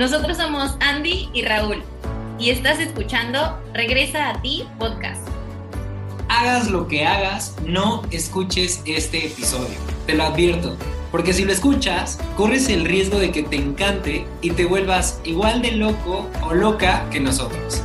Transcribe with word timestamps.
nosotros 0.00 0.38
somos 0.38 0.76
Andy 0.80 1.28
y 1.34 1.42
Raúl 1.42 1.82
y 2.38 2.48
estás 2.48 2.78
escuchando 2.78 3.62
Regresa 3.74 4.30
a 4.30 4.40
ti 4.40 4.64
podcast. 4.78 5.20
Hagas 6.30 6.70
lo 6.70 6.88
que 6.88 7.04
hagas, 7.04 7.54
no 7.66 8.02
escuches 8.10 8.80
este 8.86 9.26
episodio. 9.26 9.76
Te 10.06 10.14
lo 10.14 10.22
advierto, 10.22 10.74
porque 11.10 11.34
si 11.34 11.44
lo 11.44 11.52
escuchas, 11.52 12.18
corres 12.34 12.70
el 12.70 12.86
riesgo 12.86 13.18
de 13.18 13.30
que 13.30 13.42
te 13.42 13.56
encante 13.56 14.26
y 14.40 14.52
te 14.52 14.64
vuelvas 14.64 15.20
igual 15.24 15.60
de 15.60 15.72
loco 15.72 16.30
o 16.40 16.54
loca 16.54 17.04
que 17.10 17.20
nosotros. 17.20 17.82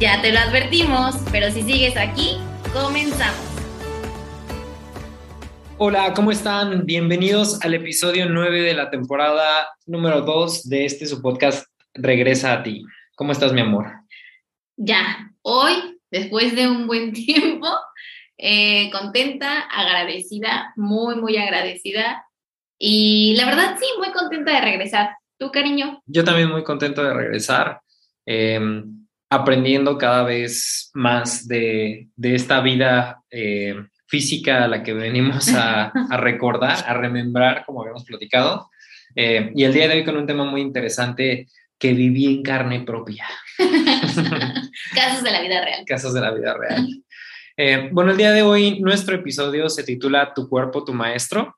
Ya 0.00 0.20
te 0.20 0.32
lo 0.32 0.38
advertimos, 0.38 1.16
pero 1.30 1.50
si 1.50 1.62
sigues 1.62 1.96
aquí, 1.96 2.36
comenzamos. 2.74 3.51
Hola, 5.84 6.14
¿cómo 6.14 6.30
están? 6.30 6.86
Bienvenidos 6.86 7.60
al 7.64 7.74
episodio 7.74 8.28
9 8.28 8.62
de 8.62 8.72
la 8.72 8.88
temporada 8.88 9.66
número 9.84 10.20
2 10.20 10.68
de 10.68 10.84
este 10.84 11.06
su 11.06 11.20
podcast 11.20 11.66
Regresa 11.92 12.52
a 12.52 12.62
ti. 12.62 12.84
¿Cómo 13.16 13.32
estás, 13.32 13.52
mi 13.52 13.62
amor? 13.62 13.90
Ya, 14.76 15.32
hoy, 15.42 15.98
después 16.08 16.54
de 16.54 16.68
un 16.68 16.86
buen 16.86 17.12
tiempo, 17.12 17.66
eh, 18.38 18.92
contenta, 18.92 19.62
agradecida, 19.62 20.72
muy, 20.76 21.16
muy 21.16 21.36
agradecida. 21.36 22.26
Y 22.78 23.34
la 23.34 23.46
verdad, 23.46 23.76
sí, 23.76 23.86
muy 23.98 24.12
contenta 24.12 24.52
de 24.52 24.60
regresar. 24.60 25.16
¿Tú, 25.36 25.50
cariño? 25.50 26.00
Yo 26.06 26.22
también 26.22 26.48
muy 26.48 26.62
contento 26.62 27.02
de 27.02 27.12
regresar, 27.12 27.80
em, 28.24 29.04
aprendiendo 29.28 29.98
cada 29.98 30.22
vez 30.22 30.92
más 30.94 31.48
de, 31.48 32.06
esta 32.22 32.60
vida 32.60 33.20
eh, 33.32 33.74
física 34.12 34.64
a 34.64 34.68
la 34.68 34.82
que 34.82 34.92
venimos 34.92 35.48
a, 35.54 35.90
recordar, 36.18 36.84
a 36.86 36.92
remembrar, 36.92 37.64
como 37.64 37.80
habíamos 37.80 38.04
platicado. 38.04 38.68
Eh, 39.16 39.50
y 39.54 39.64
el 39.64 39.72
día 39.72 39.88
de 39.88 39.94
hoy 39.94 40.04
con 40.04 40.18
un 40.18 40.26
tema 40.26 40.44
muy 40.44 40.60
interesante 40.60 41.48
que 41.78 41.94
viví 41.94 42.26
en 42.26 42.42
carne 42.42 42.82
propia. 42.82 43.26
Casos 44.94 45.22
de 45.24 45.30
la 45.30 45.40
vida 45.40 45.64
real. 45.64 45.82
Casos 45.86 46.12
de 46.12 46.20
la 46.20 46.30
vida 46.30 46.54
real. 46.54 46.86
Eh, 47.56 47.88
bueno, 47.90 48.10
el 48.10 48.18
día 48.18 48.32
de 48.32 48.42
hoy 48.42 48.80
nuestro 48.80 49.16
episodio 49.16 49.70
se 49.70 49.82
titula 49.82 50.34
Tu 50.34 50.46
cuerpo, 50.46 50.84
tu 50.84 50.92
maestro 50.92 51.56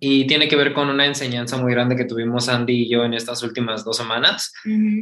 y 0.00 0.26
tiene 0.26 0.48
que 0.48 0.56
ver 0.56 0.72
con 0.72 0.88
una 0.90 1.06
enseñanza 1.06 1.56
muy 1.56 1.72
grande 1.72 1.96
que 1.96 2.04
tuvimos 2.04 2.48
Andy 2.48 2.82
y 2.82 2.88
yo 2.88 3.04
en 3.04 3.14
estas 3.14 3.42
últimas 3.42 3.84
dos 3.84 3.96
semanas. 3.96 4.52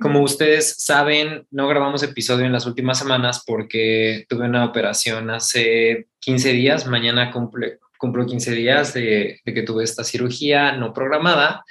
Como 0.00 0.22
ustedes 0.22 0.76
saben, 0.78 1.46
no 1.50 1.68
grabamos 1.68 2.02
episodio 2.02 2.46
en 2.46 2.52
las 2.52 2.66
últimas 2.66 2.98
semanas 2.98 3.42
porque 3.46 4.24
tuve 4.28 4.46
una 4.46 4.64
operación 4.64 5.30
hace 5.30 6.06
15 6.20 6.52
días, 6.52 6.86
mañana 6.86 7.30
cumple, 7.30 7.78
cumplo 7.98 8.24
15 8.24 8.52
días 8.52 8.94
de, 8.94 9.40
que 9.44 9.62
tuve 9.62 9.84
esta 9.84 10.04
cirugía 10.04 10.72
no 10.72 10.92
programada. 10.92 11.64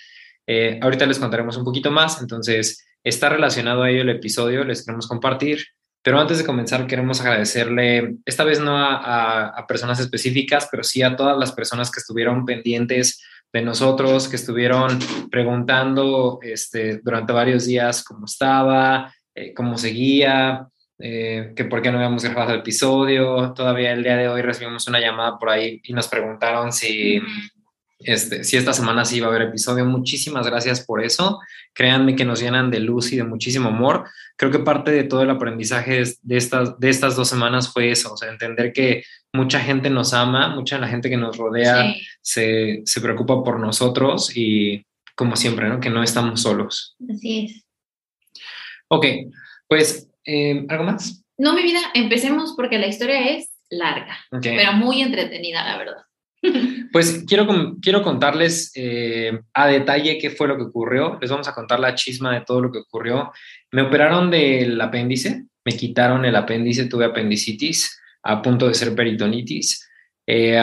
Eh, 0.46 0.80
ahorita 0.82 1.06
les 1.06 1.20
contaremos 1.20 1.58
un 1.58 1.64
poquito 1.64 1.92
más, 1.92 2.22
entonces 2.22 2.86
está 3.04 3.30
relacionado 3.30 3.84
a 3.84 3.90
ello 3.90 4.02
el 4.02 4.10
episodio, 4.10 4.64
les 4.64 4.86
queremos 4.86 5.08
compartir. 5.08 5.66
Pero 6.06 6.20
antes 6.20 6.38
de 6.38 6.46
comenzar, 6.46 6.86
queremos 6.86 7.20
agradecerle, 7.20 8.18
esta 8.26 8.44
vez 8.44 8.60
no 8.60 8.78
a, 8.78 9.66
personas 9.68 10.00
específicas, 10.00 10.68
pero 10.70 10.84
sí 10.84 11.02
a 11.02 11.16
todas 11.16 11.36
las 11.36 11.52
personas 11.52 11.90
que 11.90 12.00
estuvieron 12.00 12.46
pendientes 12.46 13.24
de 13.52 13.64
nosotros, 13.64 14.30
que 14.30 14.36
estuvieron 14.36 15.00
preguntando 15.32 16.38
este, 16.44 17.00
durante 17.00 17.34
varios 17.34 17.66
días 17.66 18.04
cómo 18.04 18.26
estaba, 18.26 19.12
eh, 19.34 19.52
cómo 19.56 19.80
seguía, 19.80 20.68
eh, 21.00 21.54
que 21.56 21.66
por 21.66 21.82
qué 21.82 21.92
no 21.92 21.98
habíamos 21.98 22.24
grabado 22.24 22.54
el 22.54 22.60
episodio. 22.60 23.52
Todavía 23.54 23.92
el 23.92 24.04
día 24.04 24.18
de 24.18 24.30
hoy 24.30 24.44
recibimos 24.44 24.88
una 24.88 25.00
llamada 25.00 25.40
por 25.40 25.50
ahí 25.50 25.82
y 25.86 25.94
nos 25.94 26.08
preguntaron 26.08 26.72
si, 26.72 27.20
este, 28.00 28.44
si 28.44 28.58
esta 28.58 28.74
semana 28.74 29.06
sí 29.06 29.18
iba 29.18 29.28
a 29.28 29.30
haber 29.30 29.44
episodio. 29.44 29.86
Muchísimas 29.86 30.46
gracias 30.46 30.86
por 30.86 31.04
eso. 31.04 31.40
Créanme 31.74 32.16
que 32.16 32.26
nos 32.26 32.42
llenan 32.42 32.70
de 32.72 32.80
luz 32.80 33.12
y 33.14 33.18
de 33.18 33.24
muchísimo 33.24 33.70
amor. 33.70 34.06
Creo 34.36 34.52
que 34.52 34.60
parte 34.60 34.92
de 34.92 35.04
todo 35.04 35.22
el 35.22 35.30
aprendizaje 35.30 36.04
de 36.22 36.38
estas, 36.38 36.80
de 36.80 36.90
estas 36.90 37.16
dos 37.16 37.30
semanas 37.30 37.72
fue 37.72 37.92
eso, 37.92 38.14
o 38.14 38.18
sea, 38.18 38.30
entender 38.30 38.74
que 38.74 39.04
mucha 39.34 39.60
gente 39.60 39.90
nos 39.90 40.14
ama, 40.14 40.50
mucha 40.50 40.78
la 40.78 40.88
gente 40.88 41.10
que 41.10 41.18
nos 41.18 41.38
rodea 41.38 41.94
se, 42.22 42.82
se, 42.86 43.02
preocupa 43.02 43.44
por 43.44 43.60
nosotros 43.60 44.36
y 44.36 44.86
como 45.16 45.36
siempre, 45.36 45.70
¿no? 45.70 45.80
Que 45.80 45.90
no 45.90 46.04
estamos 46.04 46.42
solos. 46.42 46.96
Así 47.10 47.46
es. 47.46 47.66
Ok, 48.90 49.06
pues, 49.68 50.10
eh, 50.26 50.66
¿algo 50.70 50.84
más? 50.84 51.24
No, 51.38 51.54
mi 51.54 51.64
vida, 51.64 51.80
empecemos 51.94 52.54
porque 52.56 52.78
la 52.78 52.88
historia 52.88 53.30
es 53.30 53.50
larga, 53.70 54.18
pero 54.42 54.74
muy 54.74 55.02
entretenida, 55.02 55.66
la 55.66 55.78
verdad. 55.78 56.04
Pues 56.92 57.26
quiero, 57.28 57.76
quiero 57.82 58.02
contarles 58.04 58.72
eh, 58.76 59.38
a 59.54 59.68
detalle 59.68 60.18
qué 60.18 60.30
fue 60.30 60.48
lo 60.48 60.56
que 60.56 60.64
ocurrió. 60.64 61.18
Les 61.20 61.30
vamos 61.30 61.48
a 61.48 61.54
contar 61.54 61.80
la 61.80 61.94
chisma 61.94 62.34
de 62.34 62.46
todo 62.46 62.62
lo 62.62 62.72
que 62.72 62.80
ocurrió. 62.80 63.34
Me 63.72 63.82
operaron 63.82 64.32
del 64.32 64.80
apéndice, 64.80 65.46
me 65.66 65.74
quitaron 65.76 66.24
el 66.24 66.38
apéndice, 66.38 66.86
tuve 66.86 67.04
apendicitis 67.04 68.00
a 68.24 68.42
punto 68.42 68.70
de 68.70 68.76
ser 68.76 68.96
peritonitis. 68.96 69.90
Eh, 70.26 70.58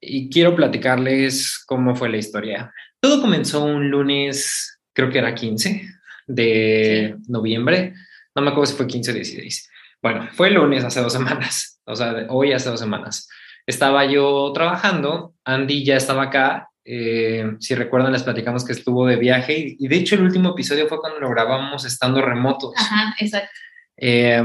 y 0.00 0.30
quiero 0.30 0.56
platicarles 0.56 1.62
cómo 1.66 1.94
fue 1.94 2.08
la 2.08 2.16
historia. 2.16 2.72
Todo 2.98 3.20
comenzó 3.20 3.62
un 3.62 3.90
lunes, 3.90 4.80
creo 4.94 5.10
que 5.10 5.18
era 5.18 5.34
15 5.34 5.82
de 6.28 7.16
noviembre. 7.28 7.92
No 8.34 8.40
me 8.40 8.50
acuerdo 8.50 8.70
si 8.70 8.76
fue 8.76 8.86
15 8.86 9.10
o 9.10 9.14
16. 9.14 9.70
Bueno, 10.00 10.28
fue 10.32 10.48
el 10.48 10.54
lunes 10.54 10.82
hace 10.82 11.00
dos 11.00 11.12
semanas, 11.12 11.80
o 11.84 11.94
sea, 11.94 12.26
hoy 12.30 12.52
hace 12.52 12.70
dos 12.70 12.80
semanas 12.80 13.28
estaba 13.68 14.06
yo 14.06 14.50
trabajando, 14.54 15.34
Andy 15.44 15.84
ya 15.84 15.96
estaba 15.96 16.24
acá, 16.24 16.70
eh, 16.86 17.52
si 17.60 17.74
recuerdan 17.74 18.12
les 18.12 18.22
platicamos 18.22 18.64
que 18.64 18.72
estuvo 18.72 19.06
de 19.06 19.16
viaje 19.16 19.76
y, 19.78 19.88
de 19.88 19.96
hecho 19.96 20.14
el 20.14 20.22
último 20.22 20.52
episodio 20.52 20.88
fue 20.88 20.98
cuando 20.98 21.20
lo 21.20 21.28
grabamos 21.28 21.84
estando 21.84 22.22
remotos. 22.22 22.72
Ajá, 22.78 23.14
exacto. 23.20 23.50
Eh, 23.98 24.42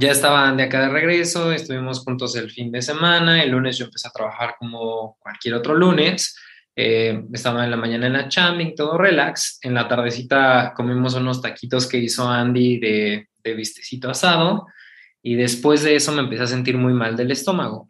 ya 0.00 0.10
estaba 0.10 0.48
Andy 0.48 0.62
acá 0.62 0.80
de 0.80 0.88
regreso, 0.88 1.52
estuvimos 1.52 2.00
juntos 2.00 2.34
el 2.36 2.50
fin 2.50 2.72
de 2.72 2.80
semana, 2.80 3.42
el 3.42 3.50
lunes 3.50 3.76
yo 3.76 3.84
empecé 3.84 4.08
a 4.08 4.12
trabajar 4.12 4.54
como 4.58 5.18
cualquier 5.20 5.54
otro 5.54 5.74
lunes, 5.74 6.38
eh, 6.74 7.22
estaba 7.34 7.64
en 7.64 7.70
la 7.70 7.76
mañana 7.76 8.06
en 8.06 8.14
la 8.14 8.28
chambing, 8.28 8.74
todo 8.74 8.96
relax, 8.96 9.58
en 9.60 9.74
la 9.74 9.88
tardecita 9.88 10.72
comimos 10.74 11.14
unos 11.16 11.42
taquitos 11.42 11.86
que 11.86 11.98
hizo 11.98 12.26
Andy 12.26 12.78
de, 12.78 13.28
de 13.44 13.54
vistecito 13.54 14.08
asado 14.08 14.66
y 15.22 15.34
después 15.34 15.82
de 15.82 15.96
eso 15.96 16.12
me 16.12 16.22
empecé 16.22 16.44
a 16.44 16.46
sentir 16.46 16.78
muy 16.78 16.94
mal 16.94 17.14
del 17.14 17.30
estómago 17.30 17.86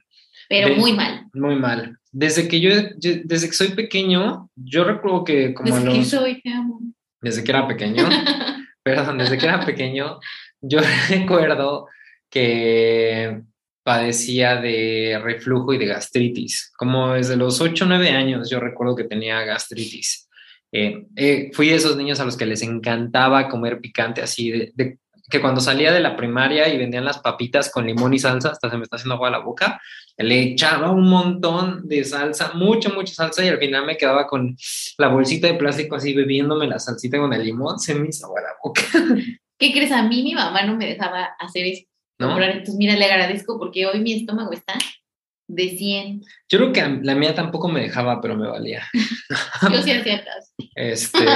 pero 0.48 0.74
muy 0.76 0.92
mal. 0.92 1.26
Muy 1.32 1.56
mal. 1.56 1.98
Desde 2.12 2.48
que 2.48 2.60
yo, 2.60 2.70
desde 2.96 3.48
que 3.48 3.54
soy 3.54 3.68
pequeño, 3.68 4.50
yo 4.54 4.84
recuerdo 4.84 5.24
que 5.24 5.54
como... 5.54 5.74
Desde 5.74 5.92
que 5.92 6.04
soy, 6.04 6.40
te 6.40 6.50
amo. 6.50 6.80
Desde 7.20 7.44
que 7.44 7.50
era 7.50 7.66
pequeño, 7.66 8.08
perdón, 8.82 9.18
desde 9.18 9.36
que 9.38 9.46
era 9.46 9.64
pequeño, 9.64 10.18
yo 10.60 10.80
recuerdo 11.08 11.88
que 12.30 13.42
padecía 13.82 14.56
de 14.56 15.20
reflujo 15.22 15.72
y 15.72 15.78
de 15.78 15.86
gastritis. 15.86 16.72
Como 16.76 17.14
desde 17.14 17.36
los 17.36 17.60
8 17.60 17.84
o 17.84 17.88
9 17.88 18.10
años 18.10 18.50
yo 18.50 18.58
recuerdo 18.58 18.96
que 18.96 19.04
tenía 19.04 19.44
gastritis. 19.44 20.28
Eh, 20.72 21.06
eh, 21.14 21.50
fui 21.52 21.68
de 21.68 21.76
esos 21.76 21.96
niños 21.96 22.18
a 22.20 22.24
los 22.24 22.36
que 22.36 22.46
les 22.46 22.62
encantaba 22.62 23.48
comer 23.48 23.80
picante, 23.80 24.22
así 24.22 24.50
de, 24.50 24.98
que 25.30 25.40
cuando 25.40 25.60
salía 25.60 25.92
de 25.92 26.00
la 26.00 26.16
primaria 26.16 26.68
y 26.68 26.78
vendían 26.78 27.04
las 27.04 27.18
papitas 27.18 27.70
con 27.70 27.86
limón 27.86 28.12
y 28.14 28.18
salsa, 28.18 28.50
hasta 28.50 28.70
se 28.70 28.76
me 28.76 28.82
está 28.82 28.96
haciendo 28.96 29.14
agua 29.14 29.30
la 29.30 29.38
boca, 29.38 29.80
le 30.18 30.40
echaba 30.40 30.90
un 30.90 31.08
montón 31.08 31.86
de 31.86 32.04
salsa, 32.04 32.52
mucha, 32.54 32.88
mucha 32.88 33.14
salsa 33.14 33.44
y 33.44 33.48
al 33.48 33.58
final 33.58 33.84
me 33.84 33.96
quedaba 33.96 34.26
con 34.26 34.56
la 34.98 35.08
bolsita 35.08 35.46
de 35.46 35.54
plástico 35.54 35.96
así 35.96 36.14
bebiéndome 36.14 36.66
la 36.66 36.78
salsita 36.78 37.18
con 37.18 37.32
el 37.32 37.44
limón, 37.44 37.78
se 37.78 37.94
me 37.94 38.08
hizo 38.08 38.26
agua 38.26 38.40
la 38.40 38.54
boca. 38.62 38.82
¿Qué 39.58 39.72
crees? 39.72 39.92
A 39.92 40.02
mí 40.02 40.22
mi 40.22 40.34
mamá 40.34 40.62
no 40.64 40.76
me 40.76 40.86
dejaba 40.86 41.24
hacer 41.38 41.66
eso. 41.66 41.84
¿No? 42.18 42.40
Entonces, 42.40 42.74
mira, 42.76 42.96
le 42.96 43.04
agradezco 43.04 43.58
porque 43.58 43.86
hoy 43.86 44.00
mi 44.00 44.14
estómago 44.14 44.52
está 44.52 44.74
de 45.48 45.68
100. 45.76 46.22
Yo 46.48 46.58
creo 46.58 46.72
que 46.72 47.00
la 47.02 47.14
mía 47.14 47.34
tampoco 47.34 47.68
me 47.68 47.80
dejaba, 47.80 48.20
pero 48.20 48.36
me 48.36 48.48
valía. 48.48 48.82
Yo 49.72 49.82
sí 49.82 49.92
hacía 49.92 50.24
Este, 50.74 51.26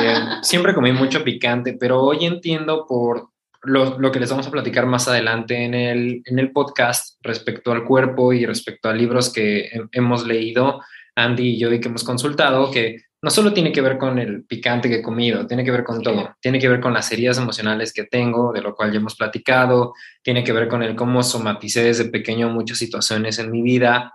siempre 0.43 0.75
comí 0.75 0.93
mucho 0.93 1.23
picante, 1.23 1.75
pero 1.79 2.03
hoy 2.03 2.25
entiendo 2.25 2.87
por 2.89 3.30
lo, 3.63 4.11
que 4.11 4.21
les 4.21 4.31
vamos 4.31 4.47
a 4.47 4.51
platicar 4.51 4.87
más 4.87 5.09
adelante 5.09 5.65
en 5.65 5.75
el, 5.75 6.23
en 6.25 6.39
el 6.39 6.53
podcast 6.53 7.19
respecto 7.23 7.73
al 7.73 7.85
cuerpo 7.85 8.33
y 8.33 8.47
respecto 8.47 8.89
a 8.89 8.95
libros 8.95 9.33
que 9.33 9.71
hemos 9.93 10.27
leído, 10.27 10.81
Andy 11.15 11.51
y 11.51 11.59
yo, 11.59 11.73
y 11.73 11.81
que 11.81 11.89
hemos 11.89 12.05
consultado, 12.05 12.71
que 12.71 13.03
no 13.23 13.31
solo 13.31 13.53
tiene 13.53 13.71
que 13.71 13.83
ver 13.83 13.99
con 13.99 14.19
el 14.19 14.45
picante 14.45 14.89
que 14.89 14.97
he 14.97 15.03
comido, 15.03 15.47
tiene 15.47 15.63
que 15.63 15.71
ver 15.71 15.85
con 15.85 16.03
todo, 16.03 16.37
tiene 16.41 16.59
que 16.59 16.69
ver 16.71 16.81
con 16.81 16.95
las 16.95 17.13
heridas 17.13 17.37
emocionales 17.37 17.93
que 17.93 18.05
tengo, 18.05 18.53
de 18.53 18.63
lo 18.63 18.75
cual 18.75 18.93
ya 18.93 18.99
hemos 18.99 19.17
platicado, 19.17 19.93
tiene 20.23 20.43
que 20.43 20.53
ver 20.53 20.69
con 20.69 20.83
el 20.83 20.97
cómo 20.97 21.23
somaticé 21.23 21.85
desde 21.85 22.07
pequeño 22.07 22.49
muchas 22.49 22.79
situaciones 22.79 23.39
en 23.39 23.51
mi 23.51 23.61
vida. 23.61 24.15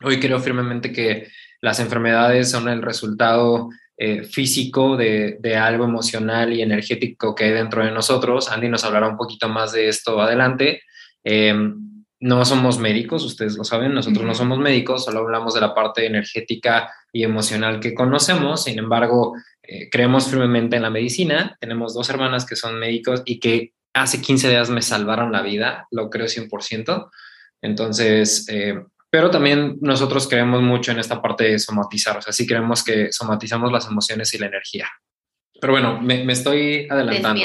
Hoy 0.00 0.20
creo 0.20 0.38
firmemente 0.38 0.92
que 0.92 1.26
las 1.60 1.80
enfermedades 1.80 2.50
son 2.50 2.68
el 2.68 2.82
resultado 2.82 3.68
eh, 3.98 4.24
físico 4.24 4.96
de, 4.96 5.38
algo 5.58 5.84
emocional 5.84 6.52
y 6.52 6.62
energético 6.62 7.34
que 7.34 7.44
hay 7.44 7.52
dentro 7.52 7.84
de 7.84 7.90
nosotros. 7.90 8.50
Andy 8.50 8.68
nos 8.68 8.84
hablará 8.84 9.08
un 9.08 9.16
poquito 9.16 9.48
más 9.48 9.72
de 9.72 9.88
esto 9.88 10.20
adelante. 10.20 10.82
Em, 11.24 12.04
no 12.20 12.44
somos 12.44 12.78
médicos, 12.78 13.24
ustedes 13.24 13.56
lo 13.56 13.64
saben, 13.64 13.94
nosotros 13.94 14.24
no 14.24 14.34
somos 14.34 14.58
médicos, 14.58 15.04
solo 15.04 15.20
hablamos 15.20 15.54
de 15.54 15.60
la 15.60 15.74
parte 15.74 16.06
energética 16.06 16.90
y 17.12 17.24
emocional 17.24 17.80
que 17.80 17.94
conocemos. 17.94 18.64
Sin 18.64 18.78
embargo, 18.78 19.34
eh, 19.62 19.88
creemos 19.90 20.28
firmemente 20.28 20.76
en 20.76 20.82
la 20.82 20.90
medicina. 20.90 21.56
Tenemos 21.60 21.94
dos 21.94 22.08
hermanas 22.08 22.46
que 22.46 22.56
son 22.56 22.78
médicos 22.78 23.22
y 23.24 23.38
que 23.40 23.72
hace 23.94 24.20
15 24.20 24.48
días 24.50 24.70
me 24.70 24.82
salvaron 24.82 25.32
la 25.32 25.42
vida, 25.42 25.88
lo 25.90 26.10
creo 26.10 26.26
100%. 26.26 27.10
Entonces, 27.62 28.46
eh, 28.48 28.82
pero 29.10 29.30
también 29.30 29.78
nosotros 29.80 30.28
creemos 30.28 30.62
mucho 30.62 30.92
en 30.92 30.98
esta 30.98 31.20
parte 31.22 31.44
de 31.44 31.58
somatizar, 31.58 32.18
o 32.18 32.22
sea, 32.22 32.32
sí 32.32 32.46
creemos 32.46 32.82
que 32.84 33.12
somatizamos 33.12 33.72
las 33.72 33.86
emociones 33.86 34.32
y 34.34 34.38
la 34.38 34.46
energía. 34.46 34.88
Pero 35.60 35.72
bueno, 35.72 36.00
me, 36.00 36.30
estoy 36.30 36.86
adelantando. 36.90 37.42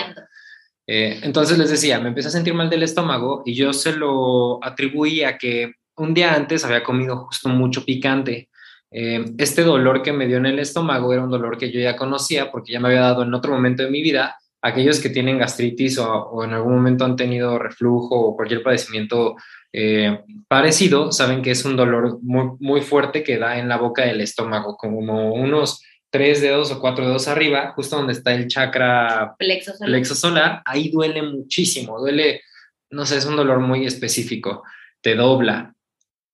Eh, 0.88 1.20
entonces 1.24 1.58
les 1.58 1.70
decía, 1.70 2.00
me 2.00 2.10
empecé 2.10 2.28
a 2.28 2.32
sentir 2.32 2.54
mal 2.54 2.70
del 2.70 2.84
estómago 2.84 3.44
y 3.46 3.56
yo 3.56 3.72
se 3.72 3.94
lo 3.94 4.64
atribuí 4.64 5.24
a 5.24 5.38
que 5.38 5.76
un 5.96 6.14
día 6.14 6.34
antes 6.34 6.66
había 6.66 6.84
comido 6.84 7.26
justo 7.26 7.50
mucho 7.50 7.86
picante. 7.86 8.50
Eh, 8.92 9.24
este 9.38 9.64
dolor 9.64 10.02
que 10.02 10.12
me 10.12 10.28
dio 10.28 10.38
en 10.38 10.48
el 10.48 10.60
estómago 10.60 11.14
era 11.14 11.24
un 11.24 11.30
dolor 11.30 11.58
que 11.58 11.72
yo 11.72 11.80
ya 11.80 11.96
conocía 11.96 12.52
porque 12.52 12.74
ya 12.74 12.80
me 12.80 12.90
había 12.90 13.02
dado 13.02 13.24
en 13.24 13.34
otro 13.34 13.54
momento 13.54 13.84
de 13.84 13.92
mi 13.92 14.02
vida. 14.02 14.36
Aquellos 14.62 15.00
que 15.00 15.10
tienen 15.10 15.38
gastritis 15.38 15.98
o, 15.98 16.44
en 16.44 16.54
algún 16.54 16.76
momento 16.76 17.06
han 17.06 17.16
tenido 17.16 17.58
reflujo 17.58 18.16
o 18.16 18.36
cualquier 18.36 18.62
padecimiento 18.62 19.36
eh, 19.74 20.24
parecido, 20.48 21.12
saben 21.12 21.42
que 21.42 21.52
es 21.52 21.64
un 21.64 21.78
dolor 21.78 22.20
muy, 22.22 22.58
muy 22.60 22.82
fuerte 22.82 23.24
que 23.24 23.38
da 23.38 23.58
en 23.58 23.70
la 23.70 23.78
boca 23.78 24.06
del 24.06 24.22
estómago, 24.22 24.76
como 24.78 25.34
unos 25.34 25.82
tres 26.10 26.42
dedos 26.42 26.72
o 26.72 26.80
cuatro 26.80 27.08
dedos 27.08 27.28
arriba, 27.28 27.72
justo 27.74 27.96
donde 27.96 28.14
está 28.14 28.34
el 28.34 28.48
chakra 28.48 29.36
plexo 29.40 29.72
solar. 29.72 29.90
plexo 29.90 30.16
solar, 30.16 30.62
ahí 30.66 30.90
duele 30.90 31.22
muchísimo, 31.22 32.00
duele, 32.00 32.42
no 32.90 33.06
sé, 33.06 33.18
es 33.18 33.26
un 33.26 33.38
dolor 33.38 33.60
muy 33.60 33.86
específico, 33.86 34.64
te 35.02 35.16
dobla. 35.16 35.74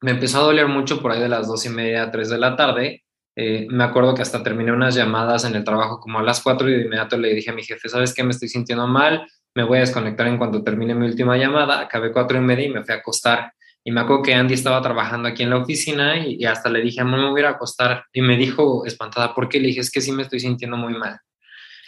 Me 0.02 0.12
empezó 0.12 0.40
a 0.40 0.44
doler 0.44 0.68
mucho 0.68 1.02
por 1.02 1.12
ahí 1.12 1.22
de 1.22 1.30
las 1.30 1.48
dos 1.48 1.66
y 1.66 1.70
media, 1.70 2.12
tres 2.12 2.30
de 2.30 2.38
la 2.38 2.56
tarde. 2.56 3.04
Eh, 3.36 3.68
me 3.70 3.84
acuerdo 3.84 4.16
que 4.16 4.24
hasta 4.24 4.42
terminé 4.42 4.72
unas 4.72 4.96
llamadas 4.96 5.46
en 5.46 5.56
el 5.56 5.64
trabajo 5.64 6.00
como 6.00 6.18
a 6.18 6.24
las 6.24 6.42
cuatro 6.42 6.68
y 6.68 6.74
de 6.74 6.86
inmediato 6.86 7.18
le 7.18 7.36
dije 7.36 7.52
a 7.52 7.54
mi 7.54 7.64
jefe, 7.64 7.88
¿sabes 7.88 8.16
qué? 8.16 8.24
Me 8.24 8.32
estoy 8.32 8.50
sintiendo 8.50 8.88
mal, 8.88 9.28
me 9.56 9.64
voy 9.64 9.78
a 9.78 9.82
desconectar 9.82 10.28
en 10.28 10.38
cuanto 10.38 10.64
termine 10.64 10.94
mi 10.94 11.08
última 11.08 11.38
llamada. 11.38 11.82
Acabé 11.82 12.12
cuatro 12.12 12.38
y 12.38 12.42
media 12.42 12.66
y 12.66 12.70
me 12.70 12.84
fui 12.84 12.94
a 12.94 12.98
acostar. 12.98 13.52
Y 13.84 13.92
me 13.92 14.02
acuerdo 14.02 14.24
que 14.24 14.34
Andy 14.34 14.54
estaba 14.54 14.82
trabajando 14.82 15.30
aquí 15.30 15.44
en 15.44 15.50
la 15.50 15.58
oficina 15.58 16.18
y, 16.18 16.44
hasta 16.44 16.70
le 16.70 16.82
dije, 16.82 17.04
no 17.04 17.18
me 17.18 17.30
voy 17.30 17.42
a 17.44 17.52
acostar. 17.52 18.04
Y 18.12 18.22
me 18.22 18.36
dijo 18.36 18.86
espantada, 18.86 19.34
¿por 19.34 19.48
qué? 19.48 19.60
Le 19.60 19.68
dije, 19.68 19.80
es 19.80 19.90
que 19.90 20.02
sí 20.02 20.12
me 20.12 20.24
estoy 20.24 20.42
sintiendo 20.42 20.76
muy 20.76 20.94
mal. 20.94 21.18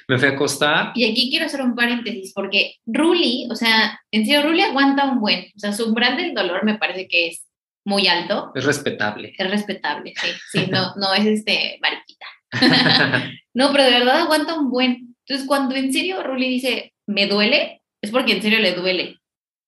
Me 0.08 0.18
fui 0.18 0.30
a 0.30 0.32
acostar. 0.32 0.92
Y 0.96 1.04
aquí 1.04 1.30
quiero 1.30 1.46
hacer 1.46 1.62
un 1.62 1.76
paréntesis, 1.76 2.32
porque 2.34 2.76
Ruli, 2.86 3.48
o 3.52 3.56
sea, 3.56 4.00
en 4.12 4.26
serio, 4.26 4.44
Ruli 4.44 4.62
aguanta 4.62 5.06
un 5.06 5.20
buen. 5.20 5.52
O 5.56 5.60
sea, 5.60 5.74
su 5.74 5.90
umbral 5.90 6.16
del 6.16 6.34
dolor 6.34 6.64
me 6.64 6.78
parece 6.78 7.08
que 7.08 7.28
es 7.28 7.46
muy 7.86 8.08
alto. 8.08 8.52
Es 8.56 8.64
respetable. 8.64 9.34
Es 9.38 9.50
respetable, 9.50 10.14
sí. 10.16 10.30
Sí, 10.52 10.68
no, 10.72 10.96
no 10.96 11.14
es 11.14 11.26
este 11.26 11.80
mariquita. 11.82 12.26
no, 13.54 13.72
pero 13.72 13.84
de 13.84 13.92
verdad 13.92 14.22
aguanta 14.22 14.58
un 14.58 14.70
buen. 14.70 15.16
Entonces, 15.28 15.46
cuando 15.46 15.76
en 15.76 15.92
serio 15.92 16.24
Ruli 16.24 16.48
dice, 16.48 16.94
me 17.10 17.26
duele, 17.26 17.82
es 18.02 18.12
porque 18.12 18.34
en 18.34 18.42
serio 18.42 18.60
le 18.60 18.74
duele. 18.74 19.18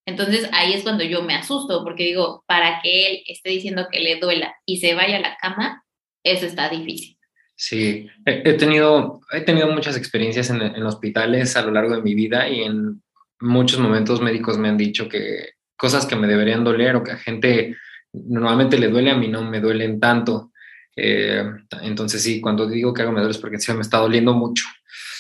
Entonces 0.06 0.48
ahí 0.54 0.74
es 0.74 0.84
cuando 0.84 1.04
yo 1.04 1.24
me 1.24 1.34
asusto, 1.34 1.84
porque 1.84 2.04
digo, 2.04 2.44
para 2.46 2.82
que 2.82 3.08
él 3.08 3.24
esté 3.28 3.50
diciendo 3.50 3.88
que 3.92 4.00
le 4.00 4.20
duela 4.20 4.54
y 4.66 4.78
se 4.78 4.94
vaya 4.94 5.18
a 5.18 5.22
la 5.22 5.38
cama, 5.38 5.84
eso 6.24 6.46
está 6.46 6.70
difícil. 6.70 7.18
Sí, 7.56 8.08
he, 8.26 8.54
tenido, 8.54 9.22
he 9.32 9.42
tenido 9.42 9.68
muchas 9.72 9.98
experiencias 9.98 10.50
en, 10.52 10.62
hospitales 10.84 11.56
a 11.56 11.64
lo 11.64 11.72
largo 11.72 11.96
de 11.96 12.02
mi 12.02 12.16
vida 12.16 12.48
y 12.48 12.62
en 12.62 13.02
muchos 13.40 13.80
momentos 13.80 14.22
médicos 14.22 14.58
me 14.58 14.70
han 14.70 14.78
dicho 14.78 15.10
que 15.10 15.50
cosas 15.76 16.06
que 16.06 16.16
me 16.16 16.28
deberían 16.28 16.64
doler 16.64 16.96
o 16.96 17.04
que 17.04 17.12
a 17.12 17.18
gente 17.18 17.76
normalmente 18.14 18.78
le 18.78 18.88
duele, 18.88 19.12
a 19.12 19.18
mí 19.18 19.28
no 19.28 19.44
me 19.44 19.60
duelen 19.60 20.00
tanto. 20.00 20.52
Eh, 20.96 21.44
entonces 21.82 22.22
sí, 22.22 22.40
cuando 22.40 22.68
digo 22.68 22.94
que 22.94 23.02
algo 23.02 23.14
me 23.14 23.22
duele 23.22 23.36
es 23.36 23.42
porque 23.42 23.60
sí 23.60 23.74
me 23.74 23.82
está 23.82 23.98
doliendo 23.98 24.34
mucho. 24.34 24.66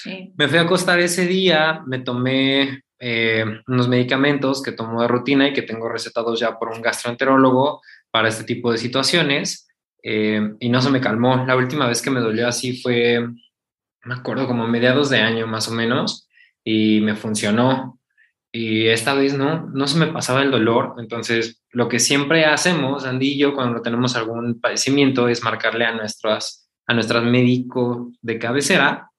Me 0.05 0.47
fui 0.47 0.57
a 0.57 0.61
acostar 0.61 0.99
ese 0.99 1.25
día, 1.25 1.81
me 1.85 1.99
tomé 1.99 2.83
eh, 2.99 3.45
unos 3.67 3.87
medicamentos 3.87 4.61
que 4.61 4.71
tomo 4.71 5.01
de 5.01 5.07
rutina 5.07 5.47
y 5.47 5.53
que 5.53 5.63
tengo 5.63 5.89
recetados 5.89 6.39
ya 6.39 6.57
por 6.59 6.69
un 6.69 6.81
gastroenterólogo 6.81 7.81
para 8.11 8.29
este 8.29 8.43
tipo 8.43 8.71
de 8.71 8.77
situaciones 8.77 9.67
eh, 10.03 10.53
y 10.59 10.69
no 10.69 10.81
se 10.81 10.91
me 10.91 11.01
calmó. 11.01 11.45
La 11.45 11.55
última 11.55 11.87
vez 11.87 12.01
que 12.01 12.11
me 12.11 12.19
dolió 12.19 12.47
así 12.47 12.81
fue, 12.81 13.27
me 14.03 14.13
acuerdo, 14.13 14.47
como 14.47 14.67
mediados 14.67 15.09
de 15.09 15.19
año 15.19 15.47
más 15.47 15.67
o 15.67 15.71
menos 15.71 16.27
y 16.63 17.01
me 17.01 17.15
funcionó. 17.15 17.99
Y 18.53 18.87
esta 18.87 19.13
vez 19.13 19.33
no, 19.33 19.67
no 19.73 19.87
se 19.87 19.97
me 19.97 20.07
pasaba 20.07 20.43
el 20.43 20.51
dolor. 20.51 20.95
Entonces, 20.97 21.63
lo 21.71 21.87
que 21.87 21.99
siempre 21.99 22.45
hacemos, 22.45 23.05
Andy 23.05 23.33
y 23.33 23.37
yo, 23.37 23.55
cuando 23.55 23.81
tenemos 23.81 24.15
algún 24.15 24.59
padecimiento, 24.59 25.29
es 25.29 25.43
marcarle 25.43 25.85
a 25.85 25.95
nuestras, 25.95 26.69
a 26.85 26.93
nuestras 26.93 27.23
médicos 27.23 28.09
de 28.21 28.39
cabecera, 28.39 29.10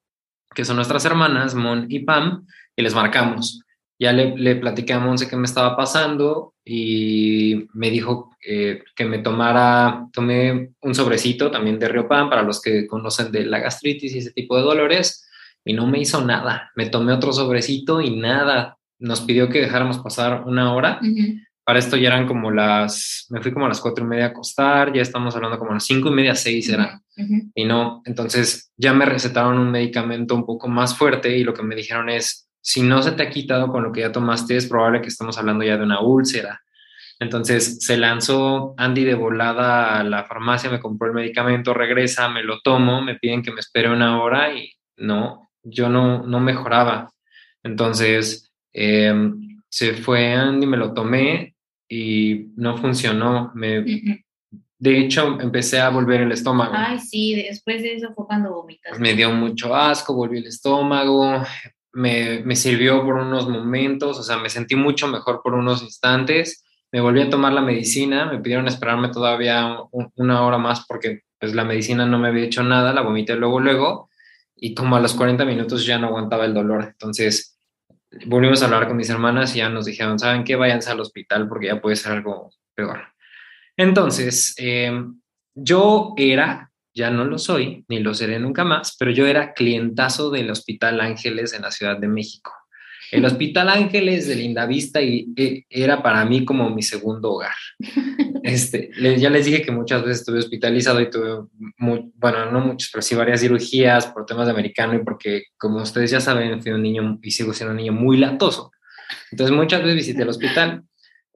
que 0.54 0.64
son 0.64 0.76
nuestras 0.76 1.04
hermanas, 1.04 1.54
Mon 1.54 1.87
y 1.88 2.00
Pam, 2.00 2.46
y 2.76 2.82
les 2.82 2.94
marcamos 2.94 3.62
ya 4.02 4.12
le, 4.12 4.37
le 4.37 4.56
platiqué 4.56 4.94
a 4.94 4.99
Monse 4.99 5.28
qué 5.28 5.37
me 5.37 5.44
estaba 5.44 5.76
pasando 5.76 6.54
y 6.64 7.69
me 7.72 7.88
dijo 7.88 8.31
eh, 8.44 8.82
que 8.96 9.04
me 9.04 9.19
tomara, 9.19 10.08
tomé 10.12 10.72
un 10.81 10.94
sobrecito 10.96 11.52
también 11.52 11.78
de 11.78 11.87
Riopan 11.87 12.28
para 12.28 12.43
los 12.43 12.60
que 12.60 12.88
conocen 12.88 13.31
de 13.31 13.44
la 13.44 13.60
gastritis 13.60 14.12
y 14.12 14.19
ese 14.19 14.32
tipo 14.32 14.56
de 14.56 14.64
dolores 14.64 15.28
y 15.64 15.72
no 15.75 15.87
me 15.87 16.00
hizo 16.00 16.20
nada. 16.25 16.72
Me 16.75 16.87
tomé 16.87 17.12
otro 17.12 17.32
sobrecito 17.32 18.00
y 18.00 18.16
nada. 18.16 18.76
Nos 18.99 19.20
pidió 19.20 19.49
que 19.49 19.60
dejáramos 19.60 20.00
pasar 20.00 20.43
una 20.46 20.75
hora. 20.75 20.99
Para 21.64 21.79
esto 21.79 21.97
ya 21.97 22.09
eran 22.09 22.26
como 22.26 22.50
las, 22.50 23.26
me 23.31 23.41
fui 23.41 23.53
como 23.53 23.67
a 23.67 23.69
las 23.69 23.81
cuatro 23.81 24.05
y 24.05 24.09
media 24.09 24.26
a 24.26 24.29
acostar, 24.29 24.93
ya 24.93 25.03
estamos 25.03 25.37
hablando 25.37 25.59
como 25.59 25.70
a 25.70 25.75
las 25.75 25.85
cinco 25.85 26.09
y 26.09 26.12
media, 26.12 26.35
seis 26.35 26.69
eran. 26.69 27.00
Y 27.55 27.64
no, 27.64 28.03
entonces 28.05 28.73
ya 28.76 28.93
me 28.93 29.05
recetaron 29.05 29.59
un 29.59 29.70
medicamento 29.70 30.35
un 30.35 30.44
poco 30.44 30.67
más 30.69 30.97
fuerte 30.97 31.37
y 31.37 31.44
lo 31.44 31.55
que 31.55 31.62
me 31.62 31.76
dijeron 31.76 32.09
es, 32.09 32.49
si 32.61 32.82
no 32.82 33.03
se 33.03 33.12
te 33.12 33.23
ha 33.23 33.31
quitado 33.31 33.69
con 33.69 33.82
lo 33.82 33.93
que 33.93 34.00
ya 34.00 34.12
tomaste, 34.12 34.56
es 34.56 34.67
probable 34.67 35.00
que 35.00 35.09
estemos 35.09 35.38
hablando 35.38 35.64
ya 35.64 35.76
de 35.76 35.85
una 35.85 36.00
úlcera. 36.00 36.61
Entonces 37.20 37.79
se 37.81 37.97
lanzó 37.97 38.75
Andy 38.76 39.05
de 39.05 39.14
volada 39.14 40.00
a 40.00 40.05
la 40.05 40.25
farmacia, 40.25 40.70
me 40.70 40.81
compró 40.81 41.06
el 41.06 41.14
medicamento, 41.14 41.75
regresa, 41.75 42.29
me 42.29 42.43
lo 42.43 42.61
tomo, 42.61 43.00
me 43.00 43.14
piden 43.14 43.43
que 43.43 43.53
me 43.53 43.61
espere 43.61 43.88
una 43.88 44.20
hora 44.20 44.53
y 44.53 44.73
no, 44.97 45.49
yo 45.62 45.88
no, 45.88 46.26
no 46.26 46.41
mejoraba. 46.41 47.12
Entonces 47.62 48.50
em, 48.73 49.61
se 49.69 49.94
fue 49.94 50.32
Andy, 50.35 50.67
me 50.67 50.76
lo 50.76 50.93
tomé 50.94 51.51
y 51.94 52.53
no 52.56 52.79
funcionó. 52.79 53.53
Me, 53.55 53.85
De 54.78 54.99
hecho, 54.99 55.38
empecé 55.38 55.78
a 55.78 55.90
volver 55.90 56.23
el 56.23 56.33
estómago. 56.33 56.73
Ay, 56.75 56.99
sí, 56.99 57.35
después 57.35 57.83
de 57.83 57.97
eso 57.97 58.14
fue 58.14 58.26
cuando 58.26 58.55
vomitas. 58.55 58.99
Me 58.99 59.12
dio 59.12 59.31
mucho 59.31 59.76
asco, 59.76 60.14
volví 60.14 60.38
el 60.38 60.47
estómago, 60.47 61.43
me, 61.93 62.40
me, 62.47 62.57
sirvió 62.57 63.05
por 63.05 63.16
unos 63.16 63.47
momentos, 63.47 64.19
o 64.19 64.23
sea, 64.23 64.38
me 64.38 64.49
sentí 64.49 64.75
mucho 64.75 65.07
mejor 65.07 65.43
por 65.45 65.52
unos 65.52 65.83
instantes. 65.83 66.64
Me 66.90 67.02
volví 67.02 67.21
a 67.21 67.28
tomar 67.28 67.52
la 67.52 67.61
medicina, 67.61 68.25
me 68.25 68.38
pidieron 68.38 68.69
esperarme 68.69 69.11
todavía 69.11 69.76
una 70.14 70.47
hora 70.47 70.57
más 70.57 70.87
porque 70.87 71.21
pues 71.38 71.55
la 71.55 71.64
medicina 71.64 72.07
no 72.07 72.19
me 72.19 72.28
había 72.28 72.45
hecho 72.45 72.62
nada, 72.62 72.95
la 72.95 73.02
vomité 73.02 73.37
luego, 73.37 73.61
luego, 73.61 74.09
y 74.57 74.75
como 74.75 74.97
a 74.97 75.00
los 75.00 75.12
40 75.12 75.45
minutos 75.45 75.85
ya 75.85 75.99
no 75.99 76.07
aguantaba 76.07 76.47
el 76.47 76.55
dolor. 76.55 76.85
Entonces 76.85 77.51
volvimos 78.26 78.62
a 78.62 78.66
hablar 78.66 78.88
con 78.88 78.97
mis 78.97 79.11
hermanas 79.11 79.54
y 79.54 79.59
ya 79.59 79.69
nos 79.69 79.85
dijeron, 79.87 80.19
¿saben 80.19 80.45
qué? 80.45 80.57
Váyanse 80.57 80.90
al 80.90 81.00
hospital 81.00 81.49
porque 81.49 81.66
ya 81.66 81.81
puede 81.81 81.97
ser 81.97 82.12
algo 82.12 82.50
peor. 82.75 83.00
Entonces, 83.76 84.54
em, 84.59 85.21
yo 85.54 86.14
era 86.16 86.73
ya 86.95 87.11
no 87.11 87.25
lo 87.25 87.38
soy, 87.38 87.85
ni 87.88 88.00
lo 88.00 88.14
seré 88.14 88.38
nunca 88.38 88.64
más, 88.64 88.97
pero 88.99 89.11
yo 89.11 89.26
era 89.26 89.54
clientazo 89.54 90.31
del 90.31 90.50
Hospital 90.50 91.00
Ángeles 91.00 91.54
en 91.54 91.62
la 91.62 91.71
Ciudad 91.71 91.97
de 91.97 92.09
México. 92.09 92.52
El 93.12 93.25
Hospital 93.25 93.69
Ángeles 93.69 94.26
de 94.26 94.35
Lindavista 94.35 95.00
y, 95.00 95.33
e, 95.37 95.64
era 95.69 96.02
para 96.02 96.25
mí 96.25 96.45
como 96.45 96.69
mi 96.71 96.83
segundo 96.83 97.33
hogar. 97.33 97.54
Este, 98.45 98.90
ya 99.19 99.31
les 99.31 99.47
dije 99.47 99.62
que 99.62 99.71
muchas 99.71 100.02
veces 100.02 100.19
estuve 100.19 100.40
hospitalizado 100.40 101.00
y 101.00 101.09
tuve, 101.09 101.47
bueno, 101.78 102.50
no 102.50 102.59
muchas, 102.59 102.90
pero 102.92 103.00
sí 103.00 103.14
varias 103.14 103.40
cirugías 103.40 104.09
por 104.09 104.26
temas 104.26 104.47
de 104.47 104.50
americano 104.50 104.97
y 104.97 105.04
porque, 105.04 105.45
como 105.57 105.81
ustedes 105.81 106.11
ya 106.11 106.21
saben, 106.21 106.61
fui 106.61 106.73
un 106.73 106.83
niño 106.83 107.21
y 107.23 107.31
sigo 107.31 107.54
siendo 107.54 107.71
un 107.71 107.76
niño 107.76 107.92
muy 107.92 108.16
latoso. 108.16 108.73
Entonces 109.31 109.57
muchas 109.57 109.83
veces 109.83 109.95
visité 109.95 110.23
el 110.23 110.28
hospital 110.31 110.83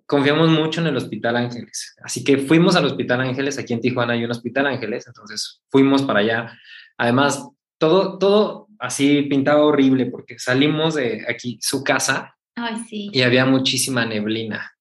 confiamos 0.06 0.49
mucho 0.49 0.80
en 0.80 0.87
el 0.87 0.97
Hospital 0.97 1.37
Ángeles. 1.37 1.95
Así 2.02 2.25
que 2.25 2.38
fuimos 2.38 2.76
al 2.76 2.87
Hospital 2.87 3.21
Ángeles, 3.21 3.59
aquí 3.59 3.73
en 3.75 3.80
Tijuana 3.80 4.14
hay 4.14 4.25
un 4.25 4.30
Hospital 4.30 4.66
Ángeles, 4.66 5.06
entonces 5.06 5.62
fuimos 5.68 6.02
para 6.02 6.21
allá. 6.21 6.59
Además, 6.97 7.49
todo, 7.78 8.18
todo 8.18 8.65
así 8.78 9.23
pintaba 9.23 9.64
horrible 9.64 10.06
porque 10.06 10.38
salimos 10.38 10.95
de 10.95 11.25
aquí, 11.28 11.59
su 11.61 11.83
casa, 11.83 12.37
y 12.90 13.23
había 13.23 13.45
muchísima 13.45 14.06
neblina. 14.06 14.73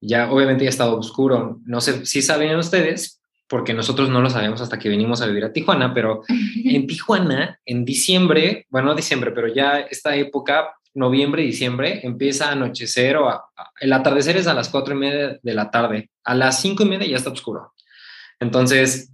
Ya 0.00 0.30
obviamente 0.30 0.64
ya 0.64 0.70
estaba 0.70 0.94
oscuro. 0.94 1.60
No 1.64 1.80
sé 1.80 2.06
si 2.06 2.22
saben 2.22 2.56
ustedes, 2.56 3.20
porque 3.48 3.74
nosotros 3.74 4.08
no 4.08 4.20
lo 4.20 4.30
sabemos 4.30 4.60
hasta 4.60 4.78
que 4.78 4.88
vinimos 4.88 5.20
a 5.20 5.26
vivir 5.26 5.44
a 5.44 5.52
Tijuana, 5.52 5.92
pero 5.92 6.22
en 6.64 6.86
Tijuana, 6.86 7.58
en 7.64 7.84
diciembre, 7.84 8.66
bueno, 8.70 8.88
no 8.88 8.94
diciembre, 8.94 9.32
pero 9.32 9.48
ya 9.48 9.80
esta 9.80 10.14
época 10.16 10.74
noviembre, 10.94 11.42
diciembre, 11.42 12.00
empieza 12.04 12.48
a 12.48 12.52
anochecer 12.52 13.16
o 13.16 13.42
el 13.80 13.92
atardecer 13.92 14.36
es 14.36 14.46
a 14.46 14.54
las 14.54 14.68
cuatro 14.68 14.94
y 14.94 14.98
media 14.98 15.38
de 15.42 15.54
la 15.54 15.70
tarde. 15.70 16.10
A 16.22 16.34
las 16.34 16.60
cinco 16.60 16.84
y 16.84 16.86
media 16.86 17.08
ya 17.08 17.16
está 17.16 17.30
oscuro. 17.30 17.74
Entonces, 18.38 19.10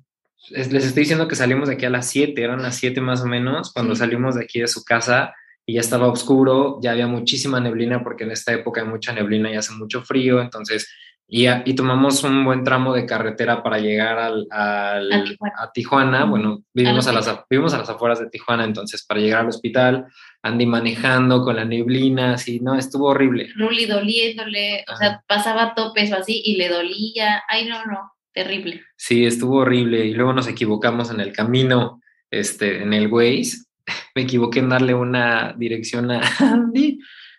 les 0.50 0.85
estoy 0.85 1.02
diciendo 1.02 1.28
que 1.28 1.37
salimos 1.37 1.69
de 1.69 1.75
aquí 1.75 1.87
a 1.87 1.90
las 1.90 2.09
7, 2.09 2.42
eran 2.42 2.62
las 2.62 2.76
7 2.76 3.00
más 3.00 3.23
o 3.23 3.26
menos, 3.26 3.73
cuando 3.73 3.95
salimos 3.95 4.35
de 4.35 4.45
aquí 4.45 4.61
de 4.61 4.69
su 4.69 4.85
casa 4.85 5.35
y 5.64 5.75
ya 5.75 5.80
estaba 5.80 6.09
oscuro, 6.09 6.78
ya 6.83 6.92
había 6.92 7.07
muchísima 7.07 7.61
neblina 7.61 8.02
porque 8.02 8.25
en 8.25 8.33
esta 8.33 8.52
época 8.52 8.80
hay 8.80 8.88
mucha 8.88 9.12
neblina 9.12 9.50
y 9.50 9.57
hace 9.57 9.73
mucho 9.75 10.02
frío, 10.02 10.40
entonces 10.40 10.88
y, 11.33 11.47
y, 11.49 11.75
tomamos 11.76 12.25
un 12.25 12.45
buen 12.45 12.64
tramo 12.64 12.92
de 12.92 13.07
carretera 13.07 13.62
para 13.62 13.78
llegar 13.78 14.19
al, 14.19 14.49
al, 14.50 15.12
a 15.12 15.23
Tijuana. 15.23 15.54
A 15.57 15.73
Tijuana. 15.73 16.25
Bueno, 16.25 16.64
vivimos 16.75 17.07
a, 17.07 17.12
las, 17.12 17.45
vivimos 17.49 17.73
a 17.73 17.78
las 17.78 17.88
afueras 17.88 18.19
de 18.19 18.28
Tijuana, 18.28 18.64
entonces 18.64 19.07
para 19.07 19.21
llegar 19.21 19.42
al 19.42 19.49
hospital, 19.49 20.07
Andy 20.42 20.66
manejando 20.66 21.45
con 21.45 21.54
la 21.54 21.64
neblina, 21.64 22.35
así, 22.35 22.59
no, 22.59 22.75
estuvo 22.75 23.07
horrible. 23.07 23.49
Ruli 23.54 23.87
doliéndole, 23.87 24.85
o 24.92 24.97
sea, 24.97 25.23
pasaba 25.28 25.75
topes 25.76 26.11
o 26.11 26.16
así 26.16 26.42
y 26.45 26.57
le 26.57 26.69
dolía. 26.69 27.45
Ay, 27.49 27.69
no, 27.69 27.85
no, 27.85 28.12
terrible. 28.32 28.82
Sí, 28.96 29.25
estuvo 29.25 29.58
horrible. 29.58 30.04
Y 30.06 30.14
luego 30.14 30.32
nos 30.32 30.49
equivocamos 30.49 31.10
en 31.10 31.20
el 31.20 31.32
camino, 31.32 32.00
este, 32.30 32.82
en 32.82 32.92
el 32.92 33.08
Waze. 33.08 33.64
Me 34.14 34.22
equivoqué 34.22 34.60
en 34.60 34.68
darle 34.68 34.94
una 34.94 35.54
dirección 35.56 36.10
a 36.10 36.20
Andy, 36.38 36.99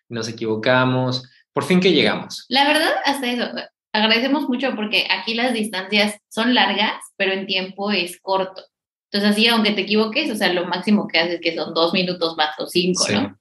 nos 0.10 0.27
equivocamos. 0.27 1.29
Por 1.53 1.63
fin 1.63 1.79
que 1.79 1.91
llegamos. 1.91 2.45
La 2.50 2.65
verdad, 2.65 2.91
hasta 3.05 3.29
eso, 3.29 3.45
agradecemos 3.93 4.48
mucho 4.48 4.75
porque 4.75 5.07
aquí 5.10 5.33
las 5.33 5.53
distancias 5.53 6.17
son 6.29 6.53
largas, 6.53 6.93
pero 7.17 7.33
en 7.33 7.45
tiempo 7.45 7.91
es 7.91 8.19
corto. 8.21 8.63
Entonces, 9.12 9.31
así, 9.31 9.48
aunque 9.48 9.71
te 9.71 9.81
equivoques, 9.81 10.31
o 10.31 10.36
sea, 10.36 10.53
lo 10.53 10.65
máximo 10.65 11.07
que 11.07 11.19
haces 11.19 11.36
es 11.36 11.41
que 11.41 11.55
son 11.55 11.74
dos 11.74 11.91
minutos 11.91 12.38
más 12.38 12.57
o 12.60 12.67
cinco, 12.67 13.05
¿no? 13.12 13.38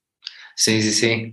Sí, 0.57 0.83
sí, 0.83 0.93
sí. 0.93 1.33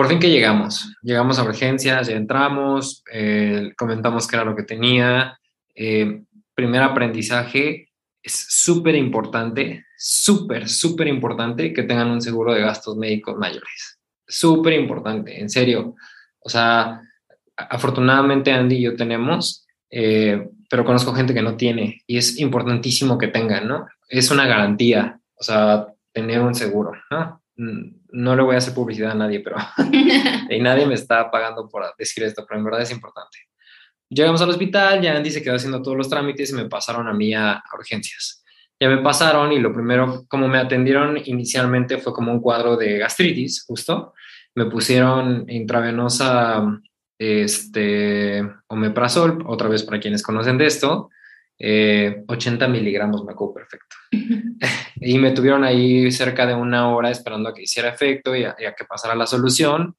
Por 0.00 0.08
fin 0.08 0.18
que 0.18 0.30
llegamos. 0.30 0.96
Llegamos 1.02 1.38
a 1.38 1.42
urgencias, 1.42 2.08
ya 2.08 2.16
entramos, 2.16 3.04
eh, 3.12 3.74
comentamos 3.76 4.26
qué 4.26 4.36
era 4.36 4.46
lo 4.46 4.56
que 4.56 4.62
tenía. 4.62 5.38
Eh, 5.74 6.22
primer 6.54 6.82
aprendizaje, 6.82 7.90
es 8.22 8.46
súper 8.48 8.94
importante, 8.94 9.84
súper, 9.98 10.70
súper 10.70 11.06
importante 11.06 11.74
que 11.74 11.82
tengan 11.82 12.10
un 12.10 12.22
seguro 12.22 12.54
de 12.54 12.62
gastos 12.62 12.96
médicos 12.96 13.36
mayores. 13.36 14.00
Súper 14.26 14.72
importante, 14.72 15.38
en 15.38 15.50
serio. 15.50 15.96
O 16.38 16.48
sea, 16.48 17.02
afortunadamente 17.54 18.52
Andy 18.52 18.76
y 18.76 18.82
yo 18.84 18.96
tenemos, 18.96 19.66
eh, 19.90 20.48
pero 20.70 20.86
conozco 20.86 21.12
gente 21.12 21.34
que 21.34 21.42
no 21.42 21.58
tiene 21.58 22.00
y 22.06 22.16
es 22.16 22.38
importantísimo 22.40 23.18
que 23.18 23.28
tengan, 23.28 23.68
¿no? 23.68 23.86
Es 24.08 24.30
una 24.30 24.46
garantía, 24.46 25.20
o 25.34 25.42
sea, 25.42 25.88
tener 26.10 26.40
un 26.40 26.54
seguro, 26.54 26.92
¿no? 27.10 27.39
Mm, 27.60 27.94
no 28.12 28.34
le 28.34 28.42
voy 28.42 28.54
a 28.54 28.58
hacer 28.58 28.72
publicidad 28.72 29.10
a 29.10 29.14
nadie, 29.14 29.40
pero 29.40 29.56
y 30.50 30.60
nadie 30.60 30.86
me 30.86 30.94
está 30.94 31.30
pagando 31.30 31.68
por 31.68 31.84
decir 31.98 32.24
esto, 32.24 32.46
pero 32.48 32.58
en 32.58 32.64
verdad 32.64 32.80
es 32.80 32.90
importante. 32.90 33.36
Llegamos 34.08 34.40
al 34.40 34.48
hospital, 34.48 35.02
ya 35.02 35.14
Andy 35.14 35.30
se 35.30 35.42
quedó 35.42 35.56
haciendo 35.56 35.82
todos 35.82 35.98
los 35.98 36.08
trámites 36.08 36.50
y 36.50 36.54
me 36.54 36.64
pasaron 36.64 37.06
a 37.06 37.12
mí 37.12 37.34
a, 37.34 37.52
a 37.52 37.76
urgencias. 37.76 38.42
Ya 38.80 38.88
me 38.88 39.02
pasaron 39.02 39.52
y 39.52 39.58
lo 39.58 39.74
primero, 39.74 40.24
como 40.26 40.48
me 40.48 40.56
atendieron 40.56 41.20
inicialmente, 41.22 41.98
fue 41.98 42.14
como 42.14 42.32
un 42.32 42.40
cuadro 42.40 42.78
de 42.78 42.96
gastritis, 42.96 43.62
justo. 43.66 44.14
Me 44.54 44.64
pusieron 44.64 45.44
intravenosa 45.50 46.80
este, 47.18 48.42
omeprazol, 48.68 49.44
otra 49.46 49.68
vez 49.68 49.82
para 49.82 50.00
quienes 50.00 50.22
conocen 50.22 50.56
de 50.56 50.64
esto, 50.64 51.10
80 51.62 52.64
eh, 52.64 52.68
miligramos 52.68 53.24
me 53.24 53.32
acuerdo 53.32 53.54
perfecto. 53.54 53.96
y 54.96 55.18
me 55.18 55.32
tuvieron 55.32 55.62
ahí 55.64 56.10
cerca 56.10 56.46
de 56.46 56.54
una 56.54 56.88
hora 56.94 57.10
esperando 57.10 57.50
a 57.50 57.54
que 57.54 57.62
hiciera 57.62 57.90
efecto 57.90 58.34
y 58.34 58.44
a, 58.44 58.54
que 58.54 58.84
pasara 58.88 59.14
la 59.14 59.26
solución. 59.26 59.94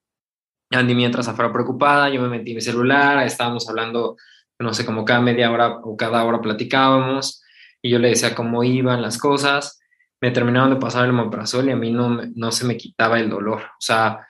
Andy 0.72 0.96
mientras 0.96 1.28
afuera 1.28 1.52
preocupada, 1.52 2.10
yo 2.10 2.22
me 2.22 2.30
metí 2.30 2.52
en 2.52 2.56
mi 2.56 2.62
celular, 2.62 3.26
estábamos 3.26 3.70
hablando, 3.70 4.16
no 4.60 4.74
sé, 4.74 4.86
como 4.86 5.06
cada 5.06 5.22
media 5.22 5.52
hora 5.52 5.80
o 5.84 5.96
cada 5.98 6.24
hora 6.24 6.42
platicábamos 6.42 7.44
y 7.82 7.92
yo 7.92 8.00
le 8.00 8.10
decía 8.10 8.34
cómo 8.34 8.64
iban 8.64 9.02
las 9.02 9.18
cosas. 9.18 9.80
Me 10.22 10.32
terminaron 10.32 10.72
de 10.72 10.78
pasar 10.78 11.06
el 11.06 11.12
omeprazol 11.12 11.68
y 11.68 11.72
a 11.72 11.76
mí 11.76 11.92
no, 11.92 12.22
no 12.36 12.52
se 12.52 12.66
me 12.66 12.78
quitaba 12.78 13.20
el 13.20 13.30
dolor. 13.30 13.62
O 13.62 13.82
sea, 13.82 14.26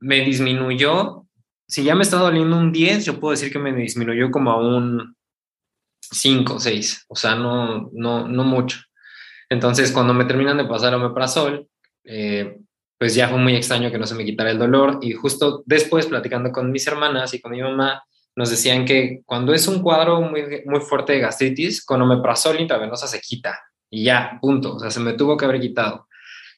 me 0.00 0.20
disminuyó 0.20 1.24
si 1.66 1.82
ya 1.82 1.94
me 1.94 2.02
está 2.02 2.18
doliendo 2.18 2.56
un 2.58 2.72
10, 2.72 3.04
yo 3.04 3.18
puedo 3.18 3.32
decir 3.32 3.52
que 3.52 3.58
me 3.58 3.72
disminuyó 3.72 4.30
como 4.30 4.50
a 4.50 4.60
un 4.60 5.16
5 6.10 6.54
o 6.54 6.60
6, 6.60 7.06
o 7.08 7.16
sea, 7.16 7.34
no, 7.34 7.90
no, 7.92 8.28
no 8.28 8.44
mucho. 8.44 8.78
Entonces, 9.48 9.92
cuando 9.92 10.14
me 10.14 10.24
terminan 10.24 10.56
de 10.56 10.64
pasar 10.64 10.94
omeprazol, 10.94 11.68
eh, 12.04 12.58
pues 12.98 13.14
ya 13.14 13.28
fue 13.28 13.38
muy 13.38 13.54
extraño 13.56 13.90
que 13.90 13.98
no 13.98 14.06
se 14.06 14.14
me 14.14 14.24
quitara 14.24 14.50
el 14.50 14.58
dolor 14.58 14.98
y 15.02 15.12
justo 15.12 15.62
después, 15.66 16.06
platicando 16.06 16.50
con 16.52 16.70
mis 16.70 16.86
hermanas 16.86 17.34
y 17.34 17.40
con 17.40 17.52
mi 17.52 17.60
mamá, 17.60 18.02
nos 18.36 18.50
decían 18.50 18.84
que 18.84 19.22
cuando 19.26 19.52
es 19.52 19.68
un 19.68 19.80
cuadro 19.80 20.20
muy, 20.20 20.62
muy 20.66 20.80
fuerte 20.80 21.12
de 21.12 21.20
gastritis, 21.20 21.84
con 21.84 22.02
omeprazol 22.02 22.60
intravenosa 22.60 23.06
se 23.06 23.20
quita 23.20 23.60
y 23.90 24.04
ya, 24.04 24.38
punto, 24.40 24.74
o 24.74 24.80
sea, 24.80 24.90
se 24.90 25.00
me 25.00 25.12
tuvo 25.12 25.36
que 25.36 25.44
haber 25.44 25.60
quitado. 25.60 26.08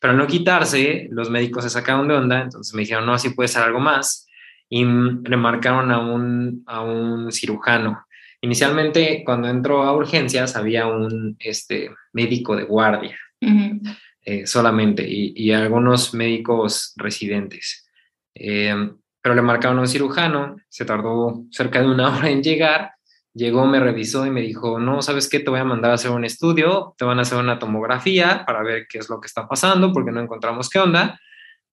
Pero 0.00 0.12
no 0.12 0.26
quitarse, 0.26 1.08
los 1.10 1.30
médicos 1.30 1.64
se 1.64 1.70
sacaron 1.70 2.08
de 2.08 2.14
onda, 2.14 2.42
entonces 2.42 2.74
me 2.74 2.82
dijeron, 2.82 3.06
no, 3.06 3.14
así 3.14 3.30
puede 3.30 3.48
ser 3.48 3.62
algo 3.62 3.80
más 3.80 4.26
y 4.68 4.84
le 4.84 5.36
marcaron 5.36 5.90
a 5.90 5.98
un, 5.98 6.62
a 6.66 6.80
un 6.82 7.30
cirujano. 7.32 8.05
Inicialmente, 8.46 9.24
cuando 9.24 9.48
entró 9.48 9.82
a 9.82 9.92
urgencias, 9.92 10.54
había 10.54 10.86
un 10.86 11.36
este, 11.40 11.90
médico 12.12 12.54
de 12.54 12.62
guardia 12.62 13.18
eh, 13.40 14.46
solamente 14.46 15.04
y, 15.04 15.32
y, 15.34 15.50
algunos 15.50 16.14
médicos 16.14 16.92
residentes. 16.94 17.88
Eh, 18.36 18.72
pero 19.20 19.34
le 19.34 19.42
marcaron 19.42 19.78
a 19.78 19.80
un 19.80 19.88
cirujano, 19.88 20.58
se 20.68 20.84
tardó 20.84 21.42
cerca 21.50 21.80
de 21.80 21.88
una 21.88 22.08
hora 22.16 22.30
en 22.30 22.44
llegar, 22.44 22.92
llegó, 23.34 23.66
me 23.66 23.80
revisó 23.80 24.24
y 24.24 24.30
me 24.30 24.42
dijo, 24.42 24.78
no, 24.78 25.02
¿sabes 25.02 25.28
qué? 25.28 25.40
Te 25.40 25.50
voy 25.50 25.58
a 25.58 25.64
mandar 25.64 25.90
a 25.90 25.94
hacer 25.94 26.12
un 26.12 26.24
estudio, 26.24 26.94
te 26.96 27.04
van 27.04 27.18
a 27.18 27.22
hacer 27.22 27.38
una 27.38 27.58
tomografía 27.58 28.44
para 28.46 28.62
ver 28.62 28.86
qué 28.88 28.98
es 28.98 29.08
lo 29.10 29.20
que 29.20 29.26
está 29.26 29.48
pasando, 29.48 29.92
porque 29.92 30.12
no 30.12 30.20
encontramos 30.20 30.70
qué 30.70 30.78
onda. 30.78 31.18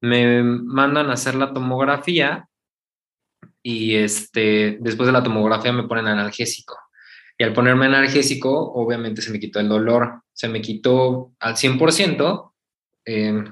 Me 0.01 0.41
mandan 0.41 1.11
a 1.11 1.13
hacer 1.13 1.35
la 1.35 1.53
tomografía 1.53 2.47
y 3.63 3.95
este, 3.95 4.77
después 4.81 5.07
de 5.07 5.13
la 5.13 5.23
tomografía 5.23 5.71
me 5.71 5.87
ponen 5.87 6.07
analgésico. 6.07 6.77
Y 7.37 7.43
al 7.43 7.53
ponerme 7.53 7.85
analgésico, 7.85 8.73
obviamente 8.73 9.21
se 9.21 9.31
me 9.31 9.39
quitó 9.39 9.59
el 9.59 9.69
dolor, 9.69 10.21
se 10.33 10.49
me 10.49 10.61
quitó 10.61 11.31
al 11.39 11.55
100%, 11.55 12.51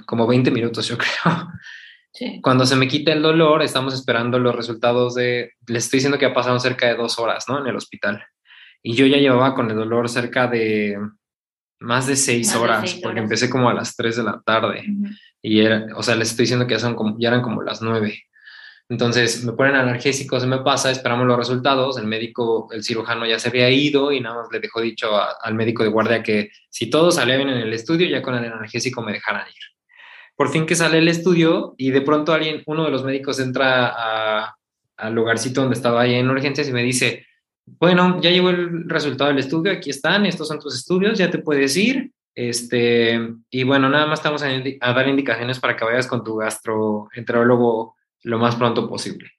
como 0.05 0.27
20 0.27 0.51
minutos 0.51 0.87
yo 0.87 0.97
creo. 0.99 1.47
Cuando 2.41 2.65
se 2.65 2.75
me 2.75 2.87
quita 2.87 3.13
el 3.13 3.21
dolor, 3.21 3.63
estamos 3.63 3.93
esperando 3.93 4.37
los 4.37 4.55
resultados 4.55 5.15
de, 5.15 5.53
les 5.65 5.85
estoy 5.85 5.97
diciendo 5.97 6.19
que 6.19 6.25
ha 6.25 6.33
pasado 6.33 6.59
cerca 6.59 6.87
de 6.87 6.95
dos 6.95 7.17
horas, 7.17 7.45
¿no? 7.47 7.59
En 7.59 7.67
el 7.67 7.75
hospital. 7.75 8.23
Y 8.83 8.95
yo 8.95 9.05
ya 9.05 9.17
llevaba 9.17 9.55
con 9.55 9.69
el 9.71 9.77
dolor 9.77 10.09
cerca 10.09 10.47
de 10.47 10.97
más 11.79 12.05
de 12.07 12.15
seis, 12.15 12.53
horas, 12.55 12.99
porque 13.01 13.19
empecé 13.19 13.49
como 13.49 13.69
a 13.69 13.73
las 13.73 13.95
3 13.95 14.17
de 14.17 14.23
la 14.23 14.41
tarde. 14.45 14.85
Y 15.41 15.61
era, 15.61 15.87
o 15.95 16.03
sea, 16.03 16.15
les 16.15 16.29
estoy 16.29 16.43
diciendo 16.43 16.67
que 16.67 16.75
ya, 16.75 16.79
son 16.79 16.95
como, 16.95 17.17
ya 17.19 17.29
eran 17.29 17.41
como 17.41 17.63
las 17.63 17.81
9. 17.81 18.23
Entonces 18.91 19.45
me 19.45 19.53
ponen 19.53 19.75
analgésicos, 19.75 20.45
me 20.45 20.57
pasa, 20.57 20.91
esperamos 20.91 21.25
los 21.25 21.37
resultados, 21.37 21.97
el 21.97 22.07
médico, 22.07 22.67
el 22.73 22.83
cirujano 22.83 23.25
ya 23.25 23.39
se 23.39 23.47
había 23.47 23.69
ido 23.69 24.11
y 24.11 24.19
nada 24.19 24.41
más 24.41 24.49
le 24.51 24.59
dejó 24.59 24.81
dicho 24.81 25.07
al 25.41 25.55
médico 25.55 25.83
de 25.83 25.89
guardia 25.89 26.21
que 26.21 26.51
si 26.69 26.89
todo 26.89 27.09
salía 27.09 27.37
bien 27.37 27.47
en 27.47 27.59
el 27.59 27.71
estudio, 27.71 28.09
ya 28.09 28.21
con 28.21 28.35
el 28.35 28.51
analgésico 28.51 29.01
me 29.01 29.13
dejaran 29.13 29.47
ir. 29.47 29.63
Por 30.35 30.49
fin 30.49 30.65
que 30.65 30.75
sale 30.75 30.97
el 30.97 31.07
estudio 31.07 31.73
y 31.77 31.91
de 31.91 32.01
pronto 32.01 32.33
alguien, 32.33 32.63
uno 32.65 32.83
de 32.83 32.91
los 32.91 33.05
médicos 33.05 33.39
entra 33.39 34.57
al 34.97 35.13
lugarcito 35.13 35.61
donde 35.61 35.77
estaba 35.77 36.01
ahí 36.01 36.15
en 36.15 36.29
urgencias 36.29 36.67
y 36.67 36.73
me 36.73 36.83
dice, 36.83 37.25
bueno, 37.65 38.19
ya 38.19 38.29
llegó 38.29 38.49
el 38.49 38.89
resultado 38.89 39.29
del 39.29 39.39
estudio, 39.39 39.71
aquí 39.71 39.89
están, 39.89 40.25
estos 40.25 40.49
son 40.49 40.59
tus 40.59 40.75
estudios, 40.75 41.17
ya 41.17 41.31
te 41.31 41.37
puedes 41.37 41.77
ir. 41.77 42.11
Este, 42.35 43.21
y 43.49 43.63
bueno, 43.63 43.87
nada 43.87 44.05
más 44.07 44.19
estamos 44.19 44.43
a, 44.43 44.49
a 44.49 44.93
dar 44.93 45.07
indicaciones 45.07 45.61
para 45.61 45.77
que 45.77 45.85
vayas 45.85 46.07
con 46.07 46.25
tu 46.25 46.35
gastroenterólogo 46.35 47.95
lo 48.23 48.39
más 48.39 48.55
pronto 48.55 48.87
posible. 48.87 49.31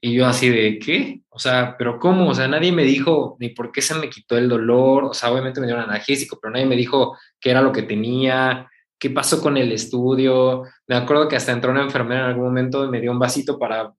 Y 0.00 0.14
yo 0.14 0.26
así 0.26 0.48
de, 0.48 0.78
¿qué? 0.78 1.22
O 1.28 1.38
sea, 1.38 1.76
pero 1.76 1.98
¿cómo? 1.98 2.28
O 2.30 2.34
sea, 2.34 2.48
nadie 2.48 2.72
me 2.72 2.84
dijo 2.84 3.36
ni 3.40 3.50
por 3.50 3.72
qué 3.72 3.82
se 3.82 3.94
me 3.94 4.08
quitó 4.08 4.38
el 4.38 4.48
dolor, 4.48 5.04
o 5.04 5.14
sea, 5.14 5.30
obviamente 5.30 5.60
me 5.60 5.66
dieron 5.66 5.84
analgésico, 5.84 6.38
pero 6.40 6.52
nadie 6.52 6.66
me 6.66 6.76
dijo 6.76 7.16
qué 7.40 7.50
era 7.50 7.60
lo 7.60 7.72
que 7.72 7.82
tenía, 7.82 8.70
qué 8.98 9.10
pasó 9.10 9.42
con 9.42 9.56
el 9.56 9.72
estudio. 9.72 10.64
Me 10.86 10.96
acuerdo 10.96 11.28
que 11.28 11.36
hasta 11.36 11.52
entró 11.52 11.72
una 11.72 11.82
enfermera 11.82 12.22
en 12.22 12.26
algún 12.28 12.44
momento 12.44 12.84
y 12.84 12.88
me 12.88 13.00
dio 13.00 13.10
un 13.10 13.18
vasito 13.18 13.58
para 13.58 13.92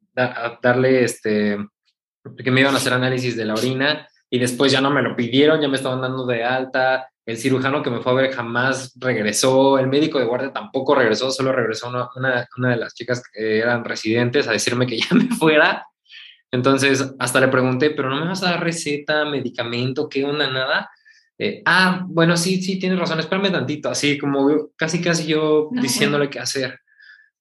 darle, 0.62 1.04
este, 1.04 1.58
que 2.38 2.52
me 2.52 2.62
iban 2.62 2.74
a 2.74 2.78
hacer 2.78 2.94
análisis 2.94 3.36
de 3.36 3.46
la 3.46 3.54
orina 3.54 4.08
y 4.30 4.40
después 4.40 4.72
ya 4.72 4.82
no 4.82 4.90
me 4.90 5.02
lo 5.02 5.16
pidieron, 5.16 5.60
ya 5.60 5.68
me 5.68 5.76
estaban 5.76 6.02
dando 6.02 6.26
de 6.26 6.44
alta, 6.44 7.10
el 7.32 7.38
cirujano 7.38 7.82
que 7.82 7.90
me 7.90 8.02
fue 8.02 8.12
a 8.12 8.16
ver 8.16 8.32
jamás 8.32 8.94
regresó, 9.00 9.80
el 9.80 9.88
médico 9.88 10.20
de 10.20 10.26
guardia 10.26 10.52
tampoco 10.52 10.96
regresó, 10.96 11.32
solo 11.32 11.52
regresó 11.52 11.90
una, 11.90 12.10
una, 12.58 12.70
de 12.70 12.76
las 12.76 12.94
chicas 12.94 13.24
que 13.32 13.60
eran 13.60 13.86
residentes 13.86 14.48
a 14.48 14.52
decirme 14.52 14.86
que 14.86 14.98
ya 15.00 15.16
me 15.16 15.28
fuera. 15.36 15.86
Entonces, 16.52 17.14
hasta 17.18 17.40
le 17.40 17.48
pregunté, 17.48 17.92
pero 17.92 18.10
no 18.10 18.20
me 18.20 18.28
vas 18.28 18.44
a 18.44 18.52
dar 18.52 18.64
receta, 18.64 19.24
medicamento, 19.24 20.10
qué 20.10 20.26
onda, 20.26 20.50
nada. 20.52 20.90
Eh, 21.38 21.62
ah, 21.66 22.04
bueno, 22.08 22.36
sí, 22.36 22.62
sí, 22.62 22.78
tienes 22.78 23.00
razón, 23.00 23.20
espérame 23.20 23.52
tantito, 23.52 23.90
así 23.90 24.18
como 24.18 24.70
casi, 24.76 25.02
casi 25.02 25.28
yo 25.28 25.70
diciéndole 25.72 26.30
qué 26.30 26.40
hacer. 26.40 26.80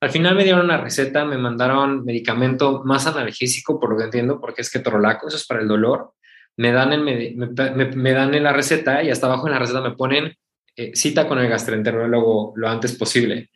Al 0.01 0.11
final 0.11 0.37
me 0.37 0.45
dieron 0.45 0.65
una 0.65 0.79
receta, 0.79 1.25
me 1.25 1.37
mandaron 1.37 2.05
medicamento 2.05 2.83
más 2.85 3.07
analgésico, 3.07 3.79
por 3.79 3.91
lo 3.91 3.99
que 3.99 4.05
entiendo, 4.05 4.41
porque 4.41 4.63
es 4.63 4.71
que 4.71 4.79
ketorolaco, 4.79 5.29
eso 5.29 5.37
es 5.37 5.47
para 5.47 5.61
el 5.61 5.69
dolor 5.69 6.15
me 6.57 6.73
dan, 6.73 6.93
el, 6.93 7.37
me, 7.97 8.13
dan 8.13 8.35
en 8.35 8.43
la 8.43 8.53
receta 8.53 9.03
y 9.03 9.11
hasta 9.11 9.27
abajo 9.27 9.47
en 9.47 9.53
la 9.55 9.59
receta 9.59 9.81
me 9.81 9.93
ponen 9.93 10.37
eh, 10.77 10.93
cita 10.95 11.27
con 11.27 11.39
el 11.39 11.49
gastroenterólogo 11.49 12.53
lo 12.57 12.69
antes 12.69 12.97
posible. 12.97 13.51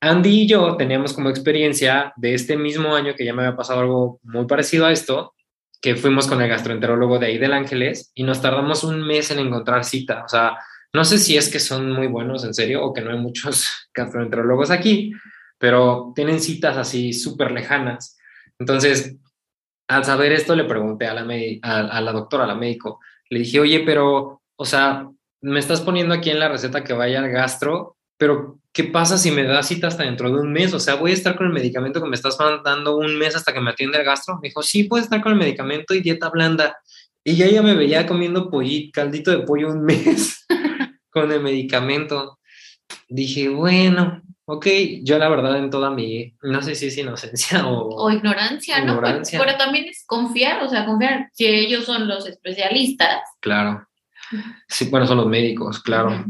Andy 0.00 0.42
y 0.42 0.48
yo 0.48 0.76
teníamos 0.76 1.12
como 1.12 1.30
experiencia 1.30 2.12
de 2.16 2.34
este 2.34 2.56
mismo 2.56 2.94
año 2.94 3.14
que 3.14 3.24
ya 3.24 3.32
me 3.32 3.42
había 3.42 3.56
pasado 3.56 3.80
algo 3.80 4.20
muy 4.24 4.46
parecido 4.46 4.86
a 4.86 4.92
esto, 4.92 5.34
que 5.80 5.96
fuimos 5.96 6.26
con 6.26 6.42
el 6.42 6.48
gastroenterólogo 6.48 7.18
de 7.18 7.26
ahí 7.26 7.38
del 7.38 7.52
Ángeles 7.52 8.10
y 8.14 8.24
nos 8.24 8.42
tardamos 8.42 8.84
un 8.84 9.06
mes 9.06 9.30
en 9.30 9.38
encontrar 9.38 9.84
cita. 9.84 10.24
O 10.24 10.28
sea, 10.28 10.58
no 10.92 11.04
sé 11.04 11.18
si 11.18 11.36
es 11.36 11.48
que 11.48 11.58
son 11.58 11.90
muy 11.90 12.06
buenos 12.06 12.44
en 12.44 12.52
serio 12.52 12.84
o 12.84 12.92
que 12.92 13.00
no 13.00 13.12
hay 13.12 13.18
muchos 13.18 13.88
gastroenterólogos 13.94 14.70
aquí, 14.70 15.12
pero 15.58 16.12
tienen 16.14 16.40
citas 16.40 16.76
así 16.76 17.12
súper 17.12 17.52
lejanas. 17.52 18.18
Entonces, 18.58 19.16
al 19.96 20.04
saber 20.04 20.32
esto, 20.32 20.56
le 20.56 20.64
pregunté 20.64 21.06
a 21.06 21.14
la, 21.14 22.12
doctora, 22.12 22.44
a 22.44 22.46
la 22.46 22.54
médico, 22.54 23.00
le 23.28 23.40
dije, 23.40 23.60
oye, 23.60 23.80
pero, 23.80 24.42
o 24.56 24.64
sea, 24.64 25.08
me 25.40 25.58
estás 25.58 25.80
poniendo 25.80 26.14
aquí 26.14 26.30
en 26.30 26.38
la 26.38 26.48
receta 26.48 26.84
que 26.84 26.92
vaya 26.92 27.20
al 27.20 27.30
gastro, 27.30 27.96
pero 28.16 28.58
¿qué 28.72 28.84
pasa 28.84 29.18
si 29.18 29.30
me 29.30 29.44
da 29.44 29.62
cita 29.62 29.88
hasta 29.88 30.04
dentro 30.04 30.30
de 30.30 30.40
un 30.40 30.52
mes? 30.52 30.72
O 30.72 30.80
sea, 30.80 30.94
voy 30.94 31.10
a 31.10 31.14
estar 31.14 31.36
con 31.36 31.46
el 31.46 31.52
medicamento 31.52 32.00
que 32.00 32.08
me 32.08 32.14
estás 32.14 32.38
dando 32.64 32.96
un 32.96 33.18
mes 33.18 33.34
hasta 33.36 33.52
que 33.52 33.60
me 33.60 33.70
atiende 33.70 33.98
el 33.98 34.04
gastro. 34.04 34.38
Me 34.40 34.48
dijo, 34.48 34.62
sí, 34.62 34.84
puedes 34.84 35.04
estar 35.04 35.20
con 35.20 35.32
el 35.32 35.38
medicamento 35.38 35.94
y 35.94 36.00
dieta 36.00 36.30
blanda. 36.30 36.76
Y 37.24 37.36
ya 37.36 37.46
ella 37.46 37.62
me 37.62 37.74
veía 37.74 38.06
comiendo 38.06 38.50
pollito, 38.50 38.92
caldito 38.94 39.30
de 39.30 39.40
pollo 39.40 39.68
un 39.68 39.84
mes 39.84 40.46
con 41.10 41.30
el 41.32 41.40
medicamento. 41.40 42.38
Dije, 43.08 43.48
bueno, 43.48 44.22
ok, 44.46 44.66
yo 45.02 45.18
la 45.18 45.28
verdad 45.28 45.58
en 45.58 45.70
toda 45.70 45.90
mi, 45.90 46.34
no 46.42 46.62
sé 46.62 46.74
si 46.74 46.86
es 46.86 46.98
inocencia 46.98 47.66
o... 47.66 48.04
O 48.04 48.10
ignorancia, 48.10 48.84
¿no? 48.84 49.00
Pero, 49.00 49.56
también 49.56 49.86
es 49.86 50.04
confiar, 50.06 50.62
o 50.62 50.68
sea, 50.68 50.84
confiar, 50.84 51.28
si 51.32 51.46
ellos 51.46 51.84
son 51.84 52.08
los 52.08 52.26
especialistas. 52.26 53.20
Claro. 53.40 53.86
Sí, 54.68 54.88
bueno, 54.90 55.06
son 55.06 55.18
los 55.18 55.26
médicos, 55.26 55.80
claro. 55.82 56.24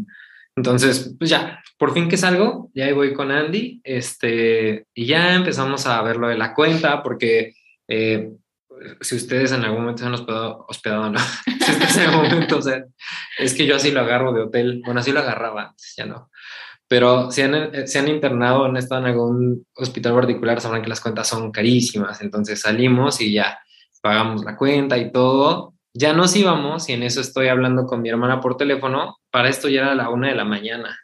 Entonces, 0.56 1.14
pues 1.18 1.30
ya, 1.30 1.62
por 1.78 1.94
fin 1.94 2.08
que 2.08 2.16
salgo, 2.16 2.70
ya 2.74 2.84
ahí 2.84 2.92
voy 2.92 3.14
con 3.14 3.30
Andy, 3.30 3.80
este, 3.84 4.86
y 4.94 5.06
ya 5.06 5.34
empezamos 5.34 5.86
a 5.86 6.02
ver 6.02 6.16
lo 6.16 6.28
de 6.28 6.36
la 6.36 6.54
cuenta, 6.54 7.02
porque 7.02 7.54
eh, 7.88 8.30
si 9.00 9.16
ustedes 9.16 9.52
en 9.52 9.64
algún 9.64 9.80
momento 9.80 10.00
se 10.00 10.06
han 10.06 10.14
hospedado, 10.14 10.66
hospedado 10.68 11.10
no, 11.10 11.18
si 11.88 12.00
en 12.00 12.08
algún 12.08 12.28
momento, 12.28 12.58
o 12.58 12.62
sea, 12.62 12.84
es 13.38 13.54
que 13.54 13.66
yo 13.66 13.76
así 13.76 13.90
lo 13.90 14.00
agarro 14.00 14.32
de 14.32 14.42
hotel, 14.42 14.82
bueno, 14.84 15.00
así 15.00 15.12
lo 15.12 15.20
agarraba, 15.20 15.74
ya 15.96 16.06
no, 16.06 16.30
pero 16.88 17.30
si 17.30 17.42
han, 17.42 17.54
eh, 17.54 17.84
han 17.98 18.08
internado, 18.08 18.64
han 18.64 18.76
estado 18.76 19.02
en 19.02 19.06
algún 19.08 19.66
hospital 19.74 20.14
particular, 20.14 20.60
sabrán 20.60 20.82
que 20.82 20.88
las 20.88 21.00
cuentas 21.00 21.28
son 21.28 21.50
carísimas, 21.50 22.20
entonces 22.20 22.60
salimos 22.60 23.20
y 23.20 23.32
ya 23.32 23.58
pagamos 24.02 24.44
la 24.44 24.56
cuenta 24.56 24.98
y 24.98 25.10
todo, 25.10 25.74
ya 25.94 26.12
nos 26.12 26.34
íbamos 26.36 26.88
y 26.88 26.94
en 26.94 27.02
eso 27.02 27.20
estoy 27.20 27.48
hablando 27.48 27.86
con 27.86 28.02
mi 28.02 28.08
hermana 28.08 28.40
por 28.40 28.56
teléfono, 28.56 29.18
para 29.30 29.48
esto 29.48 29.68
ya 29.68 29.82
era 29.82 29.94
la 29.94 30.10
una 30.10 30.28
de 30.28 30.34
la 30.34 30.44
mañana. 30.44 30.98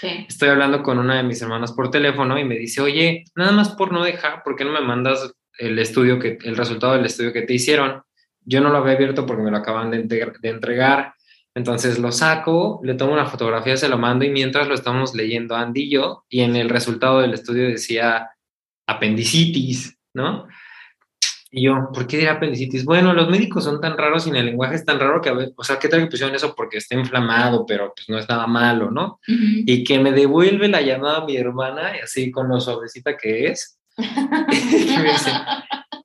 Estoy 0.00 0.50
hablando 0.50 0.82
con 0.82 0.98
una 0.98 1.16
de 1.16 1.24
mis 1.24 1.42
hermanas 1.42 1.72
por 1.72 1.90
teléfono 1.90 2.38
y 2.38 2.44
me 2.44 2.56
dice, 2.56 2.80
oye, 2.80 3.24
nada 3.34 3.50
más 3.52 3.70
por 3.70 3.92
no 3.92 4.04
dejar, 4.04 4.42
¿por 4.44 4.54
qué 4.54 4.64
no 4.64 4.72
me 4.72 4.80
mandas 4.80 5.32
el 5.58 5.78
estudio, 5.78 6.20
que, 6.20 6.38
el 6.42 6.56
resultado 6.56 6.92
del 6.92 7.06
estudio 7.06 7.32
que 7.32 7.42
te 7.42 7.54
hicieron? 7.54 8.02
Yo 8.44 8.60
no 8.60 8.70
lo 8.70 8.78
había 8.78 8.94
abierto 8.94 9.26
porque 9.26 9.42
me 9.42 9.50
lo 9.50 9.56
acaban 9.56 9.90
de, 9.90 10.04
de 10.04 10.48
entregar. 10.48 11.14
Entonces 11.58 11.98
lo 11.98 12.12
saco, 12.12 12.80
le 12.84 12.94
tomo 12.94 13.12
una 13.12 13.26
fotografía, 13.26 13.76
se 13.76 13.88
lo 13.88 13.98
mando 13.98 14.24
y 14.24 14.30
mientras 14.30 14.68
lo 14.68 14.74
estamos 14.76 15.12
leyendo 15.16 15.56
Andy 15.56 15.82
y 15.82 15.90
yo, 15.90 16.24
y 16.28 16.42
en 16.42 16.54
el 16.54 16.68
resultado 16.68 17.20
del 17.20 17.34
estudio 17.34 17.66
decía 17.66 18.30
apendicitis, 18.86 19.98
¿no? 20.14 20.46
Y 21.50 21.64
yo, 21.64 21.88
¿por 21.92 22.06
qué 22.06 22.18
dirá 22.18 22.34
apendicitis? 22.34 22.84
Bueno, 22.84 23.12
los 23.12 23.28
médicos 23.28 23.64
son 23.64 23.80
tan 23.80 23.98
raros 23.98 24.24
y 24.26 24.30
en 24.30 24.36
el 24.36 24.46
lenguaje 24.46 24.76
es 24.76 24.84
tan 24.84 25.00
raro 25.00 25.20
que 25.20 25.30
a 25.30 25.32
veces, 25.32 25.54
o 25.56 25.64
sea, 25.64 25.80
¿qué 25.80 25.88
tal 25.88 25.98
que 26.02 26.06
pusieron 26.06 26.36
eso 26.36 26.54
porque 26.54 26.78
está 26.78 26.94
inflamado, 26.94 27.66
pero 27.66 27.92
pues 27.92 28.08
no 28.08 28.18
es 28.18 28.28
nada 28.28 28.46
malo, 28.46 28.92
¿no? 28.92 29.18
Y 29.26 29.82
que 29.82 29.98
me 29.98 30.12
devuelve 30.12 30.68
la 30.68 30.80
llamada 30.80 31.18
a 31.18 31.24
mi 31.24 31.36
hermana, 31.36 31.96
y 31.96 32.02
así 32.02 32.30
con 32.30 32.48
lo 32.48 32.60
suavecita 32.60 33.16
que 33.16 33.48
es, 33.48 33.80
y 33.96 34.96
me 34.96 35.10
dice, 35.10 35.32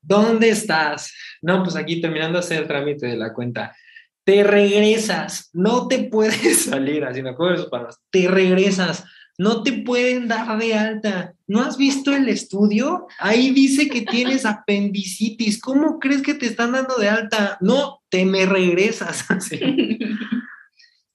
¿dónde 0.02 0.50
estás? 0.50 1.14
No, 1.44 1.62
pues 1.62 1.76
aquí 1.76 2.02
terminando 2.02 2.40
de 2.40 2.44
hacer 2.44 2.64
el 2.64 2.68
trámite 2.68 3.06
de 3.06 3.18
la 3.18 3.34
cuenta. 3.34 3.76
Te 4.24 4.44
regresas, 4.44 5.50
no 5.54 5.88
te 5.88 6.06
puedes 6.06 6.66
salir, 6.66 7.04
así 7.04 7.22
me 7.22 7.32
acuerdo 7.32 7.54
de 7.54 7.60
sus 7.60 7.70
palabras, 7.70 8.00
te 8.10 8.28
regresas 8.28 9.04
no 9.38 9.64
te 9.64 9.74
pueden 9.74 10.28
dar 10.28 10.58
de 10.60 10.74
alta. 10.76 11.34
¿No 11.48 11.62
has 11.62 11.78
visto 11.78 12.14
el 12.14 12.30
estudio? 12.30 13.08
Ahí 13.20 13.52
dice 13.52 13.90
que 13.90 14.02
tienes 14.02 14.46
apendicitis. 14.46 15.60
¿Cómo 15.60 16.00
crees 16.00 16.22
que 16.22 16.36
te 16.36 16.46
están 16.46 16.74
dando 16.74 16.96
de 16.98 17.10
alta? 17.10 17.58
No, 17.62 18.02
te 18.10 18.26
me 18.26 18.46
regresas. 18.46 19.26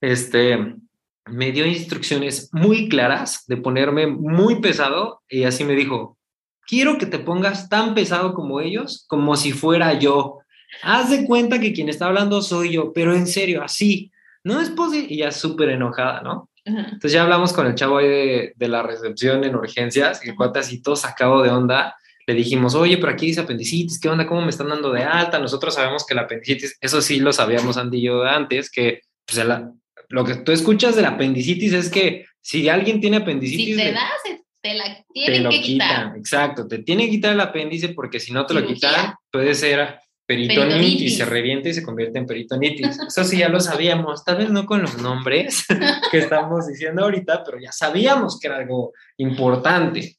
Este, 0.01 0.77
me 1.27 1.51
dio 1.51 1.67
instrucciones 1.67 2.51
muy 2.53 2.89
claras 2.89 3.43
de 3.49 3.57
ponerme 3.57 4.07
muy 4.07 4.61
pesado 4.61 5.23
y 5.29 5.43
así 5.43 5.65
me 5.65 5.75
dijo, 5.75 6.17
quiero 6.69 6.99
que 6.99 7.07
te 7.07 7.19
pongas 7.19 7.69
tan 7.69 7.97
pesado 7.97 8.33
como 8.33 8.61
ellos, 8.61 9.07
como 9.09 9.35
si 9.35 9.51
fuera 9.51 9.99
yo. 9.99 10.39
Haz 10.83 11.11
de 11.11 11.25
cuenta 11.25 11.59
que 11.59 11.73
quien 11.73 11.89
está 11.89 12.07
hablando 12.07 12.43
soy 12.43 12.73
yo, 12.73 12.93
pero 12.93 13.15
en 13.15 13.27
serio, 13.27 13.63
así. 13.63 14.11
No 14.45 14.61
es 14.61 14.71
posible. 14.71 15.13
Y 15.13 15.19
ya 15.19 15.31
súper 15.31 15.71
enojada, 15.71 16.23
¿no? 16.23 16.51
Entonces 16.65 17.13
ya 17.13 17.23
hablamos 17.23 17.53
con 17.53 17.67
el 17.67 17.75
chavo 17.75 17.99
ahí 17.99 18.09
de, 18.09 18.53
de 18.55 18.69
la 18.69 18.83
recepción 18.83 19.43
en 19.45 19.57
urgencias, 19.57 20.25
y 20.25 20.31
el 20.31 20.37
cuate 20.37 20.59
así 20.59 20.83
todo 20.83 20.97
sacado 20.97 21.43
de 21.43 21.51
onda. 21.51 21.97
Le 22.27 22.35
dijimos, 22.35 22.75
oye, 22.75 22.99
pero 22.99 23.13
aquí 23.13 23.27
dice 23.27 23.41
apendicitis, 23.41 23.99
¿qué 23.99 24.11
onda? 24.11 24.27
¿Cómo 24.27 24.43
me 24.43 24.51
están 24.51 24.69
dando 24.69 24.93
de 24.93 25.03
alta? 25.03 25.39
Nosotros 25.39 25.75
sabemos 25.75 26.05
que 26.07 26.15
la 26.15 26.23
apendicitis, 26.23 26.77
eso 26.81 27.01
sí 27.01 27.21
lo 27.21 27.33
sabíamos 27.33 27.79
Andy 27.79 27.99
y 27.99 28.03
yo 28.03 28.23
antes, 28.23 28.71
que 28.71 29.01
pues, 29.25 29.43
lo 30.11 30.25
que 30.25 30.35
tú 30.37 30.53
escuchas 30.53 30.95
de 30.95 31.03
la 31.03 31.09
apendicitis 31.09 31.73
es 31.73 31.91
que 31.91 32.27
si 32.43 32.69
alguien 32.69 33.01
tiene 33.01 33.17
apendicitis... 33.17 33.77
Si 33.77 33.83
te 33.83 33.93
das, 33.93 34.39
te 34.61 34.75
la 34.75 35.05
tienen 35.13 35.49
que 35.49 35.61
quitar. 35.63 36.17
Exacto, 36.17 36.69
te 36.69 36.81
tiene 36.81 37.07
que 37.07 37.13
quitar 37.13 37.33
el 37.33 37.41
apéndice 37.41 37.91
porque 37.91 38.21
si 38.21 38.33
no 38.33 38.45
te 38.45 38.53
lo 38.53 38.67
quitan, 38.67 39.15
puede 39.31 39.55
ser 39.55 39.99
peritonitis, 40.29 41.17
se 41.17 41.25
revienta 41.25 41.71
y 41.71 41.75
se 41.75 41.83
convierte 41.83 42.19
en 42.19 42.27
peritonitis. 42.27 42.99
Eso 43.09 43.25
sí 43.25 43.39
ya 43.39 43.49
lo 43.49 43.61
sabíamos, 43.61 44.25
tal 44.25 44.37
vez 44.37 44.51
no 44.51 44.67
con 44.67 44.83
los 44.83 45.01
nombres 45.01 45.65
que 46.13 46.19
estamos 46.19 46.67
diciendo 46.67 47.03
ahorita, 47.03 47.43
pero 47.45 47.59
ya 47.59 47.73
sabíamos 47.73 48.39
que 48.39 48.49
era 48.49 48.59
algo 48.59 48.93
importante. 49.17 50.19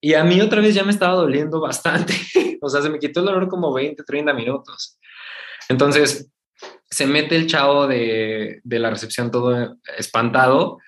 Y 0.00 0.14
a 0.14 0.24
mí 0.24 0.40
otra 0.40 0.60
vez 0.60 0.74
ya 0.74 0.82
me 0.82 0.90
estaba 0.90 1.14
doliendo 1.14 1.60
bastante, 1.60 2.14
o 2.60 2.68
sea, 2.68 2.82
se 2.82 2.90
me 2.90 2.98
quitó 2.98 3.20
el 3.20 3.26
dolor 3.26 3.48
como 3.48 3.72
20, 3.72 4.02
30 4.02 4.34
minutos. 4.34 4.98
Entonces, 5.68 6.28
se 6.90 7.06
mete 7.06 7.36
el 7.36 7.46
chavo 7.46 7.86
de, 7.86 8.60
de 8.64 8.78
la 8.80 8.90
recepción 8.90 9.30
todo 9.30 9.76
espantado 9.96 10.78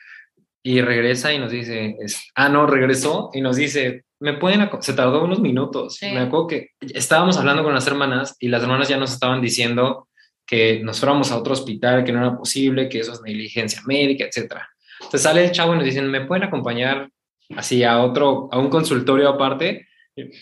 y 0.60 0.80
regresa 0.80 1.32
y 1.32 1.38
nos 1.38 1.52
dice, 1.52 1.96
ah, 2.34 2.48
no, 2.48 2.66
regresó 2.66 3.30
y 3.32 3.42
nos 3.42 3.54
dice, 3.54 4.04
me 4.20 4.34
pueden, 4.34 4.68
se 4.80 4.92
tardó 4.92 5.24
unos 5.24 5.40
minutos. 5.40 5.98
Me 6.02 6.18
acuerdo 6.18 6.46
que 6.46 6.70
estábamos 6.80 7.38
hablando 7.38 7.64
con 7.64 7.74
las 7.74 7.86
hermanas 7.86 8.36
y 8.38 8.48
las 8.48 8.62
hermanas 8.62 8.88
ya 8.88 8.98
nos 8.98 9.12
estaban 9.12 9.40
diciendo 9.40 10.08
que 10.46 10.80
nos 10.82 11.00
fuéramos 11.00 11.32
a 11.32 11.38
otro 11.38 11.54
hospital, 11.54 12.04
que 12.04 12.12
no 12.12 12.20
era 12.20 12.36
posible, 12.36 12.88
que 12.88 13.00
eso 13.00 13.12
es 13.12 13.22
negligencia 13.22 13.80
médica, 13.86 14.24
etcétera. 14.24 14.68
Entonces 14.98 15.22
sale 15.22 15.44
el 15.44 15.52
chavo 15.52 15.74
y 15.74 15.76
nos 15.76 15.86
dicen, 15.86 16.10
¿me 16.10 16.26
pueden 16.26 16.44
acompañar 16.44 17.08
así 17.56 17.82
a 17.82 18.02
otro, 18.02 18.48
a 18.52 18.58
un 18.58 18.68
consultorio 18.68 19.30
aparte? 19.30 19.88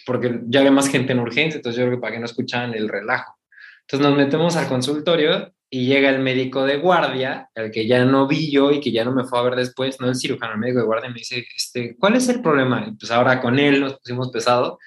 Porque 0.05 0.41
ya 0.47 0.61
había 0.61 0.73
más 0.73 0.89
gente 0.89 1.13
en 1.13 1.21
urgencia, 1.21 1.59
entonces 1.59 1.79
yo 1.79 1.87
creo 1.87 1.99
que 1.99 2.01
para 2.01 2.15
que 2.15 2.19
no 2.19 2.27
escuchaban 2.27 2.75
el 2.75 2.89
relajo. 2.89 3.39
Entonces 3.83 4.09
nos 4.09 4.19
metemos 4.19 4.57
al 4.57 4.67
consultorio 4.67 5.53
y 5.71 5.87
llega 5.87 6.09
el 6.09 6.21
médico 6.21 6.65
de 6.65 6.79
guardia, 6.79 7.51
el 7.55 7.71
que 7.71 7.87
ya 7.87 8.05
no 8.05 8.27
vi 8.27 8.51
yo 8.51 8.71
y 8.71 8.81
que 8.81 8.91
ya 8.91 9.05
no 9.05 9.13
me 9.13 9.25
fue 9.25 9.39
a 9.39 9.43
ver 9.43 9.57
después, 9.57 10.01
no 10.01 10.09
el 10.09 10.17
cirujano, 10.17 10.55
el 10.55 10.59
médico 10.59 10.81
de 10.81 10.87
guardia, 10.87 11.11
me 11.11 11.19
dice, 11.19 11.47
este, 11.55 11.97
¿cuál 11.97 12.17
es 12.17 12.29
el 12.29 12.41
problema? 12.41 12.87
Y 12.89 12.93
pues 12.93 13.11
ahora 13.11 13.41
con 13.41 13.59
él 13.59 13.81
nos 13.81 13.99
pusimos 13.99 14.31
pesado 14.31 14.79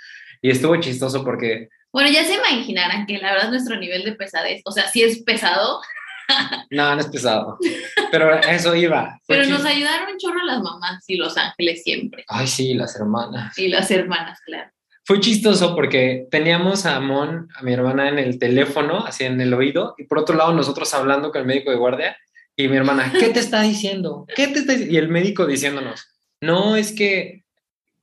y 0.41 0.49
estuvo 0.49 0.75
chistoso 0.77 1.23
porque... 1.23 1.69
Bueno, 1.91 2.09
ya 2.09 2.23
se 2.23 2.35
imaginarán 2.35 3.05
que 3.05 3.17
la 3.19 3.33
verdad 3.33 3.49
nuestro 3.49 3.77
nivel 3.77 4.03
de 4.03 4.13
pesadez, 4.13 4.61
o 4.65 4.71
sea, 4.71 4.87
sí 4.87 5.03
es 5.03 5.21
pesado. 5.23 5.81
no, 6.71 6.95
no 6.95 7.01
es 7.01 7.07
pesado, 7.07 7.57
pero 8.11 8.33
eso 8.41 8.73
iba. 8.75 9.19
Pero 9.27 9.45
nos 9.45 9.65
ayudaron 9.65 10.13
un 10.13 10.17
chorro 10.17 10.43
las 10.45 10.61
mamás 10.61 11.03
y 11.07 11.17
los 11.17 11.37
ángeles 11.37 11.83
siempre. 11.83 12.23
Ay, 12.27 12.47
sí, 12.47 12.73
las 12.73 12.95
hermanas. 12.95 13.57
Y 13.57 13.67
las 13.67 13.91
hermanas, 13.91 14.39
claro 14.45 14.71
fue 15.03 15.19
chistoso 15.19 15.75
porque 15.75 16.27
teníamos 16.29 16.85
a 16.85 16.99
Mon, 16.99 17.49
a 17.55 17.63
mi 17.63 17.73
hermana, 17.73 18.09
en 18.09 18.19
el 18.19 18.37
teléfono, 18.37 19.05
así 19.05 19.23
en 19.23 19.41
el 19.41 19.53
oído, 19.53 19.95
y 19.97 20.03
por 20.03 20.19
otro 20.19 20.35
lado 20.35 20.53
nosotros 20.53 20.93
hablando 20.93 21.31
con 21.31 21.41
el 21.41 21.47
médico 21.47 21.71
de 21.71 21.77
guardia, 21.77 22.17
y 22.55 22.67
mi 22.67 22.77
hermana, 22.77 23.11
¿qué 23.17 23.29
te 23.29 23.39
está 23.39 23.61
diciendo? 23.61 24.25
¿Qué 24.35 24.47
te 24.47 24.59
está 24.59 24.73
Y 24.73 24.97
el 24.97 25.07
médico 25.07 25.45
diciéndonos, 25.45 26.07
no, 26.41 26.75
es 26.75 26.91
que 26.91 27.43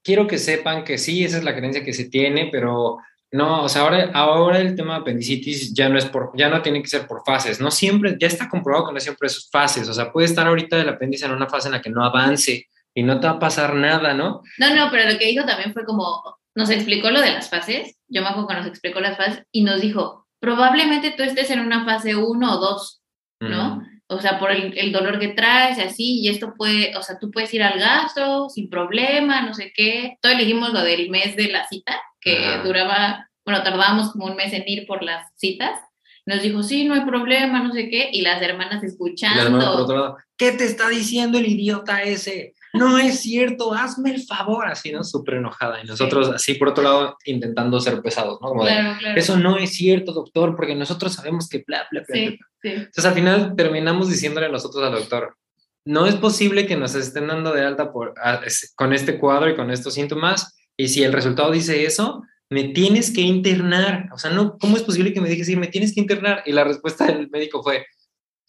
quiero 0.03 0.27
que 0.27 0.39
sepan 0.39 0.85
que 0.85 0.99
sí, 0.99 1.25
esa 1.25 1.39
es 1.39 1.45
la 1.45 1.55
creencia 1.55 1.85
que 1.85 1.93
se 1.93 2.09
tiene, 2.09 2.49
pero 2.51 2.99
no, 3.31 3.65
o 3.65 3.69
sea, 3.69 3.83
ahora, 3.83 4.11
ahora 4.15 4.59
el 4.59 4.75
tema 4.75 4.95
de 4.95 5.01
apendicitis 5.01 5.75
ya 5.75 5.89
no 5.89 5.99
es 5.99 6.07
por, 6.07 6.33
ya 6.35 6.49
no 6.49 6.63
tiene 6.63 6.83
que 6.83 6.89
ser 6.89 7.07
por 7.07 7.23
fases, 7.25 7.61
no 7.61 7.71
siempre, 7.71 8.17
ya 8.19 8.27
está 8.27 8.49
comprobado 8.49 8.89
que 8.89 8.95
no 8.95 9.01
siempre 9.01 9.27
es 9.27 9.49
fases, 9.51 9.89
o 9.89 9.95
sea, 9.95 10.11
puede 10.11 10.27
estar 10.27 10.47
ahorita 10.47 10.81
el 10.81 10.89
apéndice 10.89 11.27
en 11.27 11.33
una 11.33 11.47
fase 11.47 11.69
en 11.69 11.73
la 11.73 11.83
que 11.83 11.91
no 11.91 12.05
avance 12.05 12.67
y 12.95 13.03
no 13.03 13.21
te 13.21 13.27
va 13.27 13.35
a 13.35 13.39
pasar 13.39 13.75
nada, 13.75 14.15
¿no? 14.15 14.43
No, 14.59 14.75
no, 14.75 14.91
pero 14.91 15.11
lo 15.11 15.19
que 15.19 15.27
dijo 15.27 15.45
también 15.45 15.75
fue 15.75 15.85
como, 15.85 16.23
nos 16.55 16.71
explicó 16.71 17.11
lo 17.11 17.21
de 17.21 17.33
las 17.33 17.51
fases, 17.51 17.97
yo 18.09 18.23
me 18.23 18.29
acuerdo 18.29 18.49
que 18.49 18.55
nos 18.55 18.67
explicó 18.67 19.01
las 19.01 19.17
fases 19.17 19.45
y 19.53 19.63
nos 19.63 19.81
dijo, 19.81 20.27
probablemente 20.41 21.13
tú 21.17 21.23
estés 21.23 21.51
en 21.51 21.61
una 21.61 21.85
fase 21.85 22.17
1 22.17 22.53
o 22.53 22.59
2, 22.59 23.03
¿no? 23.41 23.77
Mm. 23.77 23.99
O 24.11 24.21
sea, 24.21 24.39
por 24.39 24.51
el, 24.51 24.77
el, 24.79 24.91
dolor 24.91 25.19
que 25.19 25.29
traes 25.29 25.77
y 25.77 25.83
así, 25.83 26.21
y 26.21 26.29
esto 26.29 26.55
puede, 26.57 26.97
o 26.97 27.03
sea, 27.03 27.19
tú 27.19 27.31
puedes 27.31 27.53
ir 27.53 27.63
al 27.63 27.79
gasto 27.79 28.49
sin 28.49 28.71
problema, 28.71 29.43
no 29.43 29.53
sé 29.53 29.71
qué. 29.75 30.17
Todo 30.23 30.33
elegimos 30.33 30.73
lo 30.73 30.81
del 30.81 31.11
mes 31.11 31.37
de 31.37 31.49
la 31.49 31.69
cita, 31.69 32.01
que 32.19 32.59
duraba, 32.65 33.29
bueno, 33.45 33.63
tardábamos 33.63 34.13
como 34.13 34.25
un 34.27 34.37
mes 34.37 34.55
en 34.55 34.65
ir 34.67 34.87
por 34.87 35.03
las 35.03 35.31
citas. 35.37 35.79
Nos 36.25 36.43
dijo, 36.43 36.63
sí, 36.63 36.85
no 36.85 36.95
hay 36.95 37.03
problema, 37.03 37.63
no 37.63 37.73
sé 37.73 37.91
qué, 37.91 38.09
y 38.11 38.23
las 38.23 38.41
hermanas 38.41 38.83
escuchando. 38.83 39.37
La 39.37 39.45
hermana 39.45 39.73
por 39.73 39.81
otro 39.83 39.97
lado, 39.97 40.17
¿qué 40.39 40.53
te 40.53 40.65
está 40.65 40.89
diciendo 40.89 41.39
el 41.39 41.47
idiota 41.47 42.03
ese? 42.03 42.55
No 42.79 42.99
es 42.99 43.21
cierto, 43.21 43.73
hazme 43.75 44.11
el 44.15 44.23
favor, 44.23 44.67
así, 44.67 44.93
¿no? 44.93 45.05
Súper 45.05 45.35
enojada. 45.35 45.83
Y 45.83 45.87
nosotros, 45.87 46.29
así, 46.31 46.55
por 46.55 46.69
otro 46.69 46.83
lado, 46.85 47.17
intentando 47.25 47.81
ser 47.81 48.01
pesados, 48.03 48.39
¿no? 48.41 48.49
Como 48.49 48.65
de, 48.65 48.71
claro, 48.73 48.99
claro. 48.99 49.21
eso 49.21 49.37
no 49.37 49.57
es 49.59 49.73
cierto, 49.73 50.13
doctor, 50.13 50.55
porque 50.57 50.75
nosotros 50.75 51.13
sabemos 51.15 51.49
que 51.49 51.65
bla, 51.67 51.87
bla, 51.91 52.03
bla, 52.07 52.15
bla. 52.15 52.31
Sí, 52.31 52.39
sí. 52.63 52.69
Entonces, 52.71 53.05
al 53.05 53.15
final 53.15 53.55
terminamos 53.57 54.09
diciéndole 54.09 54.49
nosotros 54.51 54.83
al 54.85 54.93
doctor, 54.93 55.37
no 55.85 56.07
es 56.07 56.17
posible 56.17 56.67
que 56.67 56.77
nos 56.77 56.95
estén 56.95 57.27
dando 57.29 57.53
de 57.53 57.65
alta 57.65 57.93
por, 57.93 58.15
a- 58.23 58.43
es- 58.45 58.73
con 58.77 58.93
este 58.93 59.19
cuadro 59.19 59.51
y 59.51 59.57
con 59.57 59.71
estos 59.71 59.95
síntomas, 59.95 60.57
y 60.77 60.89
si 60.89 61.03
el 61.03 61.13
resultado 61.13 61.51
dice 61.51 61.85
eso, 61.85 62.23
me 62.51 62.65
tienes 62.65 63.11
que 63.13 63.21
internar. 63.23 64.09
O 64.13 64.19
sea, 64.19 64.31
no, 64.31 64.57
¿cómo 64.59 64.77
es 64.77 64.83
posible 64.83 65.13
que 65.13 65.21
me 65.21 65.29
digas, 65.29 65.47
sí, 65.47 65.57
me 65.57 65.67
tienes 65.67 65.95
que 65.95 66.01
internar? 66.01 66.43
Y 66.47 66.53
la 66.53 66.65
respuesta 66.65 67.07
del 67.07 67.29
médico 67.31 67.63
fue, 67.63 67.85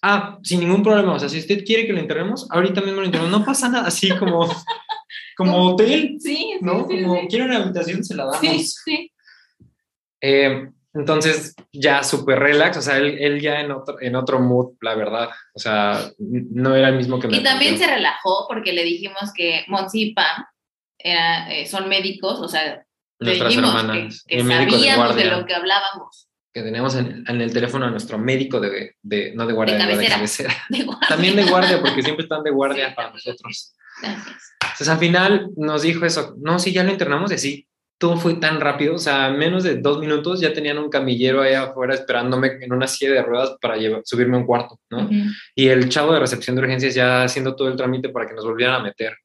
ah, 0.01 0.37
sin 0.43 0.59
ningún 0.59 0.83
problema. 0.83 1.13
O 1.13 1.19
sea, 1.19 1.29
si 1.29 1.39
usted 1.39 1.63
quiere 1.65 1.85
que 1.85 1.93
lo 1.93 1.99
internemos, 1.99 2.47
ahorita 2.51 2.81
mismo 2.81 3.01
lo 3.01 3.05
internamos. 3.05 3.39
No 3.39 3.45
pasa 3.45 3.69
nada, 3.69 3.87
así 3.87 4.09
como, 4.17 4.47
como 5.37 5.69
hotel, 5.69 6.17
Sí, 6.19 6.35
sí, 6.35 6.57
¿no? 6.61 6.87
sí, 6.87 7.01
como 7.01 7.21
sí. 7.21 7.27
quiero 7.29 7.45
una 7.45 7.57
habitación, 7.57 8.03
se 8.03 8.15
la 8.15 8.25
damos. 8.25 8.39
Sí, 8.39 8.59
sí. 8.63 9.11
Eh, 10.21 10.69
entonces, 10.93 11.55
ya 11.71 12.03
súper 12.03 12.39
relax, 12.39 12.77
o 12.77 12.81
sea, 12.81 12.97
él, 12.97 13.17
él 13.19 13.39
ya 13.39 13.61
en 13.61 13.71
otro, 13.71 14.01
en 14.01 14.15
otro 14.15 14.39
mood, 14.39 14.73
la 14.81 14.95
verdad. 14.95 15.29
O 15.53 15.59
sea, 15.59 16.11
no 16.17 16.75
era 16.75 16.89
el 16.89 16.95
mismo 16.95 17.19
que 17.19 17.27
me 17.27 17.37
Y 17.37 17.43
también 17.43 17.77
se 17.77 17.85
relajó 17.85 18.47
porque 18.47 18.73
le 18.73 18.83
dijimos 18.83 19.31
que 19.35 19.65
Monsi 19.67 20.01
y 20.01 20.13
Pam 20.13 20.45
era, 20.97 21.51
eh, 21.51 21.67
son 21.67 21.87
médicos, 21.87 22.39
o 22.39 22.47
sea, 22.47 22.83
le 23.19 23.33
dijimos 23.33 23.75
hermanas. 23.75 24.25
que, 24.27 24.37
de 24.37 24.43
sabíamos 24.43 25.15
de, 25.15 25.25
lo 25.25 25.45
que 25.45 25.53
hablábamos. 25.53 26.28
Que 26.53 26.61
tenemos 26.63 26.95
en, 26.95 27.23
en 27.27 27.41
el 27.41 27.53
teléfono 27.53 27.85
a 27.85 27.91
nuestro 27.91 28.17
médico 28.17 28.59
de, 28.59 28.95
de 29.01 29.33
no 29.35 29.45
de 29.45 29.53
guardia, 29.53 29.77
De 29.77 29.85
de, 29.85 29.87
de 29.97 30.07
cabecera. 30.07 30.15
cabecera. 30.15 30.53
de 30.69 30.83
guardia. 30.83 31.07
También 31.07 31.35
de 31.35 31.43
guardia, 31.45 31.81
porque 31.81 32.01
siempre 32.01 32.23
están 32.23 32.43
de 32.43 32.51
guardia 32.51 32.89
Sí, 32.89 32.93
para 32.95 33.11
nosotros. 33.11 33.75
Gracias. 34.01 34.27
Entonces, 34.63 34.89
al 34.89 34.97
final 34.99 35.49
nos 35.57 35.81
dijo 35.81 36.05
eso, 36.05 36.35
no, 36.41 36.57
sí, 36.59 36.71
ya 36.73 36.83
lo 36.83 36.91
internamos 36.91 37.31
y 37.31 37.35
así. 37.35 37.65
Todo 37.99 38.15
fue 38.15 38.35
tan 38.35 38.61
rápido, 38.61 38.95
o 38.95 38.97
sea, 38.97 39.27
en 39.27 39.37
menos 39.37 39.63
de 39.65 39.75
dos 39.75 39.99
minutos 39.99 40.39
ya 40.39 40.53
tenían 40.53 40.77
un 40.77 40.89
camillero 40.89 41.41
ahí 41.41 41.53
afuera 41.53 41.93
esperándome 41.93 42.57
en 42.61 42.71
una 42.71 42.87
silla 42.87 43.11
de 43.11 43.21
ruedas 43.21 43.57
para 43.61 43.75
llevar- 43.75 44.03
subirme 44.05 44.37
a 44.37 44.39
un 44.39 44.45
cuarto, 44.45 44.79
¿no? 44.89 45.03
Ujú. 45.03 45.15
y 45.53 45.67
el 45.67 45.89
chavo 45.89 46.13
de 46.13 46.19
recepción 46.21 46.55
de 46.55 46.61
urgencias 46.61 46.95
ya 46.95 47.23
haciendo 47.23 47.57
todo 47.57 47.67
el 47.67 47.75
trámite 47.75 48.07
para 48.07 48.25
que 48.25 48.33
nos 48.33 48.45
volvieran 48.45 48.75
a 48.75 48.83
meter. 48.83 49.17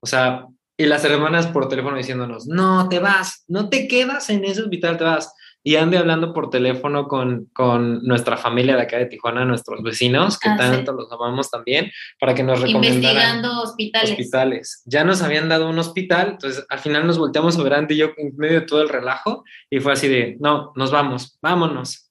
O 0.00 0.06
sea, 0.06 0.46
y 0.78 0.86
las 0.86 1.04
hermanas 1.04 1.48
por 1.48 1.68
teléfono 1.68 1.96
diciéndonos, 1.96 2.46
no, 2.46 2.88
te 2.88 3.00
vas, 3.00 3.42
no 3.48 3.68
te 3.68 3.88
quedas 3.88 4.30
en 4.30 4.44
ese 4.44 4.62
hospital, 4.62 4.96
te 4.96 5.02
vas. 5.04 5.34
Y 5.62 5.76
ande 5.76 5.98
hablando 5.98 6.32
por 6.32 6.48
teléfono 6.48 7.06
con, 7.06 7.46
con 7.52 8.02
nuestra 8.02 8.38
familia 8.38 8.76
de 8.76 8.82
acá 8.82 8.96
de 8.96 9.06
Tijuana, 9.06 9.44
nuestros 9.44 9.82
vecinos, 9.82 10.38
que 10.38 10.48
Ah, 10.48 10.54
sí. 10.54 10.58
tanto 10.76 10.92
los 10.92 11.12
amamos 11.12 11.50
también, 11.50 11.90
para 12.18 12.34
que 12.34 12.42
nos 12.42 12.60
recomendaran 12.60 12.94
Investigando 12.96 13.62
hospitales. 13.62 14.10
hospitales. 14.10 14.82
Ya 14.86 15.04
nos 15.04 15.20
habían 15.22 15.48
dado 15.50 15.68
un 15.68 15.78
hospital, 15.78 16.30
entonces 16.30 16.64
al 16.68 16.78
final 16.78 17.06
nos 17.06 17.18
volteamos 17.18 17.58
a 17.58 17.62
ver 17.62 17.74
Andy 17.74 17.94
y 17.94 17.98
yo 17.98 18.06
en 18.16 18.34
medio 18.36 18.60
de 18.60 18.66
todo 18.66 18.80
el 18.80 18.88
relajo 18.88 19.44
y 19.68 19.80
fue 19.80 19.92
así 19.92 20.08
de, 20.08 20.36
no, 20.40 20.72
nos 20.76 20.90
vamos, 20.90 21.38
vámonos. 21.42 22.10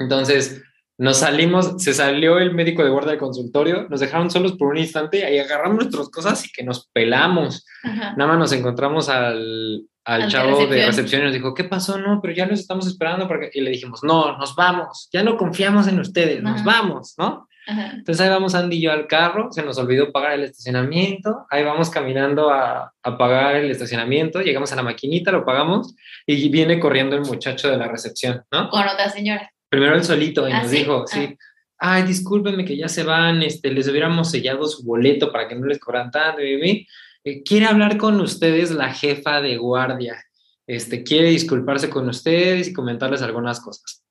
Entonces 0.00 0.62
nos 0.96 1.18
salimos, 1.18 1.82
se 1.82 1.92
salió 1.92 2.38
el 2.38 2.54
médico 2.54 2.84
de 2.84 2.90
guardia 2.90 3.10
del 3.10 3.20
consultorio, 3.20 3.88
nos 3.90 4.00
dejaron 4.00 4.30
solos 4.30 4.52
por 4.52 4.68
un 4.68 4.78
instante, 4.78 5.24
ahí 5.24 5.38
agarramos 5.38 5.76
nuestras 5.78 6.08
cosas 6.08 6.46
y 6.46 6.52
que 6.52 6.62
nos 6.62 6.88
pelamos. 6.92 7.66
Ajá. 7.82 8.14
Nada 8.16 8.30
más 8.30 8.38
nos 8.38 8.52
encontramos 8.52 9.08
al, 9.08 9.82
al, 10.04 10.22
Al 10.22 10.28
de 10.28 10.32
chavo 10.32 10.48
de 10.48 10.54
recepción. 10.66 10.86
recepción 10.86 11.20
y 11.22 11.24
nos 11.24 11.32
dijo, 11.34 11.54
¿qué 11.54 11.64
pasó? 11.64 11.98
No, 11.98 12.20
pero 12.20 12.34
ya 12.34 12.46
los 12.46 12.60
estamos 12.60 12.86
esperando. 12.86 13.26
Porque... 13.28 13.50
Y 13.54 13.60
le 13.60 13.70
dijimos, 13.70 14.00
no, 14.02 14.36
nos 14.38 14.54
vamos, 14.54 15.08
ya 15.12 15.22
no 15.22 15.36
confiamos 15.36 15.86
en 15.88 15.98
ustedes, 16.00 16.42
nos 16.42 16.60
Ajá. 16.60 16.64
vamos, 16.64 17.14
¿no? 17.18 17.48
Ajá. 17.66 17.92
Entonces 17.94 18.20
ahí 18.20 18.28
vamos 18.28 18.54
Andy 18.54 18.76
y 18.76 18.80
yo 18.82 18.92
al 18.92 19.06
carro, 19.06 19.50
se 19.50 19.62
nos 19.62 19.78
olvidó 19.78 20.12
pagar 20.12 20.32
el 20.32 20.42
estacionamiento, 20.44 21.46
ahí 21.50 21.64
vamos 21.64 21.88
caminando 21.88 22.50
a, 22.50 22.92
a 23.02 23.18
pagar 23.18 23.56
el 23.56 23.70
estacionamiento, 23.70 24.40
llegamos 24.42 24.70
a 24.72 24.76
la 24.76 24.82
maquinita, 24.82 25.32
lo 25.32 25.46
pagamos 25.46 25.94
y 26.26 26.48
viene 26.50 26.78
corriendo 26.78 27.16
el 27.16 27.22
muchacho 27.22 27.70
de 27.70 27.78
la 27.78 27.88
recepción, 27.88 28.42
¿no? 28.52 28.68
Con 28.68 28.82
otra 28.86 29.08
señora. 29.08 29.50
Primero 29.70 29.94
él 29.96 30.04
solito 30.04 30.46
y 30.46 30.52
¿Ah, 30.52 30.60
nos 30.62 30.70
sí? 30.70 30.76
dijo, 30.78 31.04
Ah. 31.04 31.06
sí, 31.06 31.36
ay, 31.78 32.02
discúlpenme 32.02 32.66
que 32.66 32.76
ya 32.76 32.88
se 32.88 33.02
van, 33.02 33.42
este, 33.42 33.70
les 33.70 33.88
hubiéramos 33.88 34.30
sellado 34.30 34.66
su 34.66 34.84
boleto 34.84 35.32
para 35.32 35.48
que 35.48 35.54
no 35.54 35.66
les 35.66 35.78
cobran 35.78 36.10
tanto, 36.10 36.38
bebé. 36.42 36.86
Eh, 37.24 37.42
quiere 37.42 37.66
hablar 37.66 37.96
con 37.96 38.20
ustedes 38.20 38.70
la 38.70 38.92
jefa 38.92 39.40
de 39.40 39.56
guardia, 39.56 40.22
este, 40.66 41.02
quiere 41.02 41.30
disculparse 41.30 41.88
con 41.88 42.08
ustedes 42.08 42.68
y 42.68 42.72
comentarles 42.72 43.22
algunas 43.22 43.60
cosas. 43.60 44.04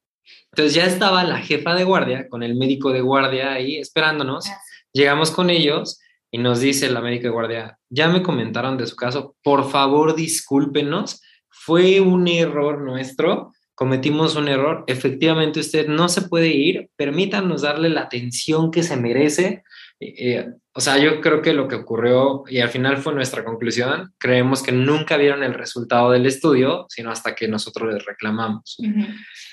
Entonces 0.51 0.73
ya 0.73 0.85
estaba 0.85 1.23
la 1.23 1.37
jefa 1.37 1.75
de 1.75 1.83
guardia 1.83 2.27
con 2.27 2.43
el 2.43 2.55
médico 2.55 2.91
de 2.91 3.01
guardia 3.01 3.53
ahí 3.53 3.77
esperándonos. 3.77 4.45
Llegamos 4.91 5.31
con 5.31 5.49
ellos 5.49 5.99
y 6.31 6.39
nos 6.39 6.59
dice 6.59 6.89
la 6.89 7.01
médica 7.01 7.23
de 7.23 7.29
guardia, 7.29 7.79
ya 7.89 8.07
me 8.07 8.23
comentaron 8.23 8.77
de 8.77 8.87
su 8.87 8.95
caso, 8.95 9.35
por 9.43 9.69
favor 9.69 10.15
discúlpenos, 10.15 11.21
fue 11.49 12.01
un 12.01 12.27
error 12.27 12.81
nuestro, 12.81 13.51
cometimos 13.75 14.35
un 14.35 14.47
error, 14.47 14.83
efectivamente 14.87 15.59
usted 15.59 15.87
no 15.87 16.09
se 16.09 16.23
puede 16.23 16.47
ir, 16.47 16.89
permítanos 16.95 17.61
darle 17.61 17.89
la 17.89 18.01
atención 18.01 18.71
que 18.71 18.81
se 18.81 18.97
merece. 18.97 19.63
Eh, 19.99 20.13
eh, 20.17 20.53
o 20.75 20.81
sea, 20.81 20.97
yo 20.97 21.21
creo 21.21 21.41
que 21.41 21.53
lo 21.53 21.67
que 21.67 21.75
ocurrió, 21.75 22.43
y 22.47 22.59
al 22.59 22.69
final 22.69 22.97
fue 22.97 23.13
nuestra 23.13 23.43
conclusión, 23.45 24.13
creemos 24.17 24.63
que 24.63 24.71
nunca 24.71 25.17
vieron 25.17 25.43
el 25.43 25.53
resultado 25.53 26.11
del 26.11 26.25
estudio, 26.25 26.87
sino 26.89 27.11
hasta 27.11 27.35
que 27.35 27.47
nosotros 27.47 27.93
les 27.93 28.03
reclamamos. 28.03 28.77
Ujú. 28.79 29.05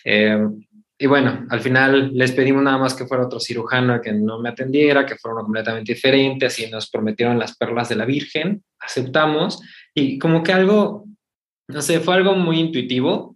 Eh, 0.04 0.46
y 1.02 1.06
bueno, 1.06 1.46
al 1.48 1.60
final 1.60 2.10
les 2.12 2.32
pedimos 2.32 2.62
nada 2.62 2.76
más 2.76 2.94
que 2.94 3.06
fuera 3.06 3.24
otro 3.24 3.40
cirujano 3.40 4.00
que 4.02 4.12
no 4.12 4.38
me 4.38 4.50
atendiera, 4.50 5.06
que 5.06 5.16
fuera 5.16 5.34
uno 5.34 5.44
completamente 5.44 5.94
diferente, 5.94 6.46
así 6.46 6.70
nos 6.70 6.90
prometieron 6.90 7.38
las 7.38 7.56
perlas 7.56 7.88
de 7.88 7.96
la 7.96 8.04
Virgen, 8.04 8.62
aceptamos 8.78 9.62
y 9.94 10.18
como 10.18 10.42
que 10.42 10.52
algo, 10.52 11.06
no 11.68 11.80
sé, 11.80 12.00
fue 12.00 12.14
algo 12.14 12.34
muy 12.34 12.60
intuitivo, 12.60 13.34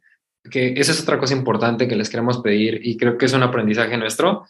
que 0.50 0.74
esa 0.76 0.92
es 0.92 1.00
otra 1.00 1.18
cosa 1.18 1.34
importante 1.34 1.88
que 1.88 1.96
les 1.96 2.10
queremos 2.10 2.42
pedir 2.42 2.80
y 2.82 2.98
creo 2.98 3.16
que 3.16 3.24
es 3.24 3.32
un 3.32 3.42
aprendizaje 3.42 3.96
nuestro. 3.96 4.44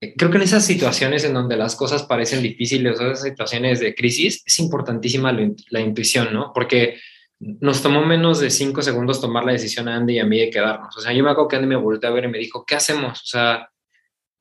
Eh, 0.00 0.14
Creo 0.16 0.30
que 0.30 0.36
en 0.36 0.42
esas 0.42 0.64
situaciones 0.64 1.24
en 1.24 1.34
donde 1.34 1.56
las 1.56 1.74
cosas 1.76 2.02
parecen 2.02 2.42
difíciles 2.42 3.00
o 3.00 3.04
esas 3.06 3.22
situaciones 3.22 3.80
de 3.80 3.94
crisis, 3.94 4.42
es 4.46 4.58
importantísima 4.58 5.32
la, 5.32 5.42
int- 5.42 5.64
la 5.70 5.80
intuición, 5.80 6.32
¿no? 6.32 6.52
Porque 6.54 6.98
nos 7.38 7.82
tomó 7.82 8.04
menos 8.04 8.40
de 8.40 8.50
cinco 8.50 8.82
segundos 8.82 9.20
tomar 9.20 9.44
la 9.44 9.52
decisión 9.52 9.88
a 9.88 9.96
Andy 9.96 10.14
y 10.14 10.18
a 10.20 10.24
mí 10.24 10.38
de 10.38 10.50
quedarnos. 10.50 10.96
O 10.96 11.00
sea, 11.00 11.12
yo 11.12 11.22
me 11.22 11.30
acuerdo 11.30 11.48
que 11.48 11.56
Andy 11.56 11.68
me 11.68 11.76
volteó 11.76 12.08
a 12.10 12.12
ver 12.12 12.24
y 12.24 12.28
me 12.28 12.38
dijo, 12.38 12.64
¿qué 12.66 12.74
hacemos? 12.76 13.20
O 13.20 13.26
sea, 13.26 13.68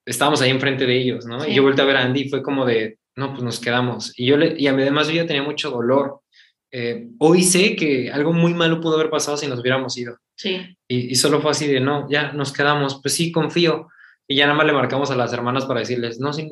estábamos 0.06 0.42
ahí 0.42 0.50
enfrente 0.50 0.86
de 0.86 0.98
ellos, 0.98 1.26
¿no? 1.26 1.40
Sí. 1.42 1.52
Y 1.52 1.56
yo 1.56 1.64
volteé 1.64 1.84
a 1.84 1.88
ver 1.88 1.98
a 1.98 2.04
Andy 2.04 2.22
y 2.22 2.30
fue 2.30 2.42
como 2.42 2.66
de, 2.66 3.00
no, 3.16 3.32
pues 3.32 3.44
nos 3.44 3.60
quedamos. 3.60 4.14
Y 4.18 4.26
yo 4.28 4.38
le, 4.38 4.56
y 4.58 4.68
además 4.68 5.08
yo 5.08 5.14
ya 5.14 5.26
tenía 5.28 5.44
mucho 5.44 5.72
dolor. 5.72 6.22
Eh, 6.72 7.08
hoy 7.20 7.44
sé 7.44 7.76
que 7.76 8.12
algo 8.12 8.34
muy 8.34 8.54
malo 8.54 8.80
pudo 8.82 8.96
haber 8.96 9.10
pasado 9.10 9.36
si 9.38 9.48
nos 9.48 9.60
hubiéramos 9.60 9.98
ido. 9.98 10.18
Sí. 10.36 10.78
Y, 10.88 11.12
y 11.12 11.16
solo 11.16 11.42
fue 11.42 11.52
así 11.52 11.68
de, 11.68 11.80
no, 11.80 12.08
ya 12.10 12.32
nos 12.34 12.54
quedamos. 12.54 13.00
Pues 13.02 13.14
sí, 13.14 13.32
confío. 13.32 13.88
Y 14.28 14.36
ya 14.36 14.46
nada 14.46 14.58
más 14.58 14.66
le 14.68 14.74
marcamos 14.74 15.12
a 15.12 15.16
las 15.16 15.34
hermanas 15.34 15.66
para 15.66 15.82
decirles, 15.82 16.20
no, 16.20 16.34
sí, 16.34 16.50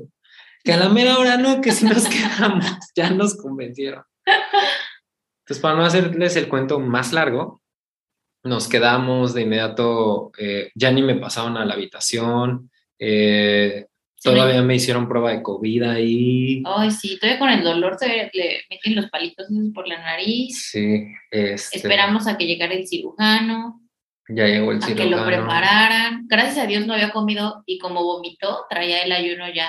que 0.63 0.73
a 0.73 0.77
la 0.77 0.89
mera 0.89 1.17
hora 1.17 1.38
no, 1.38 1.62
que 1.62 1.71
si 1.71 1.86
nos 1.86 2.05
quedamos. 2.09 2.65
ya 2.95 3.09
nos 3.09 3.36
convencieron. 3.36 4.03
Entonces, 4.25 5.62
para 5.62 5.75
no 5.75 5.86
hacerles 5.86 6.36
el 6.36 6.47
cuento 6.47 6.79
más 6.79 7.12
largo, 7.12 7.62
nos 8.43 8.67
quedamos 8.67 9.33
de 9.33 9.41
inmediato, 9.41 10.31
eh, 10.38 10.71
ya 10.75 10.91
ni 10.91 11.01
me 11.01 11.15
pasaron 11.15 11.57
a 11.57 11.65
la 11.65 11.73
habitación, 11.73 12.69
eh, 12.99 13.88
Sí, 14.23 14.29
todavía 14.29 14.62
me 14.62 14.75
hicieron 14.75 15.09
prueba 15.09 15.31
de 15.31 15.43
COVID 15.43 15.83
ahí. 15.83 16.63
Ay, 16.65 16.91
sí, 16.91 17.19
todavía 17.19 17.39
con 17.39 17.49
el 17.49 17.62
dolor 17.62 17.97
se 17.99 18.07
le 18.07 18.62
meten 18.69 18.95
los 18.95 19.09
palitos 19.09 19.47
por 19.73 19.86
la 19.86 19.97
nariz. 19.97 20.69
Sí, 20.71 21.07
este, 21.29 21.75
Esperamos 21.75 22.25
a 22.27 22.38
que 22.38 22.45
llegara 22.45 22.73
el 22.73 22.88
cirujano, 22.88 23.81
ya 24.29 24.45
llegó 24.47 24.71
el 24.71 24.77
a 24.77 24.79
que 24.88 24.93
cirujano. 24.93 25.17
lo 25.17 25.25
prepararan. 25.25 26.25
Gracias 26.27 26.57
a 26.57 26.67
Dios 26.67 26.86
no 26.88 26.93
había 26.93 27.12
comido 27.12 27.63
y 27.65 27.77
como 27.79 28.03
vomitó, 28.03 28.65
traía 28.69 29.03
el 29.03 29.12
ayuno 29.12 29.45
ya 29.53 29.67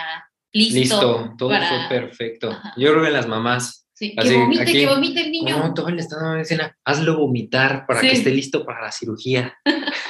listo. 0.52 0.78
Listo, 0.78 1.34
todo 1.38 1.48
para- 1.50 1.68
fue 1.68 1.98
perfecto. 1.98 2.50
Ajá. 2.50 2.72
Yo 2.76 2.92
creo 2.92 3.04
que 3.04 3.10
las 3.10 3.26
mamás, 3.26 3.86
Sí, 3.92 4.14
que 4.14 4.36
vomite, 4.36 4.62
aquí- 4.62 4.72
que 4.72 4.86
vomite 4.86 5.20
el 5.22 5.30
niño. 5.32 5.56
como 5.60 5.74
todo 5.74 5.90
le 5.90 6.00
están 6.00 6.20
dando 6.22 6.40
escena, 6.40 6.76
hazlo 6.84 7.16
vomitar 7.18 7.84
para 7.86 8.00
Sí. 8.00 8.08
que 8.08 8.12
esté 8.14 8.30
listo 8.30 8.64
para 8.64 8.82
la 8.82 8.92
cirugía. 8.92 9.54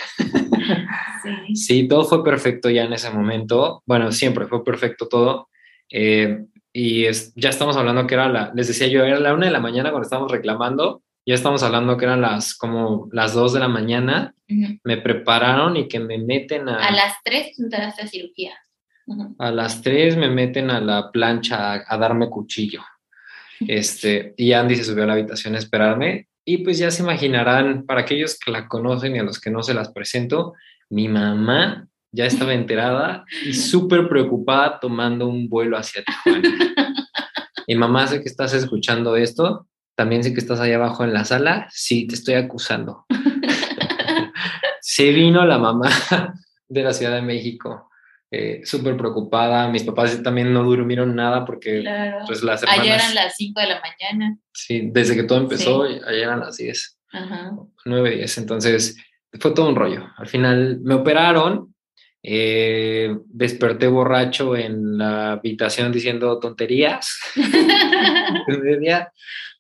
Sí. 1.23 1.57
Sí, 1.57 1.89
todo 1.89 2.05
fue 2.05 2.23
perfecto 2.25 2.69
ya 2.71 2.85
en 2.85 2.93
ese 2.93 3.11
momento. 3.11 3.83
Bueno, 3.87 4.13
siempre 4.13 4.47
fue 4.47 4.63
perfecto 4.65 5.09
todo. 5.09 5.49
Eh, 5.91 6.41
y 6.73 7.05
es, 7.07 7.33
ya 7.35 7.49
estamos 7.51 7.77
hablando 7.77 8.07
que 8.07 8.15
era 8.15 8.29
la, 8.29 8.53
les 8.55 8.69
decía 8.69 8.89
yo, 8.89 9.05
era 9.05 9.19
la 9.21 9.33
una 9.33 9.47
de 9.47 9.53
la 9.53 9.61
mañana 9.61 9.91
cuando 9.91 10.05
estábamos 10.05 10.31
reclamando 10.31 11.03
ya 11.27 11.35
estamos 11.35 11.63
hablando 11.63 11.97
que 11.97 12.05
eran 12.05 12.21
las 12.21 12.55
como 12.55 13.09
las 13.13 13.33
2 13.33 13.55
de 13.55 13.61
la 13.61 13.69
mañana, 13.69 14.35
me 14.83 14.99
prepararon 14.99 15.77
y 15.77 15.89
que 15.89 15.99
me 15.99 16.19
meten 16.19 16.69
a... 16.69 16.87
A 16.87 16.91
las 16.91 17.15
3 17.25 17.59
entraste 17.59 18.03
a 18.03 18.07
cirugía. 18.07 18.53
A 19.39 19.51
las 19.51 19.81
3 19.83 20.17
me 20.17 20.29
meten 20.29 20.71
a 20.71 20.81
la 20.81 21.11
plancha 21.11 21.83
a, 21.87 21.99
darme 21.99 22.29
cuchillo. 22.29 22.83
Este, 23.61 24.35
y 24.37 24.53
Andy 24.53 24.77
se 24.77 24.85
subió 24.85 25.05
a 25.05 25.07
la 25.07 25.13
habitación 25.15 25.55
a 25.55 25.59
esperarme. 25.59 26.29
Y 26.45 26.59
pues 26.59 26.77
ya 26.77 26.91
se 26.91 27.03
imaginarán, 27.03 27.87
para 27.87 28.03
aquellos 28.03 28.39
que 28.39 28.51
la 28.51 28.69
conocen 28.69 29.17
y 29.17 29.19
a 29.19 29.23
los 29.23 29.41
que 29.41 29.51
no 29.51 29.63
se 29.63 29.73
las 29.73 29.91
presento, 29.93 30.53
mi 30.91 31.09
mamá 31.09 31.89
ya 32.13 32.27
estaba 32.27 32.53
enterada 32.55 33.25
y 33.47 33.55
súper 33.55 34.09
preocupada 34.09 34.79
tomando 34.79 35.27
un 35.27 35.49
vuelo 35.49 35.79
hacia 35.79 36.03
Tijuana. 36.05 36.51
Y 37.67 37.77
mamá, 37.77 38.07
sé 38.07 38.21
que 38.21 38.29
estás 38.29 38.53
escuchando 38.53 39.17
esto, 39.17 39.67
también 39.95 40.25
sé 40.25 40.33
que 40.33 40.41
estás 40.41 40.61
allá 40.61 40.77
abajo 40.77 41.05
en 41.05 41.13
la 41.13 41.25
sala, 41.25 41.69
sí, 41.71 42.07
te 42.07 42.15
estoy 42.15 42.35
acusando. 42.35 43.07
Se 44.81 45.11
vino 45.13 45.45
la 45.45 45.59
mamá 45.59 45.91
de 46.69 46.83
la 46.83 46.93
Ciudad 46.93 47.15
de 47.15 47.23
México, 47.23 47.91
eh, 48.31 48.61
súper 48.65 48.97
preocupada. 48.97 49.69
Mis 49.69 49.85
papás 49.85 50.23
también 50.23 50.53
no 50.53 50.65
durmieron 50.65 51.15
nada 51.15 51.45
porque 51.45 51.85
pues 52.27 52.43
las 52.43 52.63
hermanas... 52.63 52.83
Ayer 52.83 52.95
eran 52.95 53.15
las 53.15 53.37
5 53.37 53.61
de 53.61 53.67
la 53.67 53.81
mañana. 53.81 54.37
Sí, 54.53 54.91
desde 54.93 55.15
que 55.15 55.23
todo 55.25 55.39
empezó, 55.39 55.83
ayer 55.85 56.25
eran 56.25 56.41
las 56.41 56.57
10. 56.57 56.99
Ajá. 57.13 57.53
9, 57.85 58.17
10. 58.17 58.39
Entonces, 58.39 58.97
fue 59.41 59.53
todo 59.53 59.69
un 59.69 59.77
rollo. 59.77 60.09
Al 60.17 60.27
final 60.27 60.81
me 60.83 60.95
operaron, 60.95 61.75
eh, 62.23 63.17
desperté 63.27 63.87
borracho 63.87 64.57
en 64.57 64.99
la 64.99 65.33
habitación 65.33 65.93
diciendo 65.93 66.39
tonterías. 66.39 67.19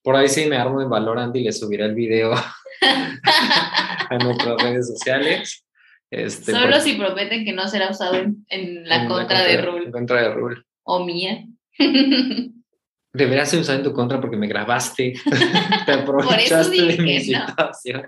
Por 0.04 0.16
ahí 0.16 0.28
sí 0.28 0.44
me 0.44 0.58
armo 0.58 0.82
en 0.82 0.90
valor, 0.90 1.18
Andy, 1.18 1.42
le 1.42 1.50
subiré 1.50 1.86
el 1.86 1.94
video 1.94 2.34
a 2.84 4.18
nuestras 4.22 4.62
redes 4.62 4.86
sociales. 4.86 5.64
Este, 6.10 6.52
Solo 6.52 6.78
si 6.80 6.92
prometen 6.96 7.42
que 7.46 7.54
no 7.54 7.66
será 7.66 7.88
usado 7.88 8.14
en, 8.48 8.86
la, 8.86 9.08
contra 9.08 9.42
de 9.42 9.62
Rule. 9.62 9.90
contra 9.90 10.20
de 10.20 10.34
Rule. 10.34 10.62
O 10.82 11.06
mía. 11.06 11.46
Debería 13.14 13.46
ser 13.46 13.60
usado 13.60 13.78
en 13.78 13.84
tu 13.84 13.94
contra 13.94 14.20
porque 14.20 14.36
me 14.36 14.46
grabaste. 14.46 15.14
Te 15.86 15.92
aprovechaste 15.92 16.82
de 16.82 16.98
mi 16.98 17.20
situación. 17.20 18.06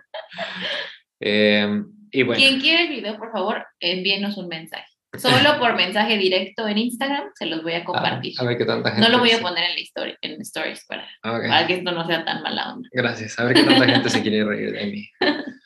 Eh, 1.18 1.82
quien 2.10 2.60
quiera 2.60 2.82
el 2.82 2.88
video, 2.88 3.16
por 3.16 3.32
favor, 3.32 3.64
envíenos 3.80 4.36
un 4.36 4.48
mensaje. 4.48 4.95
Solo 5.16 5.36
por 5.58 5.76
mensaje 5.76 6.18
directo 6.18 6.66
en 6.66 6.78
Instagram 6.78 7.30
se 7.34 7.46
los 7.46 7.62
voy 7.62 7.74
a 7.74 7.84
compartir. 7.84 8.34
a 8.38 8.44
ver 8.44 8.58
qué 8.58 8.64
tanta 8.64 8.90
gente. 8.90 9.06
No 9.06 9.14
lo 9.14 9.18
voy 9.20 9.30
a 9.30 9.40
poner 9.40 9.64
en 9.64 9.74
la 9.74 9.80
historia, 9.80 10.16
en 10.20 10.40
stories 10.42 10.84
para, 10.86 11.08
para, 11.22 11.66
que 11.66 11.74
esto 11.74 11.92
no 11.92 12.06
sea 12.06 12.24
tan 12.24 12.42
mala 12.42 12.74
onda. 12.74 12.88
Gracias. 12.92 13.38
A 13.38 13.44
ver 13.44 13.54
qué 13.54 13.62
tanta 13.62 13.86
gente 13.86 14.10
se 14.10 14.22
quiere 14.22 14.44
reír 14.44 14.72
de 14.72 14.86
mí. 14.86 15.08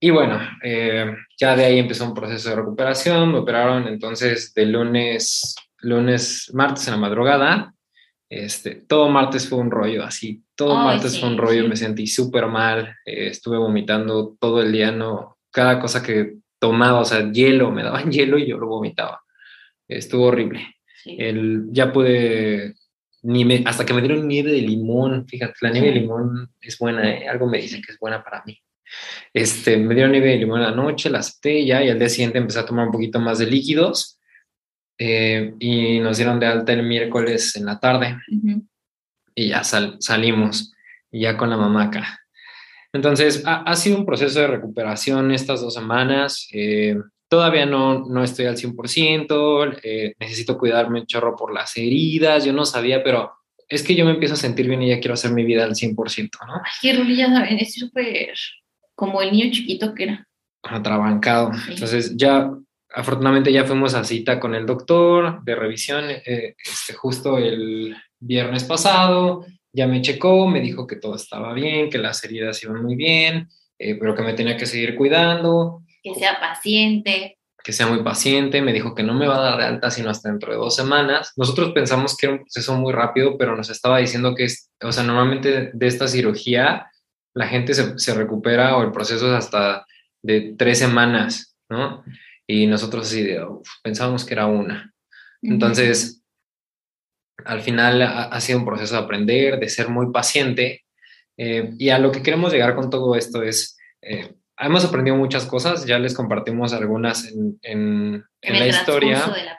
Y 0.00 0.10
bueno, 0.10 0.38
eh, 0.62 1.16
ya 1.40 1.56
de 1.56 1.64
ahí 1.64 1.78
empezó 1.78 2.04
un 2.04 2.12
proceso 2.12 2.50
de 2.50 2.56
recuperación. 2.56 3.32
Me 3.32 3.38
operaron 3.38 3.88
entonces 3.88 4.52
de 4.52 4.66
lunes, 4.66 5.54
lunes, 5.78 6.50
martes 6.52 6.86
en 6.88 6.92
la 6.92 7.00
madrugada. 7.00 7.74
Este, 8.28 8.74
todo 8.74 9.08
martes 9.08 9.48
fue 9.48 9.60
un 9.60 9.70
rollo, 9.70 10.04
así, 10.04 10.42
todo 10.54 10.74
martes 10.76 11.18
fue 11.18 11.28
un 11.28 11.38
rollo, 11.38 11.68
me 11.68 11.76
sentí 11.76 12.06
súper 12.06 12.48
mal, 12.48 12.94
eh, 13.06 13.28
estuve 13.28 13.56
vomitando 13.56 14.36
todo 14.40 14.60
el 14.60 14.72
día, 14.72 14.90
no, 14.90 15.38
cada 15.50 15.78
cosa 15.78 16.02
que 16.02 16.34
tomaba, 16.58 17.00
o 17.00 17.04
sea, 17.04 17.30
hielo, 17.30 17.70
me 17.70 17.82
daban 17.82 18.10
hielo 18.12 18.38
y 18.38 18.46
yo 18.46 18.58
lo 18.58 18.66
vomitaba. 18.66 19.22
Estuvo 19.88 20.26
horrible. 20.26 20.76
El, 21.04 21.66
ya 21.70 21.92
pude, 21.92 22.74
ni 23.22 23.44
me, 23.44 23.62
hasta 23.66 23.84
que 23.84 23.92
me 23.92 24.00
dieron 24.00 24.26
nieve 24.26 24.52
de 24.52 24.62
limón, 24.62 25.26
fíjate, 25.28 25.54
la 25.60 25.70
nieve 25.70 25.88
de 25.88 26.00
limón 26.00 26.52
es 26.60 26.78
buena, 26.78 27.10
¿eh? 27.10 27.28
algo 27.28 27.46
me 27.46 27.58
dice 27.58 27.80
que 27.80 27.92
es 27.92 27.98
buena 27.98 28.22
para 28.24 28.42
mí. 28.46 28.58
Este, 29.32 29.76
me 29.76 29.94
dieron 29.94 30.12
nieve 30.12 30.30
de 30.30 30.38
limón 30.38 30.62
la 30.62 30.70
noche, 30.70 31.10
la 31.10 31.18
acepté 31.18 31.64
ya 31.66 31.82
y 31.82 31.90
al 31.90 31.98
día 31.98 32.08
siguiente 32.08 32.38
empecé 32.38 32.60
a 32.60 32.66
tomar 32.66 32.86
un 32.86 32.92
poquito 32.92 33.20
más 33.20 33.38
de 33.38 33.46
líquidos 33.46 34.18
eh, 34.98 35.54
y 35.58 36.00
nos 36.00 36.16
dieron 36.16 36.38
de 36.38 36.46
alta 36.46 36.72
el 36.72 36.84
miércoles 36.84 37.56
en 37.56 37.66
la 37.66 37.80
tarde 37.80 38.16
y 39.34 39.48
ya 39.48 39.64
salimos, 39.64 40.72
ya 41.10 41.36
con 41.36 41.50
la 41.50 41.56
mamá 41.56 41.84
acá. 41.84 42.20
Entonces, 42.94 43.42
ha, 43.44 43.74
sido 43.74 43.98
un 43.98 44.06
proceso 44.06 44.38
de 44.38 44.46
recuperación 44.46 45.32
estas 45.32 45.60
dos 45.60 45.74
semanas. 45.74 46.48
Eh, 46.52 46.96
todavía 47.28 47.66
no, 47.66 48.04
no 48.06 48.22
estoy 48.22 48.46
al 48.46 48.56
100%, 48.56 49.80
eh, 49.82 50.14
necesito 50.20 50.56
cuidarme 50.56 51.00
un 51.00 51.06
chorro 51.06 51.34
por 51.34 51.52
las 51.52 51.76
heridas, 51.76 52.44
yo 52.44 52.52
no 52.52 52.64
sabía, 52.64 53.02
pero 53.02 53.32
es 53.68 53.82
que 53.82 53.96
yo 53.96 54.04
me 54.04 54.12
empiezo 54.12 54.34
a 54.34 54.36
sentir 54.36 54.68
bien 54.68 54.80
y 54.82 54.90
ya 54.90 55.00
quiero 55.00 55.14
hacer 55.14 55.32
mi 55.32 55.42
vida 55.42 55.64
al 55.64 55.74
100%, 55.74 56.30
¿no? 56.46 56.54
Ay, 56.54 56.70
qué 56.80 56.92
rulilla, 56.96 57.26
saben, 57.26 57.58
es 57.58 57.74
súper 57.74 58.32
como 58.94 59.20
el 59.20 59.32
niño 59.32 59.50
chiquito 59.50 59.92
que 59.92 60.04
era. 60.04 60.28
Atrabancado. 60.62 61.50
Entonces, 61.68 62.16
ya, 62.16 62.48
afortunadamente 62.94 63.52
ya 63.52 63.64
fuimos 63.64 63.94
a 63.94 64.04
cita 64.04 64.38
con 64.38 64.54
el 64.54 64.66
doctor 64.66 65.42
de 65.42 65.56
revisión 65.56 66.04
eh, 66.08 66.54
este, 66.64 66.92
justo 66.92 67.38
el 67.38 67.96
viernes 68.20 68.62
pasado 68.62 69.44
ya 69.74 69.86
me 69.86 70.00
checó, 70.00 70.46
me 70.46 70.60
dijo 70.60 70.86
que 70.86 70.96
todo 70.96 71.16
estaba 71.16 71.52
bien, 71.52 71.90
que 71.90 71.98
las 71.98 72.22
heridas 72.24 72.62
iban 72.62 72.82
muy 72.82 72.94
bien, 72.94 73.48
eh, 73.78 73.96
pero 73.96 74.14
que 74.14 74.22
me 74.22 74.32
tenía 74.32 74.56
que 74.56 74.66
seguir 74.66 74.94
cuidando. 74.94 75.82
Que 76.02 76.14
sea 76.14 76.38
paciente. 76.38 77.38
Que 77.62 77.72
sea 77.72 77.88
muy 77.88 78.02
paciente, 78.04 78.62
me 78.62 78.72
dijo 78.72 78.94
que 78.94 79.02
no 79.02 79.14
me 79.14 79.26
va 79.26 79.36
a 79.36 79.50
dar 79.50 79.58
de 79.58 79.64
alta 79.64 79.90
sino 79.90 80.10
hasta 80.10 80.30
dentro 80.30 80.52
de 80.52 80.58
dos 80.58 80.76
semanas. 80.76 81.32
Nosotros 81.36 81.72
pensamos 81.72 82.16
que 82.16 82.26
era 82.26 82.34
un 82.36 82.42
proceso 82.42 82.76
muy 82.76 82.92
rápido, 82.92 83.36
pero 83.36 83.56
nos 83.56 83.68
estaba 83.68 83.98
diciendo 83.98 84.34
que, 84.34 84.44
es, 84.44 84.70
o 84.80 84.92
sea, 84.92 85.02
normalmente 85.02 85.70
de 85.72 85.86
esta 85.86 86.06
cirugía 86.06 86.86
la 87.34 87.48
gente 87.48 87.74
se, 87.74 87.98
se 87.98 88.14
recupera 88.14 88.76
o 88.76 88.82
el 88.82 88.92
proceso 88.92 89.26
es 89.26 89.44
hasta 89.44 89.86
de 90.22 90.54
tres 90.56 90.78
semanas, 90.78 91.56
¿no? 91.68 92.04
Y 92.46 92.66
nosotros 92.66 93.06
así 93.06 93.22
de, 93.22 93.44
pensábamos 93.82 94.24
que 94.24 94.34
era 94.34 94.46
una. 94.46 94.94
Entonces, 95.42 96.23
al 97.44 97.60
final 97.62 98.02
ha, 98.02 98.40
sido 98.40 98.58
un 98.58 98.64
proceso 98.64 98.94
de 98.94 99.00
aprender, 99.00 99.58
de 99.58 99.68
ser 99.68 99.88
muy 99.88 100.10
paciente. 100.12 100.84
Eh, 101.36 101.70
y 101.78 101.90
a 101.90 101.98
lo 101.98 102.12
que 102.12 102.22
queremos 102.22 102.52
llegar 102.52 102.74
con 102.74 102.90
todo 102.90 103.14
esto 103.16 103.42
es, 103.42 103.76
eh, 104.02 104.34
hemos 104.58 104.84
aprendido 104.84 105.16
muchas 105.16 105.46
cosas, 105.46 105.84
ya 105.84 105.98
les 105.98 106.14
compartimos 106.14 106.72
algunas 106.72 107.26
en, 107.26 107.58
en, 107.62 108.24
la 108.42 108.66
historia. 108.66 109.20
De 109.26 109.44
la 109.44 109.58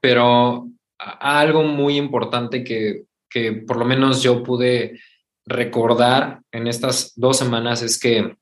pero 0.00 0.68
algo 0.98 1.62
muy 1.62 1.96
importante 1.96 2.64
que, 2.64 3.04
que 3.28 3.52
por 3.52 3.76
lo 3.76 3.84
menos 3.84 4.22
yo 4.22 4.42
pude 4.42 5.00
recordar 5.46 6.40
en 6.52 6.66
estas 6.66 7.12
dos 7.16 7.38
semanas 7.38 7.82
es 7.82 7.98
que 7.98 8.36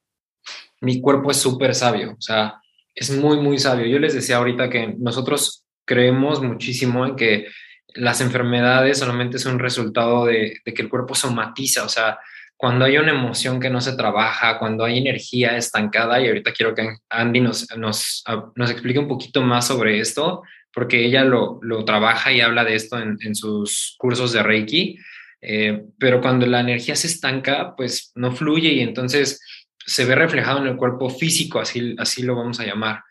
mi 0.80 1.00
cuerpo 1.00 1.30
es 1.30 1.38
súper 1.38 1.74
sabio, 1.74 2.12
o 2.12 2.20
sea, 2.20 2.60
es 2.94 3.16
muy, 3.16 3.38
muy 3.38 3.58
sabio. 3.58 3.86
Yo 3.86 3.98
les 3.98 4.14
decía 4.14 4.36
ahorita 4.36 4.68
que 4.68 4.94
nosotros 4.98 5.64
creemos 5.84 6.42
muchísimo 6.42 7.06
en 7.06 7.16
que 7.16 7.46
las 7.94 8.20
enfermedades 8.20 8.98
solamente 8.98 9.38
son 9.38 9.54
un 9.54 9.58
resultado 9.60 10.26
de, 10.26 10.60
que 10.64 10.82
el 10.82 10.88
cuerpo 10.88 11.14
somatiza, 11.14 11.84
o 11.84 11.88
sea, 11.88 12.18
cuando 12.56 12.84
hay 12.84 12.98
una 12.98 13.12
emoción 13.12 13.60
que 13.60 13.70
no 13.70 13.80
se 13.80 13.96
trabaja, 13.96 14.58
cuando 14.58 14.84
hay 14.84 14.98
energía 14.98 15.56
estancada, 15.56 16.20
y 16.20 16.26
ahorita 16.26 16.52
quiero 16.52 16.74
que 16.74 16.96
Andy 17.08 17.40
nos, 17.40 17.66
nos, 17.76 18.24
nos 18.56 18.70
explique 18.70 18.98
un 18.98 19.08
poquito 19.08 19.42
más 19.42 19.68
sobre 19.68 20.00
esto, 20.00 20.42
porque 20.72 21.04
ella 21.04 21.24
lo, 21.24 21.58
lo 21.62 21.84
trabaja 21.84 22.32
y 22.32 22.40
habla 22.40 22.64
de 22.64 22.74
esto 22.74 22.98
en, 22.98 23.16
en 23.20 23.34
sus 23.34 23.94
cursos 23.98 24.32
de 24.32 24.42
Reiki, 24.42 24.98
eh, 25.40 25.84
pero 25.98 26.20
cuando 26.20 26.46
la 26.46 26.60
energía 26.60 26.96
se 26.96 27.06
estanca, 27.06 27.74
pues 27.76 28.12
no 28.14 28.32
fluye 28.32 28.72
y 28.72 28.80
entonces 28.80 29.40
se 29.78 30.04
ve 30.04 30.14
reflejado 30.14 30.60
en 30.60 30.66
el 30.66 30.76
cuerpo 30.76 31.10
físico, 31.10 31.60
así, 31.60 31.94
así 31.98 32.22
lo 32.22 32.34
vamos 32.36 32.60
a 32.60 32.66
llamar. 32.66 33.02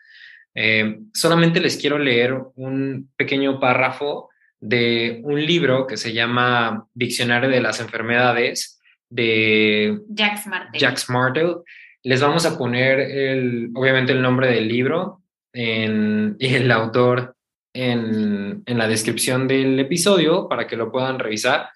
Eh, 0.54 0.98
solamente 1.12 1.60
les 1.60 1.76
quiero 1.76 1.98
leer 1.98 2.36
un 2.56 3.10
pequeño 3.16 3.58
párrafo 3.58 4.28
de 4.60 5.20
un 5.24 5.44
libro 5.44 5.86
que 5.86 5.96
se 5.96 6.12
llama 6.12 6.86
Diccionario 6.94 7.48
de 7.48 7.60
las 7.60 7.80
Enfermedades 7.80 8.80
de 9.10 10.00
Jack 10.08 10.46
Martel. 10.46 10.80
Jack 10.80 11.08
Martel. 11.08 11.56
Les 12.02 12.20
vamos 12.20 12.46
a 12.46 12.56
poner 12.56 13.00
el, 13.00 13.70
obviamente 13.74 14.12
el 14.12 14.22
nombre 14.22 14.48
del 14.48 14.68
libro 14.68 15.22
en, 15.52 16.36
y 16.38 16.54
el 16.54 16.70
autor 16.70 17.34
en, 17.74 18.62
en, 18.66 18.78
la 18.78 18.88
descripción 18.88 19.46
del 19.48 19.78
episodio 19.78 20.48
para 20.48 20.66
que 20.66 20.76
lo 20.76 20.90
puedan 20.90 21.18
revisar. 21.18 21.68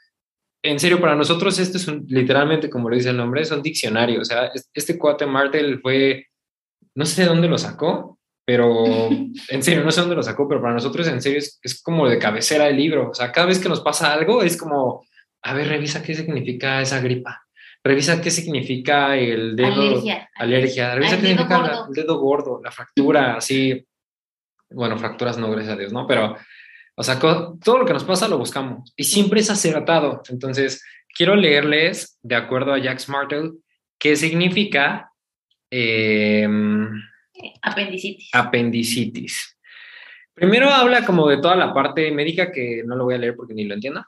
En 0.64 0.78
serio, 0.78 1.00
para 1.00 1.16
nosotros 1.16 1.58
esto 1.58 1.76
es 1.76 1.88
un, 1.88 2.04
literalmente, 2.08 2.70
como 2.70 2.88
lo 2.88 2.96
dice 2.96 3.10
el 3.10 3.16
nombre, 3.16 3.42
es 3.42 3.50
un 3.50 3.62
diccionario. 3.62 4.20
O 4.20 4.24
sea, 4.24 4.50
este 4.72 4.96
cuate 4.96 5.26
Martel 5.26 5.80
fue, 5.80 6.26
no 6.94 7.04
sé 7.04 7.22
de 7.22 7.28
dónde 7.28 7.48
lo 7.48 7.58
sacó, 7.58 8.18
pero 8.44 8.84
en 9.48 9.62
serio, 9.62 9.84
no 9.84 9.90
sé 9.90 10.00
dónde 10.00 10.16
lo 10.16 10.22
sacó, 10.22 10.48
pero 10.48 10.60
para 10.60 10.74
nosotros 10.74 11.06
en 11.08 11.22
serio 11.22 11.38
es, 11.38 11.82
como 11.82 12.08
de 12.08 12.18
cabecera 12.18 12.68
el 12.68 12.76
libro. 12.76 13.10
O 13.10 13.14
sea, 13.14 13.32
cada 13.32 13.46
vez 13.46 13.58
que 13.58 13.68
nos 13.68 13.80
pasa 13.80 14.12
algo 14.12 14.42
es 14.42 14.56
como, 14.56 15.04
a 15.42 15.54
ver, 15.54 15.68
revisa 15.68 16.02
qué 16.02 16.14
significa 16.14 16.80
esa 16.80 17.00
gripa. 17.00 17.42
Revisa 17.84 18.20
qué 18.20 18.30
significa 18.30 19.16
el 19.16 19.56
dedo. 19.56 20.00
Alergia. 20.36 20.94
Revisa 20.94 21.20
qué 21.20 21.26
significa 21.26 21.86
el 21.88 21.94
dedo 21.94 22.18
gordo, 22.18 22.60
la 22.62 22.70
fractura, 22.70 23.36
así. 23.36 23.84
Bueno, 24.70 24.96
fracturas 24.96 25.36
no, 25.36 25.50
gracias 25.50 25.74
a 25.74 25.78
Dios, 25.78 25.92
¿no? 25.92 26.06
Pero, 26.06 26.36
o 26.94 27.02
sea, 27.02 27.18
todo 27.18 27.78
lo 27.78 27.84
que 27.84 27.92
nos 27.92 28.04
pasa 28.04 28.28
lo 28.28 28.38
buscamos 28.38 28.92
y 28.96 29.04
siempre 29.04 29.40
es 29.40 29.50
acertado. 29.50 30.22
Entonces, 30.28 30.82
quiero 31.14 31.36
leerles, 31.36 32.18
de 32.22 32.36
acuerdo 32.36 32.72
a 32.72 32.78
Jack 32.78 33.06
Martel, 33.08 33.52
qué 33.98 34.16
significa 34.16 35.12
em, 35.70 36.90
apendicitis. 37.62 38.30
apendicitis. 38.32 39.58
Primero 40.34 40.70
habla 40.70 41.04
como 41.04 41.28
de 41.28 41.38
toda 41.38 41.56
la 41.56 41.74
parte 41.74 42.10
médica 42.10 42.50
que 42.50 42.82
no 42.86 42.96
lo 42.96 43.04
voy 43.04 43.14
a 43.14 43.18
leer 43.18 43.36
porque 43.36 43.54
ni 43.54 43.64
lo 43.64 43.74
entiendo, 43.74 44.04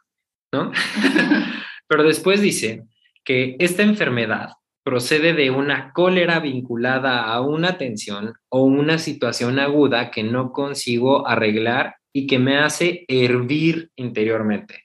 ¿no? 0.53 0.73
Pero 1.87 2.03
después 2.03 2.41
dice 2.41 2.85
que 3.25 3.57
esta 3.59 3.83
enfermedad 3.83 4.51
procede 4.83 5.33
de 5.33 5.51
una 5.51 5.93
cólera 5.93 6.41
vinculada 6.41 7.25
a 7.25 7.41
una 7.41 7.79
tensión 7.79 8.35
o 8.51 8.63
una 8.63 8.99
situación 8.99 9.59
aguda 9.59 10.11
que 10.11 10.23
no 10.23 10.53
consigo 10.53 11.27
arreglar 11.27 11.97
y 12.13 12.27
que 12.27 12.39
me 12.39 12.59
hace 12.59 13.05
hervir 13.09 13.91
interiormente. 13.97 14.85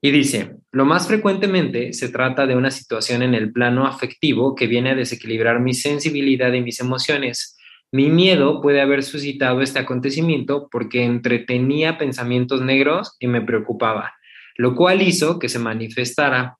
Y 0.00 0.10
dice, 0.10 0.56
lo 0.72 0.84
más 0.84 1.06
frecuentemente 1.06 1.92
se 1.94 2.10
trata 2.10 2.46
de 2.46 2.56
una 2.56 2.70
situación 2.70 3.22
en 3.22 3.34
el 3.34 3.52
plano 3.52 3.86
afectivo 3.86 4.54
que 4.54 4.66
viene 4.66 4.90
a 4.90 4.94
desequilibrar 4.94 5.60
mi 5.60 5.72
sensibilidad 5.72 6.52
y 6.52 6.60
mis 6.60 6.80
emociones. 6.80 7.56
Mi 7.94 8.10
miedo 8.10 8.60
puede 8.60 8.80
haber 8.80 9.04
suscitado 9.04 9.62
este 9.62 9.78
acontecimiento 9.78 10.66
porque 10.68 11.04
entretenía 11.04 11.96
pensamientos 11.96 12.60
negros 12.60 13.14
y 13.20 13.28
me 13.28 13.40
preocupaba, 13.40 14.14
lo 14.56 14.74
cual 14.74 15.00
hizo 15.00 15.38
que 15.38 15.48
se 15.48 15.60
manifestara 15.60 16.58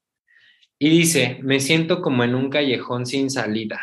y 0.78 0.90
dice, 0.90 1.40
me 1.42 1.58
siento 1.58 2.02
como 2.02 2.22
en 2.22 2.36
un 2.36 2.50
callejón 2.50 3.04
sin 3.04 3.30
salida, 3.30 3.80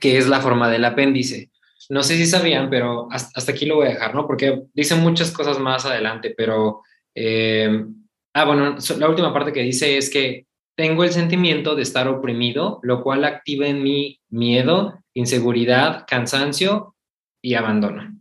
que 0.00 0.16
es 0.16 0.28
la 0.28 0.40
forma 0.40 0.70
del 0.70 0.86
apéndice. 0.86 1.50
No 1.90 2.02
sé 2.02 2.16
si 2.16 2.24
sabían, 2.24 2.70
pero 2.70 3.08
hasta, 3.12 3.52
aquí 3.52 3.66
lo 3.66 3.76
voy 3.76 3.88
a 3.88 3.90
dejar, 3.90 4.14
¿no? 4.14 4.26
Porque 4.26 4.62
dice 4.72 4.94
muchas 4.94 5.32
cosas 5.32 5.58
más 5.58 5.84
adelante, 5.84 6.32
pero... 6.34 6.80
Eh, 7.14 7.84
ah, 8.32 8.44
bueno, 8.46 8.76
la 8.96 9.08
última 9.10 9.34
parte 9.34 9.52
que 9.52 9.60
dice 9.60 9.98
es 9.98 10.08
que 10.08 10.46
tengo 10.74 11.04
el 11.04 11.10
sentimiento 11.10 11.76
de 11.76 11.82
estar 11.82 12.08
oprimido, 12.08 12.80
lo 12.82 13.02
cual 13.02 13.26
activa 13.26 13.66
en 13.66 13.82
mí 13.82 14.18
miedo, 14.30 15.00
inseguridad, 15.20 16.04
cansancio 16.06 16.96
y 17.40 17.54
abandono. 17.54 18.20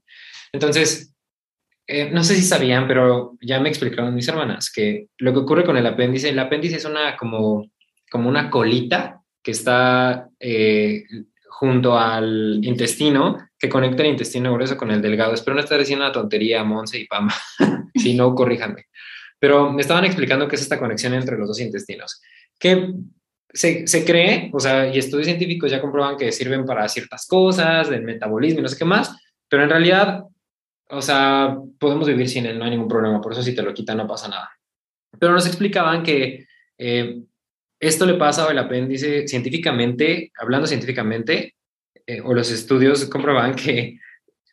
Entonces, 0.52 1.14
eh, 1.88 2.10
no 2.12 2.24
sé 2.24 2.36
si 2.36 2.44
sabían, 2.44 2.88
pero 2.88 3.38
ya 3.42 3.60
me 3.60 3.70
explicaron 3.70 4.14
mis 4.14 4.28
hermanas 4.28 4.72
que 4.72 5.08
lo 5.18 5.34
que 5.34 5.40
ocurre 5.40 5.66
con 5.66 5.76
el 5.76 5.88
apéndice, 5.88 6.30
el 6.30 6.40
apéndice 6.40 6.76
es 6.76 6.86
una 6.86 7.18
como, 7.18 7.66
como 8.12 8.30
una 8.30 8.50
colita 8.50 9.22
que 9.42 9.52
está 9.52 10.30
eh, 10.40 11.04
junto 11.48 11.98
al 11.98 12.60
intestino, 12.64 13.38
que 13.58 13.70
conecta 13.70 14.04
el 14.04 14.10
intestino 14.10 14.54
grueso 14.54 14.78
con 14.78 14.92
el 14.92 15.02
delgado. 15.02 15.34
Espero 15.34 15.56
no 15.56 15.62
estar 15.62 15.80
diciendo 15.80 16.06
una 16.06 16.14
tontería, 16.14 16.64
Monse 16.64 17.00
y 17.00 17.08
Pama. 17.08 17.34
si 17.96 18.14
no, 18.14 18.36
corríjanme. 18.36 18.86
Pero 19.40 19.72
me 19.72 19.82
estaban 19.82 20.06
explicando 20.06 20.48
qué 20.48 20.56
es 20.56 20.62
esta 20.62 20.80
conexión 20.80 21.14
entre 21.14 21.38
los 21.38 21.48
dos 21.48 21.60
intestinos. 21.60 22.22
Que 22.60 22.94
se, 23.52 23.88
se, 23.88 24.06
cree, 24.06 24.50
o 24.54 24.60
sea, 24.60 24.94
y 24.94 24.98
estudios 24.98 25.28
científicos 25.28 25.72
ya 25.72 25.82
comprueban 25.82 26.18
que 26.18 26.32
sirven 26.32 26.66
para 26.66 26.88
ciertas 26.88 27.26
cosas, 27.28 27.90
del 27.90 28.04
metabolismo 28.04 28.60
y 28.60 28.64
no 28.64 28.70
sé 28.70 28.78
qué 28.78 28.86
más, 28.86 29.16
pero 29.48 29.64
en 29.64 29.70
realidad 29.70 30.24
o 30.90 31.02
sea, 31.02 31.56
podemos 31.80 32.08
vivir 32.08 32.28
sin 32.28 32.46
él, 32.46 32.58
no 32.58 32.66
hay 32.66 32.72
ningún 32.72 32.88
problema, 32.88 33.22
por 33.22 33.34
eso 33.34 33.44
si 33.44 33.54
te 33.54 33.62
lo 33.62 33.74
quitan 33.74 33.98
no 33.98 34.08
pasa 34.08 34.28
nada. 34.28 34.50
Pero 35.20 35.34
nos 35.34 35.46
explicaban 35.46 36.04
que 36.04 36.48
eh, 36.78 37.22
esto 37.80 38.06
le 38.06 38.16
pasa 38.16 38.46
al 38.46 38.58
apéndice 38.58 39.28
científicamente, 39.28 40.32
hablando 40.40 40.68
científicamente, 40.68 41.56
eh, 42.08 42.22
o 42.22 42.34
los 42.34 42.52
estudios 42.52 43.06
comprobaban 43.06 43.56
que 43.56 44.00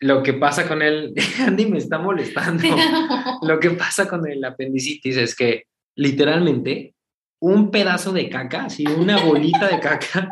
lo 0.01 0.23
que 0.23 0.35
pasa 0.35 0.69
con 0.69 0.83
el, 0.83 1.15
Andy 1.41 1.67
me 1.67 1.79
está 1.79 1.99
molestando, 1.99 2.69
lo 3.43 3.59
que 3.59 3.71
pasa 3.71 4.07
con 4.07 4.29
el 4.29 4.45
apendicitis 4.45 5.17
es 5.17 5.35
que 5.35 5.65
literalmente 5.97 6.95
un 7.41 7.71
pedazo 7.71 8.13
de 8.13 8.29
caca, 8.29 8.65
así 8.65 8.87
una 8.87 9.23
bolita 9.25 9.69
de 9.69 9.81
caca, 9.81 10.31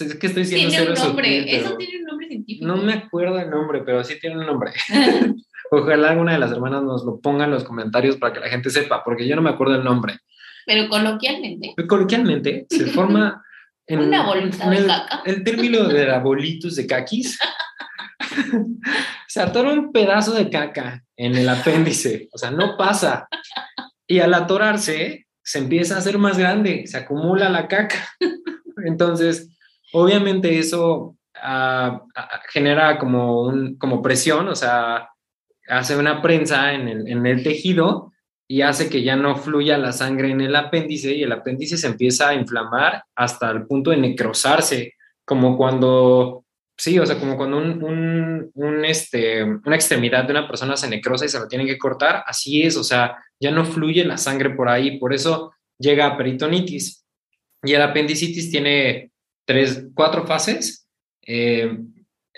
es 0.00 0.14
que 0.16 0.26
estoy 0.26 0.42
diciendo 0.42 0.70
tiene 0.70 0.88
un 0.88 0.94
nombre, 0.94 1.56
eso 1.56 1.76
tiene 1.76 1.98
un 1.98 2.04
nombre 2.04 2.28
científico. 2.28 2.66
No 2.66 2.76
me 2.76 2.94
acuerdo 2.94 3.38
el 3.38 3.50
nombre, 3.50 3.82
pero 3.84 4.02
sí 4.02 4.18
tiene 4.20 4.38
un 4.38 4.46
nombre. 4.46 4.72
Ojalá 5.70 6.10
alguna 6.10 6.32
de 6.32 6.38
las 6.38 6.52
hermanas 6.52 6.82
nos 6.82 7.04
lo 7.04 7.20
ponga 7.20 7.44
en 7.44 7.50
los 7.50 7.64
comentarios 7.64 8.16
para 8.16 8.32
que 8.32 8.40
la 8.40 8.48
gente 8.48 8.70
sepa, 8.70 9.02
porque 9.04 9.26
yo 9.26 9.36
no 9.36 9.42
me 9.42 9.50
acuerdo 9.50 9.76
el 9.76 9.84
nombre. 9.84 10.18
Pero 10.66 10.88
coloquialmente. 10.88 11.74
Coloquialmente 11.88 12.66
se 12.68 12.86
forma 12.92 13.42
en, 13.86 14.00
una 14.00 14.24
bolita 14.24 14.68
de 14.68 14.86
caca. 14.86 15.22
El 15.24 15.44
término 15.44 15.84
de 15.84 16.06
la 16.06 16.18
bolitus 16.18 16.76
de 16.76 16.86
caquis. 16.86 17.38
se 19.28 19.40
atora 19.40 19.72
un 19.72 19.92
pedazo 19.92 20.32
de 20.32 20.48
caca 20.50 21.04
en 21.16 21.34
el 21.36 21.48
apéndice, 21.48 22.28
o 22.32 22.38
sea, 22.38 22.50
no 22.50 22.76
pasa. 22.76 23.28
Y 24.06 24.20
al 24.20 24.34
atorarse, 24.34 25.23
se 25.44 25.58
empieza 25.58 25.94
a 25.94 25.98
hacer 25.98 26.18
más 26.18 26.38
grande, 26.38 26.86
se 26.86 26.96
acumula 26.96 27.48
la 27.48 27.68
caca. 27.68 28.08
Entonces, 28.84 29.54
Obviamente 29.96 30.58
eso 30.58 31.16
ah, 31.40 32.02
ah, 32.16 32.40
genera 32.52 32.98
como, 32.98 33.42
un, 33.42 33.76
como 33.76 34.02
presión, 34.02 34.48
o 34.48 34.56
sea, 34.56 35.08
hace 35.68 35.96
una 35.96 36.20
prensa 36.20 36.72
en 36.72 36.88
el, 36.88 37.06
en 37.06 37.24
el 37.24 37.44
tejido 37.44 38.12
y 38.48 38.62
hace 38.62 38.90
que 38.90 39.04
ya 39.04 39.14
no 39.14 39.36
fluya 39.36 39.78
la 39.78 39.92
sangre 39.92 40.32
en 40.32 40.40
el 40.40 40.56
apéndice 40.56 41.14
y 41.14 41.22
el 41.22 41.30
apéndice 41.30 41.76
se 41.76 41.86
empieza 41.86 42.30
a 42.30 42.34
inflamar 42.34 43.04
hasta 43.14 43.52
el 43.52 43.68
punto 43.68 43.90
de 43.90 43.98
necrosarse, 43.98 44.94
como 45.24 45.56
cuando, 45.56 46.43
sí, 46.76 46.98
o 46.98 47.06
sea, 47.06 47.18
como 47.18 47.36
cuando 47.36 47.58
un, 47.58 48.50
un, 48.54 48.84
este, 48.84 49.42
una 49.42 49.76
extremidad 49.76 50.24
de 50.24 50.32
una 50.32 50.46
persona 50.46 50.76
se 50.76 50.88
necrosa 50.88 51.24
y 51.24 51.28
se 51.28 51.38
la 51.38 51.48
tienen 51.48 51.66
que 51.66 51.78
cortar, 51.78 52.22
así 52.26 52.62
es, 52.62 52.76
o 52.76 52.84
sea, 52.84 53.16
ya 53.40 53.50
no 53.50 53.64
fluye 53.64 54.04
la 54.04 54.18
sangre 54.18 54.50
por 54.50 54.68
ahí, 54.68 54.98
por 54.98 55.12
eso 55.12 55.52
llega 55.78 56.06
a 56.06 56.16
peritonitis. 56.16 57.04
Y 57.62 57.72
el 57.72 57.82
apendicitis 57.82 58.50
tiene 58.50 59.10
tres, 59.46 59.86
cuatro 59.94 60.26
fases, 60.26 60.86
eh, 61.26 61.78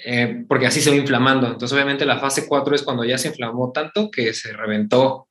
eh, 0.05 0.45
porque 0.47 0.67
así 0.67 0.81
se 0.81 0.91
va 0.91 0.97
inflamando. 0.97 1.47
Entonces, 1.47 1.73
obviamente, 1.73 2.05
la 2.05 2.19
fase 2.19 2.47
4 2.47 2.75
es 2.75 2.83
cuando 2.83 3.05
ya 3.05 3.19
se 3.19 3.29
inflamó 3.29 3.73
tanto 3.73 4.11
que 4.11 4.35
se 4.35 4.53
reventó, 4.53 5.29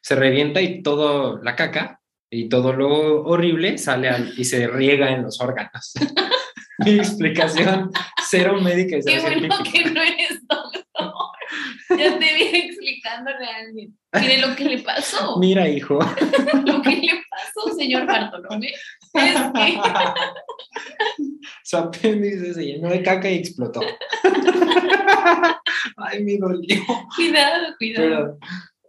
se 0.00 0.14
revienta 0.14 0.62
y 0.62 0.82
todo 0.82 1.42
la 1.42 1.54
caca 1.54 2.00
y 2.30 2.48
todo 2.48 2.72
lo 2.72 3.24
horrible 3.24 3.78
sale 3.78 4.10
y 4.36 4.44
se 4.44 4.66
riega 4.66 5.10
en 5.10 5.22
los 5.22 5.40
órganos. 5.40 5.92
Mi 6.84 6.98
explicación, 6.98 7.90
cero 8.28 8.60
médica 8.60 8.98
y 8.98 9.02
cero 9.02 9.22
Qué 9.24 9.38
bueno 9.38 9.56
que 9.64 9.84
no 9.86 10.00
eres 10.00 10.46
doctor. 10.46 10.84
Ya 11.90 12.18
te 12.18 12.34
vi 12.34 12.56
explicándole 12.56 13.44
a 13.44 13.56
alguien. 13.56 13.98
Mire 14.12 14.38
lo 14.38 14.54
que 14.54 14.64
le 14.64 14.78
pasó. 14.78 15.38
Mira, 15.38 15.68
hijo. 15.68 15.94
lo 16.66 16.82
que 16.82 16.90
le 16.90 17.20
pasó, 17.30 17.74
señor 17.76 18.06
Bartolomé, 18.06 18.72
Su 21.64 21.78
apéndice 21.78 22.54
se 22.54 22.64
llenó 22.64 22.90
de 22.90 23.02
caca 23.02 23.28
y 23.28 23.38
explotó. 23.38 23.80
Ay, 25.96 26.22
me 26.22 26.38
dolió. 26.38 26.80
Cuidado, 27.16 27.74
cuidado. 27.76 28.38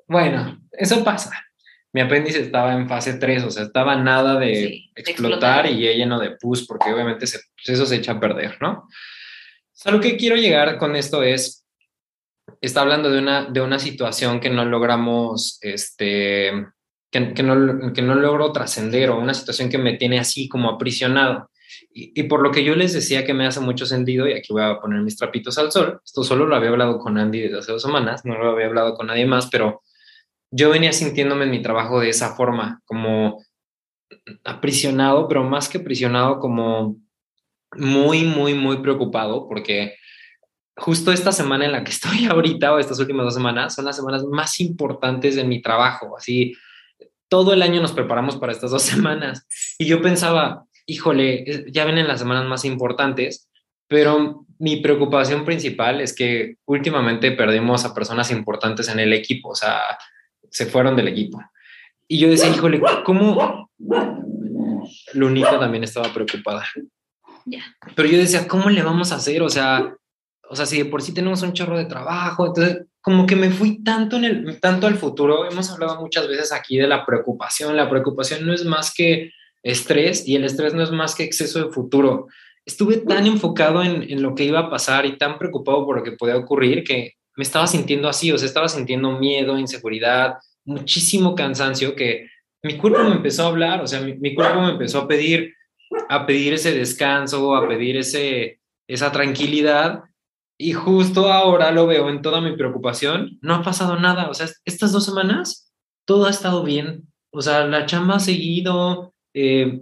bueno, 0.08 0.62
eso 0.74 1.04
pasa. 1.04 1.32
Mi 1.92 2.02
apéndice 2.02 2.42
estaba 2.42 2.74
en 2.74 2.88
fase 2.88 3.16
3, 3.16 3.44
o 3.44 3.52
sea, 3.52 3.64
estaba 3.64 3.96
nada 3.96 4.40
de, 4.40 4.90
explotar, 4.96 5.66
y 5.66 5.82
ya 5.82 5.92
lleno 5.92 6.20
de 6.20 6.32
pus, 6.32 6.68
porque 6.68 6.94
obviamente 6.94 7.26
eso 7.26 7.86
se 7.86 7.96
echa 7.96 8.14
a 8.14 8.20
perder, 8.20 8.58
¿no? 8.62 8.88
O 9.86 9.92
lo 9.92 10.00
que 10.00 10.18
quiero 10.18 10.36
llegar 10.36 10.78
con 10.78 10.96
esto 10.96 11.24
es, 11.24 11.66
está 12.62 12.82
hablando 12.82 13.10
de 13.10 13.20
una, 13.20 13.46
de 13.46 13.62
una 13.62 13.80
situación 13.80 14.40
que 14.40 14.50
no 14.50 14.66
logramos 14.66 15.58
este, 15.62 16.52
que, 17.12 17.44
no, 17.44 17.94
que 17.94 18.02
no 18.02 18.16
logro 18.16 18.52
trascender 18.52 19.10
o 19.10 19.20
una 19.20 19.34
situación 19.34 19.70
que 19.70 19.78
me 19.78 19.94
tiene 19.94 20.20
así 20.20 20.48
como 20.48 20.70
aprisionado. 20.70 21.50
Y, 21.92 22.24
por 22.24 22.42
lo 22.42 22.52
que 22.52 22.64
yo 22.64 22.76
les 22.76 22.94
decía 22.94 23.26
que 23.26 23.34
me 23.34 23.46
hace 23.46 23.60
mucho 23.60 23.86
sentido, 23.86 24.28
y 24.28 24.34
aquí 24.34 24.54
voy 24.54 24.64
a 24.64 24.80
poner 24.80 25.02
mis 25.02 25.18
trapitos 25.18 25.58
al 25.58 25.72
sol, 25.72 26.00
esto 26.04 26.24
solo 26.24 26.46
lo 26.46 26.56
había 26.56 26.70
hablado 26.70 27.00
con 27.00 27.18
Andy 27.18 27.42
desde 27.42 27.60
hace 27.60 27.72
dos 27.72 27.82
semanas, 27.82 28.26
no 28.26 28.38
lo 28.38 28.52
había 28.52 28.68
hablado 28.68 28.96
con 28.96 29.08
nadie 29.08 29.26
más, 29.26 29.50
pero 29.50 29.82
yo 30.52 30.70
venía 30.70 30.94
sintiéndome 30.94 31.46
en 31.46 31.52
mi 31.52 31.62
trabajo 31.62 32.00
de 32.00 32.10
esa 32.10 32.36
forma, 32.36 32.82
como 32.86 33.44
aprisionado, 34.44 35.28
pero 35.28 35.44
más 35.44 35.70
que 35.70 35.78
aprisionado, 35.78 36.40
como 36.40 36.98
muy, 37.76 38.24
muy, 38.24 38.54
muy 38.54 38.78
preocupado, 38.82 39.48
porque 39.48 39.96
justo 40.76 41.12
esta 41.12 41.32
semana 41.32 41.66
en 41.66 41.72
la 41.72 41.84
que 41.84 41.92
estoy 41.98 42.26
ahorita, 42.26 42.74
o 42.74 42.80
estas 42.80 43.00
últimas 43.00 43.26
dos 43.26 43.34
semanas, 43.34 43.76
son 43.76 43.86
las 43.86 43.96
semanas 43.96 44.24
más 44.24 44.60
importantes 44.60 45.36
de 45.36 45.44
mi 45.44 45.62
trabajo, 45.62 46.18
así 46.18 46.54
todo 47.30 47.54
el 47.54 47.62
año 47.62 47.82
nos 47.82 47.92
preparamos 47.92 48.38
para 48.38 48.52
estas 48.52 48.72
dos 48.72 48.82
semanas. 48.94 49.46
Y 49.78 49.86
yo 49.86 50.02
pensaba, 50.02 50.66
híjole, 50.86 51.66
ya 51.72 51.86
vienen 51.86 52.08
las 52.08 52.20
semanas 52.20 52.46
más 52.46 52.66
importantes, 52.66 53.48
pero 53.88 54.46
mi 54.58 54.78
preocupación 54.78 55.46
principal 55.46 56.02
es 56.02 56.14
que 56.16 56.56
últimamente 56.66 57.32
perdimos 57.32 57.86
a 57.86 57.94
personas 57.94 58.30
importantes 58.32 58.90
en 58.90 59.00
el 59.00 59.14
equipo, 59.14 59.50
o 59.50 59.56
sea, 59.56 59.82
se 60.52 60.66
fueron 60.66 60.96
del 60.96 61.08
equipo. 61.08 61.42
Y 62.08 62.20
yo 62.20 62.30
decía, 62.30 62.50
híjole, 62.50 62.82
¿cómo? 63.04 63.70
Lunita 65.14 65.60
también 65.60 65.84
estaba 65.84 66.12
preocupada. 66.14 66.66
Pero 67.96 68.10
yo 68.10 68.18
decía, 68.18 68.48
¿cómo 68.48 68.70
le 68.70 68.82
vamos 68.82 69.12
a 69.12 69.16
hacer? 69.16 69.42
O 69.42 69.50
sea, 69.50 69.96
o 70.50 70.56
sea, 70.56 70.66
si 70.66 70.80
de 70.80 70.86
por 70.86 71.02
sí 71.02 71.14
tenemos 71.14 71.42
un 71.44 71.54
chorro 71.54 71.78
de 71.78 71.86
trabajo, 71.86 72.48
entonces 72.48 72.86
como 73.02 73.26
que 73.26 73.36
me 73.36 73.52
fui 73.52 73.84
tanto, 73.84 74.18
en 74.18 74.26
el, 74.26 74.60
tanto 74.60 74.88
al 74.88 74.98
futuro. 74.98 75.50
Hemos 75.50 75.70
hablado 75.70 76.02
muchas 76.02 76.28
veces 76.28 76.52
aquí 76.52 76.78
de 76.78 76.88
la 76.88 77.06
preocupación. 77.06 77.76
La 77.76 77.90
preocupación 77.90 78.46
no 78.46 78.54
es 78.54 78.66
más 78.66 78.94
que 78.94 79.32
estrés 79.64 80.28
y 80.28 80.36
el 80.36 80.44
estrés 80.44 80.74
no 80.74 80.84
es 80.84 80.92
más 80.92 81.16
que 81.16 81.24
exceso 81.24 81.64
de 81.64 81.72
futuro. 81.72 82.28
Estuve 82.66 82.98
tan 82.98 83.26
enfocado 83.26 83.84
en, 83.84 84.04
en 84.04 84.22
lo 84.22 84.36
que 84.36 84.44
iba 84.44 84.60
a 84.60 84.70
pasar 84.70 85.06
y 85.06 85.18
tan 85.18 85.38
preocupado 85.38 85.86
por 85.86 85.98
lo 85.98 86.04
que 86.04 86.14
podía 86.14 86.38
ocurrir 86.38 86.84
que 86.84 87.14
me 87.40 87.44
estaba 87.44 87.68
sintiendo 87.68 88.10
así, 88.10 88.34
o 88.34 88.38
sea, 88.38 88.50
estaba 88.50 88.68
sintiendo 88.68 89.18
miedo, 89.18 89.58
inseguridad, 89.58 90.34
muchísimo 90.66 91.36
cansancio 91.36 91.96
que 91.96 92.28
mi 92.62 92.76
cuerpo 92.76 93.02
me 93.06 93.16
empezó 93.16 93.46
a 93.46 93.48
hablar, 93.48 93.82
o 93.82 93.88
sea, 93.88 94.02
mi, 94.02 94.14
mi 94.16 94.36
cuerpo 94.36 94.60
me 94.60 94.72
empezó 94.72 95.00
a 95.00 95.08
pedir, 95.08 95.54
a 96.10 96.26
pedir 96.26 96.56
ese 96.56 96.74
descanso, 96.74 97.56
a 97.56 97.66
pedir 97.66 97.96
ese, 97.96 98.60
esa 98.90 99.14
tranquilidad. 99.14 100.04
Y 100.58 100.74
justo 100.74 101.32
ahora 101.32 101.72
lo 101.72 101.88
veo 101.88 102.10
en 102.10 102.22
toda 102.22 102.42
mi 102.42 102.58
preocupación, 102.58 103.40
no 103.42 103.56
ha 103.56 103.64
pasado 103.64 103.98
nada, 103.98 104.30
o 104.30 104.34
sea, 104.34 104.48
estas 104.66 104.92
dos 104.92 105.06
semanas 105.06 105.72
todo 106.04 106.26
ha 106.26 106.32
estado 106.32 106.62
bien, 106.66 107.08
o 107.32 107.42
sea, 107.42 107.66
la 107.66 107.86
chamba 107.86 108.16
ha 108.16 108.20
seguido, 108.20 109.14
eh, 109.34 109.80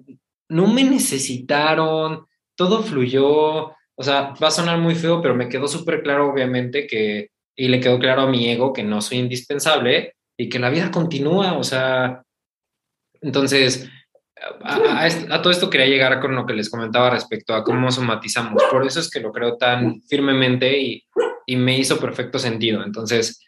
no 0.48 0.68
me 0.68 0.84
necesitaron, 0.84 2.28
todo 2.56 2.84
fluyó, 2.84 3.70
o 3.96 4.04
sea, 4.04 4.36
va 4.40 4.50
a 4.50 4.52
sonar 4.52 4.78
muy 4.78 4.94
feo, 4.94 5.24
pero 5.24 5.34
me 5.34 5.50
quedó 5.50 5.68
súper 5.68 6.04
claro, 6.04 6.32
obviamente, 6.32 6.86
que, 6.86 7.32
y 7.58 7.68
le 7.68 7.80
quedó 7.80 8.00
claro 8.00 8.22
a 8.22 8.30
mi 8.30 8.48
ego 8.50 8.72
que 8.72 8.84
no 8.84 9.02
soy 9.02 9.18
indispensable 9.18 10.14
y 10.38 10.48
que 10.48 10.60
la 10.60 10.70
vida 10.70 10.92
continúa, 10.92 11.58
o 11.58 11.64
sea, 11.64 12.24
entonces, 13.22 13.90
a, 14.62 15.42
todo 15.42 15.52
esto 15.52 15.70
quería 15.70 15.88
llegar 15.88 16.20
con 16.20 16.36
lo 16.36 16.46
que 16.46 16.54
les 16.54 16.70
comentaba 16.70 17.10
respecto 17.10 17.56
a 17.56 17.64
cómo 17.64 17.92
somatizamos. 17.92 18.62
Por 18.70 18.86
eso 18.86 19.00
es 19.00 19.10
que 19.10 19.20
lo 19.20 19.32
creo 19.32 19.58
tan 19.58 20.04
firmemente 20.04 20.80
y, 20.80 21.04
y 21.48 21.56
me 21.56 21.78
hizo 21.78 22.00
perfecto 22.00 22.38
sentido. 22.38 22.84
Entonces, 22.84 23.44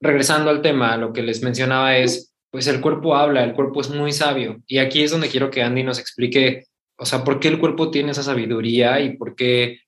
regresando 0.00 0.48
al 0.48 0.62
tema, 0.62 0.96
lo 0.96 1.12
que 1.12 1.22
les 1.22 1.42
mencionaba 1.42 1.98
es, 1.98 2.32
pues 2.50 2.66
el 2.68 2.80
cuerpo 2.80 3.16
habla, 3.16 3.44
el 3.44 3.52
cuerpo 3.52 3.82
es 3.82 3.90
muy 3.90 4.12
sabio. 4.12 4.62
Y 4.66 4.78
aquí 4.78 5.02
es 5.02 5.10
donde 5.10 5.28
quiero 5.28 5.50
que 5.50 5.62
Andy 5.62 5.82
nos 5.82 5.98
explique, 5.98 6.64
o 6.96 7.04
sea, 7.04 7.22
por 7.22 7.38
qué 7.38 7.48
el 7.48 7.58
cuerpo 7.58 7.90
tiene 7.90 8.12
esa 8.12 8.22
sabiduría 8.22 9.00
y 9.00 9.16
por 9.18 9.36
qué 9.36 9.80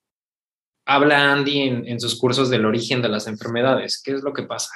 habla 0.88 1.32
Andy 1.32 1.60
en, 1.60 1.86
en 1.86 2.00
sus 2.00 2.18
cursos 2.18 2.48
del 2.48 2.64
origen 2.64 3.02
de 3.02 3.10
las 3.10 3.26
enfermedades. 3.26 4.00
¿Qué 4.02 4.12
es 4.12 4.22
lo 4.22 4.32
que 4.32 4.44
pasa? 4.44 4.72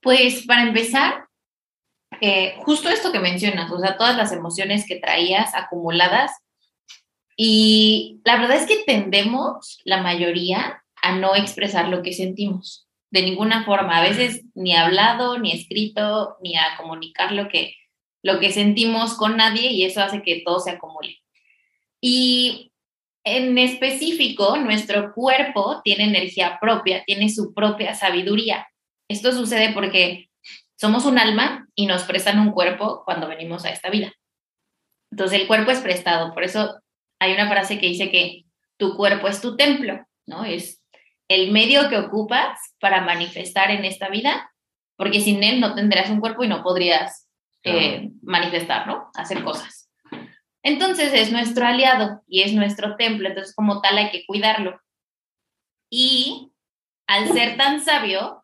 Pues 0.00 0.46
para 0.46 0.62
empezar, 0.62 1.26
eh, 2.20 2.54
justo 2.58 2.88
esto 2.88 3.10
que 3.10 3.18
mencionas, 3.18 3.70
o 3.72 3.78
sea, 3.80 3.96
todas 3.96 4.16
las 4.16 4.32
emociones 4.32 4.86
que 4.86 4.96
traías 4.96 5.54
acumuladas. 5.54 6.30
Y 7.36 8.20
la 8.24 8.36
verdad 8.36 8.58
es 8.58 8.66
que 8.66 8.84
tendemos, 8.86 9.80
la 9.84 10.00
mayoría, 10.00 10.84
a 11.02 11.16
no 11.16 11.34
expresar 11.34 11.88
lo 11.88 12.02
que 12.02 12.12
sentimos 12.12 12.88
de 13.10 13.22
ninguna 13.22 13.64
forma. 13.64 13.98
A 13.98 14.02
veces 14.02 14.44
ni 14.54 14.76
hablado, 14.76 15.38
ni 15.38 15.52
escrito, 15.52 16.36
ni 16.40 16.56
a 16.56 16.76
comunicar 16.76 17.32
lo 17.32 17.48
que, 17.48 17.74
lo 18.22 18.38
que 18.38 18.52
sentimos 18.52 19.14
con 19.14 19.36
nadie 19.36 19.72
y 19.72 19.84
eso 19.84 20.02
hace 20.02 20.22
que 20.22 20.42
todo 20.44 20.60
se 20.60 20.70
acumule. 20.70 21.18
Y 22.00 22.71
en 23.24 23.56
específico, 23.58 24.56
nuestro 24.56 25.12
cuerpo 25.14 25.80
tiene 25.84 26.04
energía 26.04 26.58
propia, 26.60 27.04
tiene 27.04 27.28
su 27.28 27.54
propia 27.54 27.94
sabiduría. 27.94 28.66
Esto 29.08 29.32
sucede 29.32 29.72
porque 29.72 30.28
somos 30.76 31.04
un 31.04 31.18
alma 31.18 31.68
y 31.74 31.86
nos 31.86 32.02
prestan 32.02 32.40
un 32.40 32.50
cuerpo 32.50 33.02
cuando 33.04 33.28
venimos 33.28 33.64
a 33.64 33.70
esta 33.70 33.90
vida. 33.90 34.12
Entonces 35.10 35.40
el 35.40 35.46
cuerpo 35.46 35.70
es 35.70 35.80
prestado, 35.80 36.32
por 36.32 36.42
eso 36.42 36.80
hay 37.20 37.34
una 37.34 37.48
frase 37.48 37.78
que 37.78 37.86
dice 37.86 38.10
que 38.10 38.44
tu 38.76 38.96
cuerpo 38.96 39.28
es 39.28 39.40
tu 39.40 39.56
templo, 39.56 40.04
¿no? 40.26 40.44
Es 40.44 40.82
el 41.28 41.52
medio 41.52 41.88
que 41.88 41.98
ocupas 41.98 42.58
para 42.80 43.02
manifestar 43.02 43.70
en 43.70 43.84
esta 43.84 44.08
vida, 44.08 44.50
porque 44.96 45.20
sin 45.20 45.44
él 45.44 45.60
no 45.60 45.74
tendrías 45.74 46.10
un 46.10 46.20
cuerpo 46.20 46.42
y 46.42 46.48
no 46.48 46.62
podrías 46.62 47.28
eh, 47.62 48.10
manifestar, 48.22 48.86
¿no? 48.86 49.10
Hacer 49.14 49.44
cosas. 49.44 49.81
Entonces 50.64 51.12
es 51.12 51.32
nuestro 51.32 51.66
aliado 51.66 52.22
y 52.26 52.42
es 52.42 52.52
nuestro 52.52 52.96
templo, 52.96 53.28
entonces 53.28 53.54
como 53.54 53.80
tal 53.80 53.98
hay 53.98 54.10
que 54.10 54.24
cuidarlo. 54.26 54.80
Y 55.90 56.52
al 57.06 57.32
ser 57.32 57.56
tan 57.56 57.80
sabio, 57.80 58.42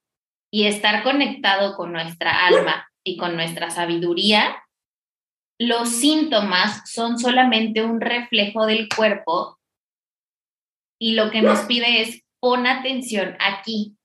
y 0.50 0.66
estar 0.66 1.02
conectado 1.02 1.76
con 1.76 1.92
nuestra 1.92 2.46
alma 2.46 2.88
y 3.04 3.16
con 3.16 3.36
nuestra 3.36 3.70
sabiduría, 3.70 4.62
los 5.58 5.88
síntomas 5.88 6.88
son 6.90 7.18
solamente 7.18 7.82
un 7.82 8.00
reflejo 8.00 8.66
del 8.66 8.88
cuerpo 8.88 9.58
y 11.00 11.14
lo 11.14 11.30
que 11.30 11.42
nos 11.42 11.60
pide 11.60 12.02
es 12.02 12.22
pon 12.40 12.66
atención 12.66 13.36
aquí. 13.40 13.96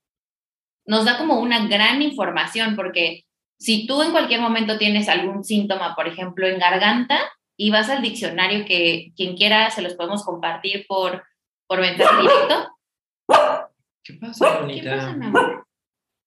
Nos 0.86 1.04
da 1.04 1.16
como 1.16 1.40
una 1.40 1.66
gran 1.66 2.02
información 2.02 2.76
porque 2.76 3.24
si 3.58 3.86
tú 3.86 4.02
en 4.02 4.10
cualquier 4.10 4.40
momento 4.40 4.78
tienes 4.78 5.08
algún 5.08 5.44
síntoma, 5.44 5.94
por 5.94 6.08
ejemplo, 6.08 6.46
en 6.46 6.58
garganta, 6.58 7.20
y 7.56 7.70
vas 7.70 7.88
al 7.88 8.02
diccionario 8.02 8.64
que 8.64 9.12
quien 9.16 9.36
quiera 9.36 9.70
se 9.70 9.82
los 9.82 9.94
podemos 9.94 10.24
compartir 10.24 10.86
por, 10.86 11.24
por 11.66 11.80
directo. 11.80 12.68
¿Qué 14.02 14.14
pasa, 14.14 14.60
bonita? 14.60 15.16
¿Qué 15.20 15.30
pasa, 15.32 15.64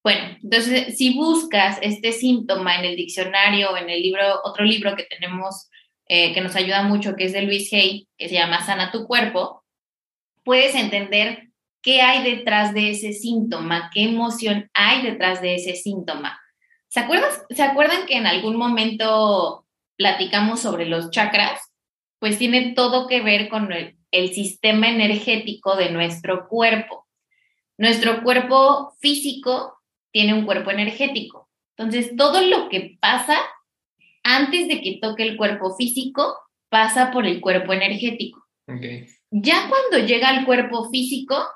bueno, 0.07 0.37
entonces 0.41 0.97
si 0.97 1.15
buscas 1.15 1.79
este 1.81 2.13
síntoma 2.13 2.77
en 2.77 2.85
el 2.85 2.95
diccionario 2.95 3.71
o 3.71 3.75
en 3.77 3.89
el 3.89 4.01
libro, 4.01 4.39
otro 4.45 4.63
libro 4.63 4.95
que 4.95 5.03
tenemos 5.03 5.69
eh, 6.07 6.33
que 6.33 6.39
nos 6.39 6.55
ayuda 6.55 6.83
mucho, 6.83 7.17
que 7.17 7.25
es 7.25 7.33
de 7.33 7.41
Luis 7.41 7.73
Hay, 7.73 8.07
que 8.17 8.29
se 8.29 8.35
llama 8.35 8.65
Sana 8.65 8.89
tu 8.89 9.05
cuerpo, 9.05 9.65
puedes 10.45 10.75
entender 10.75 11.49
qué 11.81 12.01
hay 12.01 12.23
detrás 12.23 12.73
de 12.73 12.91
ese 12.91 13.11
síntoma, 13.11 13.91
qué 13.93 14.03
emoción 14.03 14.69
hay 14.73 15.01
detrás 15.01 15.41
de 15.41 15.55
ese 15.55 15.75
síntoma. 15.75 16.39
¿Se, 16.87 17.05
¿Se 17.49 17.63
acuerdan 17.63 18.05
que 18.05 18.15
en 18.15 18.27
algún 18.27 18.55
momento 18.55 19.66
platicamos 19.97 20.61
sobre 20.61 20.85
los 20.85 21.11
chakras? 21.11 21.59
Pues 22.19 22.37
tiene 22.37 22.73
todo 22.73 23.07
que 23.07 23.21
ver 23.21 23.49
con 23.49 23.69
el 23.71 24.33
sistema 24.33 24.89
energético 24.89 25.75
de 25.75 25.91
nuestro 25.91 26.47
cuerpo. 26.47 27.07
Nuestro 27.77 28.23
cuerpo 28.23 28.93
físico 28.99 29.77
tiene 30.11 30.33
un 30.33 30.45
cuerpo 30.45 30.71
energético. 30.71 31.49
Entonces, 31.75 32.15
todo 32.15 32.41
lo 32.41 32.69
que 32.69 32.97
pasa 32.99 33.37
antes 34.23 34.67
de 34.67 34.81
que 34.81 34.99
toque 35.01 35.23
el 35.23 35.37
cuerpo 35.37 35.75
físico 35.75 36.35
pasa 36.69 37.11
por 37.11 37.25
el 37.25 37.39
cuerpo 37.39 37.73
energético. 37.73 38.43
Ya 39.31 39.69
cuando 39.69 40.05
llega 40.05 40.29
al 40.29 40.45
cuerpo 40.45 40.89
físico, 40.89 41.47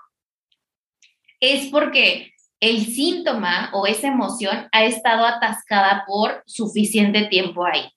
es 1.40 1.68
porque 1.68 2.32
el 2.62 2.86
síntoma 2.86 3.72
o 3.74 3.88
esa 3.88 4.08
emoción 4.08 4.70
ha 4.72 4.86
estado 4.86 5.26
atascada 5.26 6.06
por 6.08 6.44
suficiente 6.46 7.26
tiempo 7.26 7.66
ahí. 7.66 7.92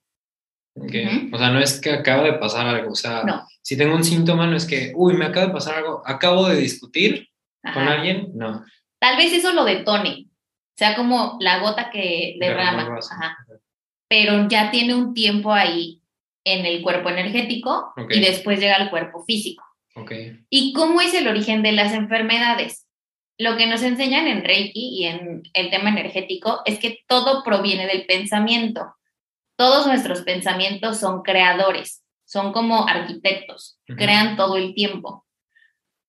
O 0.77 1.39
sea, 1.39 1.51
no 1.51 1.61
es 1.61 1.81
que 1.81 1.93
acaba 1.93 2.25
de 2.25 2.35
pasar 2.35 2.67
algo. 2.67 2.93
O 2.93 2.97
sea, 2.97 3.23
si 3.63 3.77
tengo 3.77 3.95
un 3.95 4.05
síntoma, 4.05 4.47
no 4.47 4.57
es 4.57 4.67
que, 4.67 4.93
uy, 4.95 5.15
me 5.15 5.27
acaba 5.27 5.47
de 5.47 5.53
pasar 5.53 5.77
algo, 5.77 6.03
acabo 6.05 6.49
de 6.49 6.57
discutir 6.57 7.29
con 7.63 7.89
alguien, 7.89 8.31
no. 8.35 8.65
Tal 8.99 9.17
vez 9.17 9.33
eso 9.33 9.53
lo 9.53 9.65
detone, 9.65 10.27
sea 10.77 10.97
como 10.97 11.37
la 11.41 11.61
gota 11.61 11.91
que 11.91 12.37
derrama, 12.41 12.99
pero 14.09 14.49
ya 14.49 14.71
tiene 14.71 14.95
un 14.95 15.15
tiempo 15.15 15.53
ahí 15.53 16.01
en 16.45 16.67
el 16.67 16.83
cuerpo 16.83 17.09
energético 17.09 17.93
y 18.11 18.21
después 18.21 18.61
llega 18.61 18.77
al 18.77 18.91
cuerpo 18.91 19.25
físico. 19.25 19.65
¿Y 20.51 20.73
cómo 20.73 21.01
es 21.01 21.15
el 21.15 21.29
origen 21.29 21.63
de 21.63 21.73
las 21.73 21.93
enfermedades? 21.93 22.87
Lo 23.39 23.57
que 23.57 23.67
nos 23.67 23.83
enseñan 23.83 24.27
en 24.27 24.45
Reiki 24.45 25.01
y 25.01 25.05
en 25.07 25.43
el 25.55 25.71
tema 25.71 25.91
energético 25.91 26.61
es 26.65 26.79
que 26.79 27.01
todo 27.09 27.43
proviene 27.43 27.87
del 27.87 28.07
pensamiento. 28.07 28.95
Todos 29.57 29.87
nuestros 29.87 30.23
pensamientos 30.23 30.99
son 30.99 31.23
creadores, 31.23 32.05
son 32.25 32.53
como 32.53 32.89
arquitectos, 32.89 33.79
crean 33.87 34.37
todo 34.37 34.57
el 34.57 34.75
tiempo. 34.75 35.27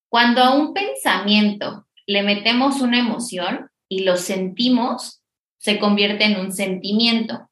Cuando 0.08 0.42
a 0.42 0.54
un 0.54 0.74
pensamiento 0.74 1.86
le 2.06 2.22
metemos 2.22 2.80
una 2.80 2.98
emoción, 2.98 3.70
y 3.88 4.04
lo 4.04 4.16
sentimos, 4.16 5.22
se 5.58 5.78
convierte 5.78 6.24
en 6.24 6.40
un 6.40 6.52
sentimiento. 6.52 7.48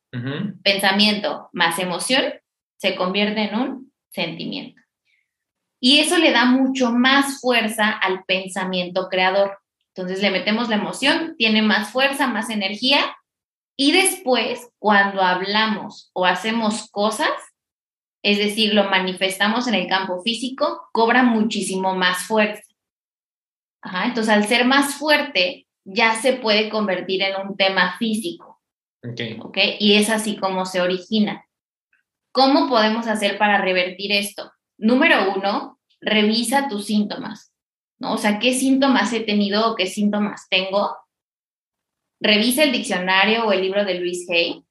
Pensamiento 0.62 1.48
más 1.52 1.78
emoción 1.80 2.22
se 2.76 2.94
convierte 2.94 3.42
en 3.42 3.54
un 3.56 3.92
sentimiento. 4.10 4.80
Y 5.80 5.98
eso 5.98 6.18
le 6.18 6.30
da 6.30 6.44
mucho 6.44 6.92
más 6.92 7.40
fuerza 7.40 7.90
al 7.90 8.24
pensamiento 8.24 9.08
creador. 9.08 9.58
Entonces 9.94 10.22
le 10.22 10.30
metemos 10.30 10.68
la 10.68 10.76
emoción, 10.76 11.34
tiene 11.36 11.62
más 11.62 11.90
fuerza, 11.90 12.28
más 12.28 12.50
energía. 12.50 13.16
Y 13.76 13.92
después, 13.92 14.68
cuando 14.78 15.22
hablamos 15.22 16.10
o 16.12 16.24
hacemos 16.26 16.88
cosas, 16.90 17.32
es 18.22 18.38
decir, 18.38 18.72
lo 18.72 18.84
manifestamos 18.84 19.66
en 19.66 19.74
el 19.74 19.88
campo 19.88 20.22
físico, 20.22 20.88
cobra 20.92 21.22
muchísimo 21.22 21.94
más 21.94 22.24
fuerza. 22.24 22.62
entonces, 24.04 24.32
al 24.32 24.46
ser 24.46 24.64
más 24.64 24.94
fuerte, 24.94 25.66
ya 25.84 26.14
se 26.14 26.34
puede 26.34 26.70
convertir 26.70 27.22
en 27.22 27.34
un 27.46 27.56
tema 27.56 27.96
físico. 27.98 28.62
Ok. 29.40 29.58
Y 29.78 29.96
es 29.96 30.08
así 30.08 30.36
como 30.36 30.64
se 30.64 30.80
origina. 30.80 31.44
¿Cómo 32.32 32.68
podemos 32.68 33.06
hacer 33.06 33.36
para 33.36 33.60
revertir 33.60 34.10
esto? 34.12 34.50
Número 34.78 35.34
uno, 35.36 35.78
revisa 36.00 36.68
tus 36.68 36.86
síntomas, 36.86 37.52
¿no? 37.98 38.14
O 38.14 38.18
sea, 38.18 38.38
¿qué 38.38 38.54
síntomas 38.54 39.12
he 39.12 39.20
tenido 39.20 39.70
o 39.70 39.76
qué 39.76 39.86
síntomas 39.86 40.48
tengo? 40.48 40.96
Revisa 42.20 42.62
el 42.62 42.72
diccionario 42.72 43.46
o 43.46 43.52
el 43.52 43.62
libro 43.62 43.84
de 43.84 43.94
Luis 43.94 44.28
Hay 44.30 44.64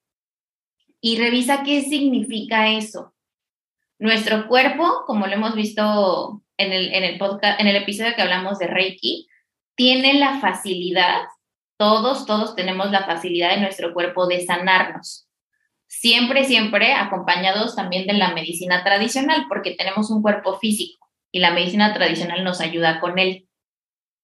y 1.01 1.17
revisa 1.17 1.63
qué 1.63 1.81
significa 1.81 2.69
eso. 2.69 3.13
Nuestro 3.99 4.47
cuerpo, 4.47 5.03
como 5.05 5.27
lo 5.27 5.33
hemos 5.33 5.53
visto 5.53 6.41
en 6.57 6.71
el, 6.71 6.93
en 6.93 7.03
el 7.03 7.17
podcast, 7.17 7.59
en 7.59 7.67
el 7.67 7.75
episodio 7.75 8.15
que 8.15 8.21
hablamos 8.21 8.57
de 8.59 8.67
Reiki, 8.67 9.27
tiene 9.75 10.13
la 10.15 10.39
facilidad, 10.39 11.23
todos, 11.77 12.25
todos 12.25 12.55
tenemos 12.55 12.91
la 12.91 13.05
facilidad 13.05 13.51
de 13.51 13.61
nuestro 13.61 13.93
cuerpo 13.93 14.27
de 14.27 14.45
sanarnos. 14.45 15.27
Siempre, 15.87 16.45
siempre 16.45 16.93
acompañados 16.93 17.75
también 17.75 18.07
de 18.07 18.13
la 18.13 18.33
medicina 18.33 18.83
tradicional, 18.83 19.45
porque 19.47 19.71
tenemos 19.71 20.09
un 20.09 20.21
cuerpo 20.21 20.57
físico 20.57 21.07
y 21.31 21.39
la 21.39 21.51
medicina 21.51 21.93
tradicional 21.93 22.43
nos 22.43 22.61
ayuda 22.61 22.99
con 22.99 23.19
él. 23.19 23.47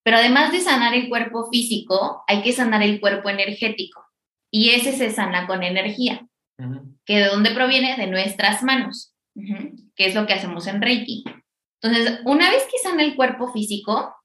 Pero 0.10 0.22
además 0.22 0.52
de 0.52 0.60
sanar 0.60 0.96
el 0.96 1.08
cuerpo 1.08 1.52
físico, 1.52 2.24
hay 2.28 2.42
que 2.42 2.52
sanar 2.52 2.82
el 2.82 3.00
cuerpo 3.00 3.30
energético. 3.30 4.04
Y 4.50 4.72
ese 4.72 4.92
se 4.92 5.12
sana 5.12 5.46
con 5.46 5.62
energía, 5.62 6.28
que 7.06 7.20
de 7.20 7.26
dónde 7.26 7.52
proviene? 7.52 7.96
De 7.96 8.08
nuestras 8.08 8.64
manos, 8.64 9.14
que 9.36 10.08
es 10.08 10.16
lo 10.16 10.26
que 10.26 10.34
hacemos 10.34 10.66
en 10.66 10.82
Reiki. 10.82 11.26
Entonces, 11.80 12.22
una 12.26 12.50
vez 12.50 12.64
que 12.72 12.80
sana 12.80 13.04
el 13.04 13.16
cuerpo 13.16 13.54
físico, 13.54 14.16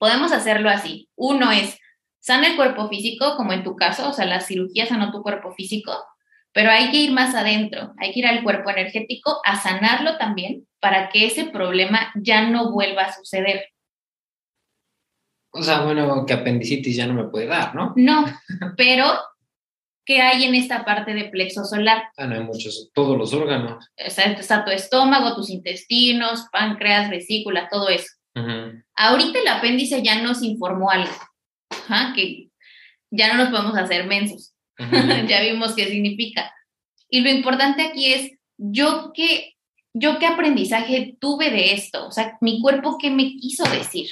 podemos 0.00 0.32
hacerlo 0.32 0.68
así. 0.68 1.08
Uno 1.14 1.52
es, 1.52 1.78
sana 2.18 2.48
el 2.48 2.56
cuerpo 2.56 2.88
físico, 2.88 3.36
como 3.36 3.52
en 3.52 3.62
tu 3.62 3.76
caso, 3.76 4.08
o 4.08 4.12
sea, 4.12 4.26
la 4.26 4.40
cirugía 4.40 4.86
sanó 4.86 5.12
tu 5.12 5.22
cuerpo 5.22 5.52
físico, 5.52 5.92
pero 6.52 6.72
hay 6.72 6.90
que 6.90 6.96
ir 6.96 7.12
más 7.12 7.32
adentro, 7.36 7.94
hay 7.98 8.12
que 8.12 8.18
ir 8.18 8.26
al 8.26 8.42
cuerpo 8.42 8.70
energético 8.70 9.40
a 9.44 9.54
sanarlo 9.54 10.18
también 10.18 10.66
para 10.80 11.10
que 11.10 11.26
ese 11.26 11.44
problema 11.44 12.12
ya 12.16 12.50
no 12.50 12.72
vuelva 12.72 13.02
a 13.02 13.12
suceder. 13.12 13.66
O 15.56 15.62
sea, 15.62 15.82
bueno, 15.82 16.26
que 16.26 16.32
apendicitis 16.32 16.96
ya 16.96 17.06
no 17.06 17.14
me 17.14 17.28
puede 17.30 17.46
dar, 17.46 17.76
¿no? 17.76 17.92
No, 17.94 18.24
pero 18.76 19.06
¿qué 20.04 20.20
hay 20.20 20.44
en 20.44 20.56
esta 20.56 20.84
parte 20.84 21.14
de 21.14 21.26
plexo 21.26 21.64
solar? 21.64 22.02
Ah, 22.16 22.26
no 22.26 22.34
hay 22.34 22.42
muchos, 22.42 22.90
todos 22.92 23.16
los 23.16 23.32
órganos. 23.32 23.88
Está, 23.96 24.24
está 24.24 24.64
tu 24.64 24.72
estómago, 24.72 25.36
tus 25.36 25.50
intestinos, 25.50 26.46
páncreas, 26.50 27.08
vesícula, 27.08 27.68
todo 27.70 27.88
eso. 27.88 28.08
Ahorita 28.96 29.38
el 29.38 29.46
apéndice 29.46 30.02
ya 30.02 30.20
nos 30.20 30.42
informó 30.42 30.90
algo, 30.90 31.12
que 32.16 32.48
ya 33.12 33.32
no 33.32 33.44
nos 33.44 33.50
podemos 33.50 33.76
hacer 33.76 34.06
mensos. 34.08 34.54
ya 35.28 35.40
vimos 35.42 35.76
qué 35.76 35.86
significa. 35.86 36.52
Y 37.08 37.20
lo 37.20 37.30
importante 37.30 37.82
aquí 37.82 38.12
es, 38.12 38.32
yo 38.58 39.12
qué, 39.14 39.54
yo 39.92 40.18
qué 40.18 40.26
aprendizaje 40.26 41.16
tuve 41.20 41.52
de 41.52 41.74
esto, 41.74 42.08
o 42.08 42.10
sea, 42.10 42.36
mi 42.40 42.60
cuerpo 42.60 42.98
qué 42.98 43.10
me 43.10 43.36
quiso 43.36 43.62
decir. 43.70 44.08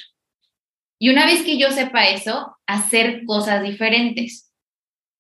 Y 1.03 1.11
una 1.11 1.27
vez 1.27 1.43
que 1.43 1.59
yo 1.59 1.73
sepa 1.73 2.05
eso, 2.05 2.57
hacer 2.65 3.25
cosas 3.27 3.61
diferentes. 3.65 4.53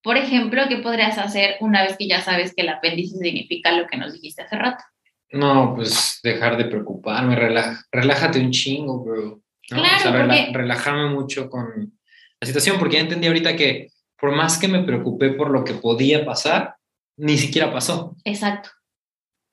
Por 0.01 0.17
ejemplo, 0.17 0.63
¿qué 0.69 0.77
podrías 0.77 1.19
hacer 1.19 1.57
una 1.59 1.83
vez 1.83 1.97
que 1.99 2.07
ya 2.07 2.21
sabes 2.21 2.55
que 2.55 2.63
el 2.63 2.69
apéndice 2.69 3.19
significa 3.19 3.73
lo 3.73 3.89
que 3.89 3.97
nos 3.97 4.13
dijiste 4.13 4.43
hace 4.43 4.55
rato? 4.55 4.85
No, 5.33 5.75
pues 5.75 6.21
dejar 6.23 6.57
de 6.57 6.67
preocuparme, 6.67 7.35
relájate 7.91 8.39
un 8.39 8.53
chingo, 8.53 9.03
bro. 9.03 9.43
Claro, 9.63 10.29
relajarme 10.53 11.11
mucho 11.11 11.51
con 11.51 11.99
la 12.41 12.47
situación, 12.47 12.79
porque 12.79 12.99
ya 12.99 13.03
entendí 13.03 13.27
ahorita 13.27 13.57
que 13.57 13.89
por 14.21 14.37
más 14.37 14.59
que 14.59 14.69
me 14.69 14.85
preocupé 14.85 15.31
por 15.31 15.51
lo 15.51 15.65
que 15.65 15.75
podía 15.75 16.25
pasar, 16.25 16.77
ni 17.17 17.37
siquiera 17.37 17.73
pasó. 17.73 18.15
Exacto. 18.23 18.71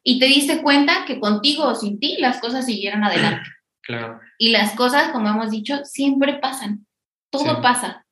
Y 0.04 0.20
te 0.20 0.28
diste 0.28 0.62
cuenta 0.62 1.06
que 1.08 1.20
contigo 1.20 1.64
o 1.70 1.74
sin 1.74 2.00
ti 2.00 2.18
las 2.20 2.40
cosas 2.40 2.68
siguieron 2.68 3.04
adelante. 3.04 3.50
Claro. 3.90 4.20
Y 4.38 4.52
las 4.52 4.76
cosas, 4.76 5.12
como 5.12 5.30
hemos 5.30 5.50
dicho, 5.50 5.84
siempre 5.84 6.38
pasan. 6.38 6.86
Todo 7.32 7.60
pasa. 7.60 8.06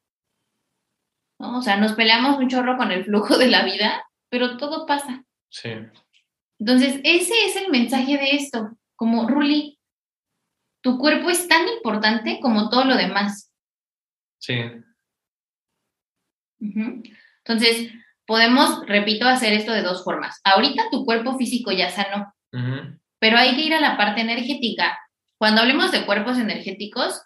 O 1.38 1.61
sea, 1.61 1.78
nos 1.78 1.91
peleamos 1.93 2.39
un 2.39 2.49
chorro 2.49 2.78
con 2.78 2.91
el 2.91 3.05
flujo 3.05 3.38
de 3.38 3.47
la 3.47 3.63
vida, 3.63 4.03
pero 4.28 4.57
todo 4.57 4.88
pasa. 4.88 5.23
Sí. 5.51 5.69
Entonces, 6.57 6.99
ese 7.03 7.45
es 7.45 7.57
el 7.57 7.69
mensaje 7.69 8.17
de 8.17 8.32
esto. 8.32 8.71
Como, 8.95 9.30
Ruli, 9.30 9.80
tu 10.82 10.97
cuerpo 10.97 11.30
es 11.30 11.47
tan 11.47 11.67
importante 11.67 12.39
como 12.41 12.71
todo 12.71 12.86
lo 12.86 12.95
demás. 12.95 13.53
Sí. 14.39 14.59
Entonces, 16.59 17.91
podemos, 18.25 18.84
repito, 18.88 19.28
hacer 19.28 19.53
esto 19.53 19.73
de 19.73 19.84
dos 19.84 20.03
formas. 20.03 20.41
Ahorita 20.43 20.89
tu 20.89 21.05
cuerpo 21.05 21.38
físico 21.38 21.71
ya 21.71 21.91
sanó, 21.91 22.34
pero 23.19 23.38
hay 23.38 23.55
que 23.55 23.61
ir 23.61 23.75
a 23.75 23.80
la 23.80 23.95
parte 23.95 24.21
energética. 24.21 24.97
Cuando 25.38 25.61
hablemos 25.61 25.91
de 25.91 26.05
cuerpos 26.05 26.38
energéticos, 26.38 27.21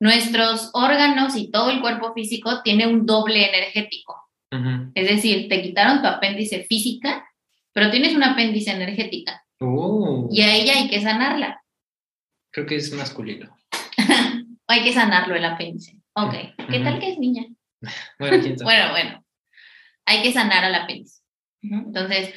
nuestros 0.00 0.70
órganos 0.74 1.36
y 1.36 1.50
todo 1.50 1.70
el 1.70 1.80
cuerpo 1.80 2.12
físico 2.14 2.62
tiene 2.62 2.86
un 2.86 3.06
doble 3.06 3.48
energético. 3.48 4.24
Es 4.94 5.08
decir, 5.08 5.48
te 5.48 5.60
quitaron 5.60 6.00
tu 6.00 6.08
apéndice 6.08 6.64
física 6.64 7.28
pero 7.78 7.92
tienes 7.92 8.16
una 8.16 8.32
apéndice 8.32 8.72
energética. 8.72 9.44
Oh. 9.60 10.28
Y 10.32 10.42
a 10.42 10.52
ella 10.52 10.72
hay 10.78 10.88
que 10.88 11.00
sanarla. 11.00 11.62
Creo 12.50 12.66
que 12.66 12.74
es 12.74 12.92
masculino. 12.92 13.56
hay 14.66 14.82
que 14.82 14.92
sanarlo 14.92 15.36
el 15.36 15.44
apéndice. 15.44 15.96
Ok. 16.14 16.34
¿Qué 16.68 16.80
tal 16.80 16.98
que 16.98 17.12
es 17.12 17.18
niña? 17.18 17.46
bueno, 18.18 18.56
bueno, 18.64 18.90
bueno. 18.90 19.24
Hay 20.06 20.22
que 20.22 20.32
sanar 20.32 20.64
al 20.64 20.74
apéndice. 20.74 21.22
Entonces, 21.62 22.34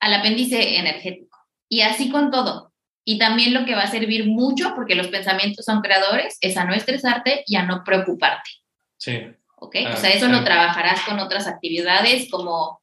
al 0.00 0.14
apéndice 0.14 0.78
energético. 0.78 1.36
Y 1.68 1.82
así 1.82 2.10
con 2.10 2.30
todo. 2.30 2.72
Y 3.04 3.18
también 3.18 3.52
lo 3.52 3.64
que 3.66 3.74
va 3.74 3.82
a 3.82 3.90
servir 3.90 4.26
mucho, 4.26 4.72
porque 4.74 4.94
los 4.94 5.08
pensamientos 5.08 5.64
son 5.64 5.82
creadores, 5.82 6.38
es 6.40 6.56
a 6.56 6.64
no 6.64 6.74
estresarte 6.74 7.44
y 7.46 7.56
a 7.56 7.64
no 7.64 7.82
preocuparte. 7.84 8.50
Sí. 8.96 9.20
¿Ok? 9.56 9.76
o 9.92 9.96
sea, 9.96 10.10
eso 10.10 10.28
lo 10.28 10.44
trabajarás 10.44 11.00
con 11.02 11.18
otras 11.20 11.46
actividades 11.46 12.28
como 12.30 12.82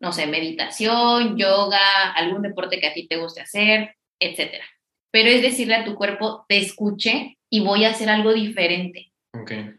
no 0.00 0.12
sé, 0.12 0.26
meditación, 0.26 1.36
yoga, 1.36 2.12
algún 2.12 2.42
deporte 2.42 2.78
que 2.78 2.86
a 2.86 2.94
ti 2.94 3.08
te 3.08 3.16
guste 3.16 3.40
hacer, 3.40 3.96
etcétera. 4.20 4.64
Pero 5.10 5.30
es 5.30 5.42
decirle 5.42 5.74
a 5.74 5.84
tu 5.84 5.94
cuerpo, 5.94 6.44
te 6.48 6.58
escuché 6.58 7.38
y 7.50 7.60
voy 7.60 7.84
a 7.84 7.90
hacer 7.90 8.08
algo 8.08 8.32
diferente. 8.32 9.12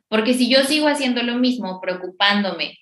Porque 0.08 0.34
si 0.34 0.50
yo 0.50 0.64
sigo 0.64 0.88
haciendo 0.88 1.22
lo 1.22 1.36
mismo, 1.36 1.80
preocupándome, 1.82 2.80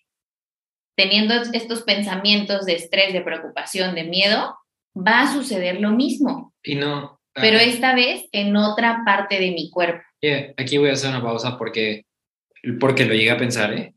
teniendo 0.96 1.34
estos 1.54 1.82
pensamientos 1.82 2.66
de 2.66 2.76
estrés, 2.76 3.14
de 3.14 3.22
preocupación, 3.22 3.94
de 3.96 4.04
miedo, 4.04 4.58
va 5.06 5.22
a 5.22 5.34
suceder 5.34 5.80
lo 5.80 5.92
mismo. 5.92 6.54
Y 6.64 6.76
no. 6.76 7.20
Pero 7.34 7.58
esta 7.60 7.94
vez 7.94 8.26
en 8.32 8.56
otra 8.56 9.04
parte 9.06 9.40
de 9.40 9.52
mi 9.52 9.70
cuerpo. 9.70 10.02
aquí 10.58 10.78
voy 10.78 10.90
a 10.90 10.94
hacer 10.94 11.12
una 11.12 11.22
pausa 11.22 11.58
porque, 11.58 12.06
porque 12.80 13.06
lo 13.06 13.14
llegué 13.14 13.32
a 13.32 13.38
pensar, 13.38 13.74
¿eh? 13.74 13.94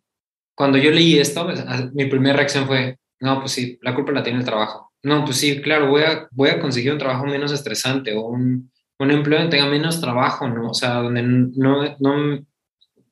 Cuando 0.55 0.77
yo 0.77 0.91
leí 0.91 1.19
esto, 1.19 1.49
mi 1.95 2.05
primera 2.05 2.37
reacción 2.37 2.67
fue, 2.67 2.99
no, 3.21 3.41
pues 3.41 3.53
sí, 3.53 3.79
la 3.81 3.95
culpa 3.95 4.13
la 4.13 4.23
tiene 4.23 4.41
el 4.41 4.45
trabajo. 4.45 4.93
No, 5.03 5.25
pues 5.25 5.39
sí, 5.39 5.63
claro, 5.63 5.89
voy 5.89 6.03
a, 6.03 6.29
voy 6.33 6.51
a 6.51 6.61
conseguir 6.61 6.93
un 6.93 6.99
trabajo 6.99 7.25
menos 7.25 7.51
estresante 7.53 8.15
o 8.15 8.27
un, 8.27 8.71
un 8.99 9.11
empleo 9.11 9.39
donde 9.39 9.57
tenga 9.57 9.71
menos 9.71 10.01
trabajo, 10.01 10.47
¿no? 10.47 10.69
O 10.69 10.75
sea, 10.75 10.97
donde 10.97 11.23
no, 11.23 11.97
no, 11.99 12.45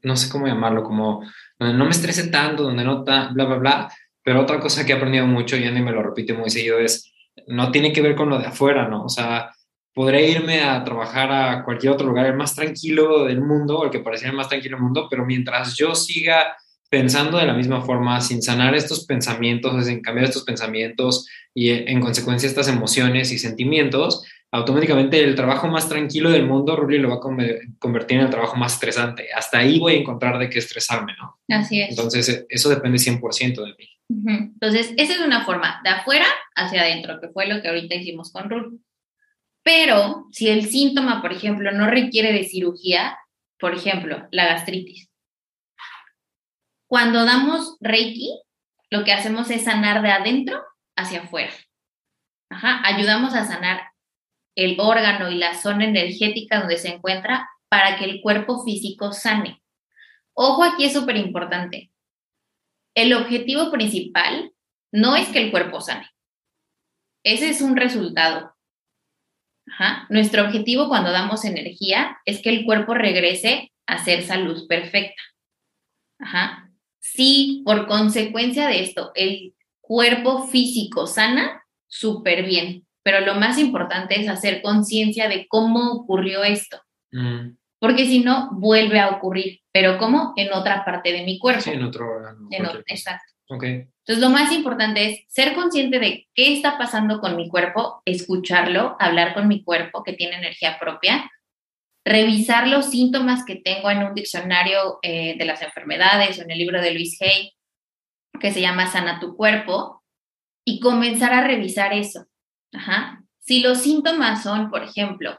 no 0.03 0.17
sé 0.17 0.31
cómo 0.31 0.47
llamarlo, 0.47 0.85
como 0.85 1.23
donde 1.59 1.77
no 1.77 1.85
me 1.85 1.91
estrese 1.91 2.29
tanto, 2.29 2.65
donde 2.65 2.85
no, 2.85 3.03
ta, 3.05 3.31
bla, 3.33 3.47
bla, 3.47 3.57
bla. 3.57 3.93
Pero 4.23 4.43
otra 4.43 4.61
cosa 4.61 4.85
que 4.85 4.93
he 4.93 4.97
aprendido 4.97 5.27
mucho 5.27 5.57
y 5.57 5.65
Andy 5.65 5.81
me 5.81 5.93
lo 5.93 6.03
repite 6.03 6.35
muy 6.35 6.51
seguido 6.51 6.79
es, 6.79 7.11
no 7.49 7.71
tiene 7.71 7.93
que 7.93 8.03
ver 8.03 8.15
con 8.15 8.29
lo 8.31 8.39
de 8.39 8.47
afuera, 8.47 8.89
¿no? 8.89 9.05
O 9.05 9.09
sea, 9.09 9.51
podré 9.93 10.31
irme 10.31 10.61
a 10.61 10.85
trabajar 10.85 11.33
a 11.33 11.65
cualquier 11.65 11.93
otro 11.93 12.07
lugar, 12.07 12.27
el 12.27 12.37
más 12.37 12.55
tranquilo 12.55 13.25
del 13.25 13.41
mundo, 13.41 13.79
o 13.79 13.85
el 13.85 13.91
que 13.91 13.99
pareciera 14.01 14.31
el 14.31 14.37
más 14.37 14.49
tranquilo 14.49 14.77
del 14.77 14.85
mundo, 14.85 15.09
pero 15.11 15.27
mientras 15.27 15.77
yo 15.77 15.95
siga 15.95 16.57
pensando 16.91 17.37
de 17.37 17.47
la 17.47 17.53
misma 17.53 17.83
forma, 17.83 18.21
sin 18.21 18.41
sanar 18.41 18.75
estos 18.75 19.05
pensamientos, 19.05 19.85
sin 19.85 20.01
cambiar 20.01 20.27
estos 20.27 20.45
pensamientos 20.45 21.29
y 21.53 21.71
en 21.71 22.01
consecuencia 22.01 22.49
estas 22.49 22.69
emociones 22.69 23.31
y 23.33 23.39
sentimientos, 23.39 24.25
automáticamente 24.51 25.23
el 25.23 25.35
trabajo 25.35 25.69
más 25.69 25.89
tranquilo 25.89 26.31
del 26.31 26.47
mundo, 26.47 26.77
Ruli, 26.77 26.99
lo 26.99 27.11
va 27.11 27.17
a 27.17 27.21
convertir 27.79 28.19
en 28.19 28.25
el 28.25 28.31
trabajo 28.31 28.57
más 28.57 28.75
estresante. 28.75 29.27
Hasta 29.37 29.59
ahí 29.59 29.79
voy 29.79 29.95
a 29.95 29.99
encontrar 29.99 30.39
de 30.39 30.49
qué 30.49 30.61
estresarme, 30.61 31.13
¿no? 31.21 31.39
Así 31.55 31.83
es. 31.83 31.91
Entonces, 31.91 32.47
eso 32.49 32.71
depende 32.71 32.99
100% 32.99 33.63
de 33.63 33.75
mí. 33.77 33.98
Entonces, 34.09 34.95
esa 34.97 35.15
es 35.15 35.21
una 35.21 35.45
forma, 35.45 35.81
de 35.85 35.91
afuera 35.91 36.27
hacia 36.57 36.81
adentro, 36.81 37.21
que 37.21 37.29
fue 37.29 37.47
lo 37.47 37.61
que 37.61 37.69
ahorita 37.69 37.95
hicimos 37.95 38.33
con 38.33 38.49
Rul. 38.49 38.81
Pero 39.63 40.27
si 40.33 40.49
el 40.49 40.67
síntoma, 40.67 41.21
por 41.21 41.33
ejemplo, 41.33 41.73
no 41.73 41.89
requiere 41.89 42.33
de 42.33 42.45
cirugía, 42.45 43.19
por 43.59 43.75
ejemplo, 43.75 44.27
la 44.31 44.47
gastritis, 44.47 45.09
cuando 46.89 47.27
damos 47.27 47.77
Reiki, 47.81 48.41
lo 48.91 49.05
que 49.05 49.13
hacemos 49.13 49.51
es 49.51 49.65
sanar 49.65 50.01
de 50.01 50.11
adentro 50.11 50.63
hacia 50.97 51.21
afuera. 51.21 51.53
Ajá, 52.49 52.81
ayudamos 52.83 53.35
a 53.35 53.45
sanar 53.45 53.91
el 54.55 54.81
órgano 54.81 55.31
y 55.31 55.37
la 55.37 55.55
zona 55.55 55.85
energética 55.85 56.61
donde 56.61 56.79
se 56.79 56.89
encuentra 56.89 57.47
para 57.69 57.99
que 57.99 58.07
el 58.07 58.23
cuerpo 58.23 58.65
físico 58.65 59.13
sane. 59.13 59.63
Ojo 60.33 60.65
aquí 60.65 60.87
es 60.87 60.95
súper 60.95 61.19
importante. 61.19 61.93
El 62.99 63.15
objetivo 63.15 63.71
principal 63.71 64.53
no 64.91 65.15
es 65.15 65.29
que 65.29 65.39
el 65.39 65.53
cuerpo 65.53 65.81
sane. 65.81 66.11
Ese 67.23 67.49
es 67.49 67.61
un 67.61 67.77
resultado. 67.77 68.57
Nuestro 70.09 70.45
objetivo 70.45 70.89
cuando 70.89 71.13
damos 71.13 71.45
energía 71.45 72.19
es 72.25 72.43
que 72.43 72.51
el 72.51 72.65
cuerpo 72.65 72.95
regrese 72.95 73.73
a 73.87 74.03
ser 74.05 74.25
salud 74.25 74.67
perfecta. 74.67 75.23
Ajá. 76.19 76.73
Si 76.99 77.63
por 77.65 77.87
consecuencia 77.87 78.67
de 78.67 78.83
esto 78.83 79.13
el 79.15 79.55
cuerpo 79.81 80.49
físico 80.49 81.07
sana, 81.07 81.63
súper 81.87 82.45
bien. 82.45 82.85
Pero 83.05 83.21
lo 83.21 83.37
más 83.37 83.59
importante 83.59 84.21
es 84.21 84.29
hacer 84.29 84.61
conciencia 84.61 85.29
de 85.29 85.47
cómo 85.47 85.93
ocurrió 85.93 86.43
esto. 86.43 86.83
Mm, 87.13 87.58
Porque 87.81 88.07
si 88.07 88.21
no, 88.21 88.51
vuelve 88.53 88.99
a 89.01 89.11
ocurrir. 89.11 89.61
Pero 89.73 89.99
¿cómo? 89.99 90.33
En 90.37 90.53
otra 90.53 90.85
parte 90.85 91.13
de 91.13 91.23
mi 91.25 91.39
cuerpo. 91.39 91.63
sí, 91.63 91.71
en 91.71 91.85
otro 91.85 92.11
órgano. 92.11 92.49
En 92.51 92.67
exacto. 92.87 93.25
cosa. 93.47 93.57
Ok. 93.57 93.63
Entonces, 93.65 94.19
lo 94.19 94.31
más 94.31 94.53
importante 94.53 95.11
es 95.11 95.25
ser 95.29 95.55
consciente 95.55 95.99
de 95.99 96.27
qué 96.35 96.55
está 96.55 96.79
pasando 96.79 97.21
con 97.21 97.37
mi 97.37 97.49
cuerpo, 97.49 98.03
escucharlo, 98.05 98.97
hablar 98.99 99.35
con 99.35 99.49
mi 99.49 99.63
cuerpo 99.63 100.03
que 100.03 100.15
tiene 100.15 100.37
energía 100.37 100.79
propia, 100.79 101.31
revisar 102.05 102.69
los 102.69 102.87
síntomas 102.87 103.45
que 103.45 103.57
tengo 103.57 103.91
en 103.91 104.03
un 104.03 104.15
diccionario 104.15 104.99
eh, 105.03 105.37
de 105.37 105.45
las 105.45 105.61
enfermedades 105.63 106.39
o 106.39 106.43
en 106.43 106.51
el 106.51 106.59
libro 106.59 106.81
de 106.81 106.93
Luis 106.93 107.21
Hay, 107.21 107.53
que 108.41 108.51
se 108.51 108.61
llama 108.61 108.87
Sana 108.87 109.21
tu 109.21 109.37
cuerpo, 109.37 110.03
y 110.65 110.81
comenzar 110.81 111.33
a 111.33 111.47
revisar 111.47 111.93
eso. 111.93 112.27
Ajá. 112.73 113.23
Si 113.41 113.61
los 113.61 113.79
síntomas 113.79 114.43
son, 114.43 114.71
por 114.71 114.83
ejemplo, 114.83 115.39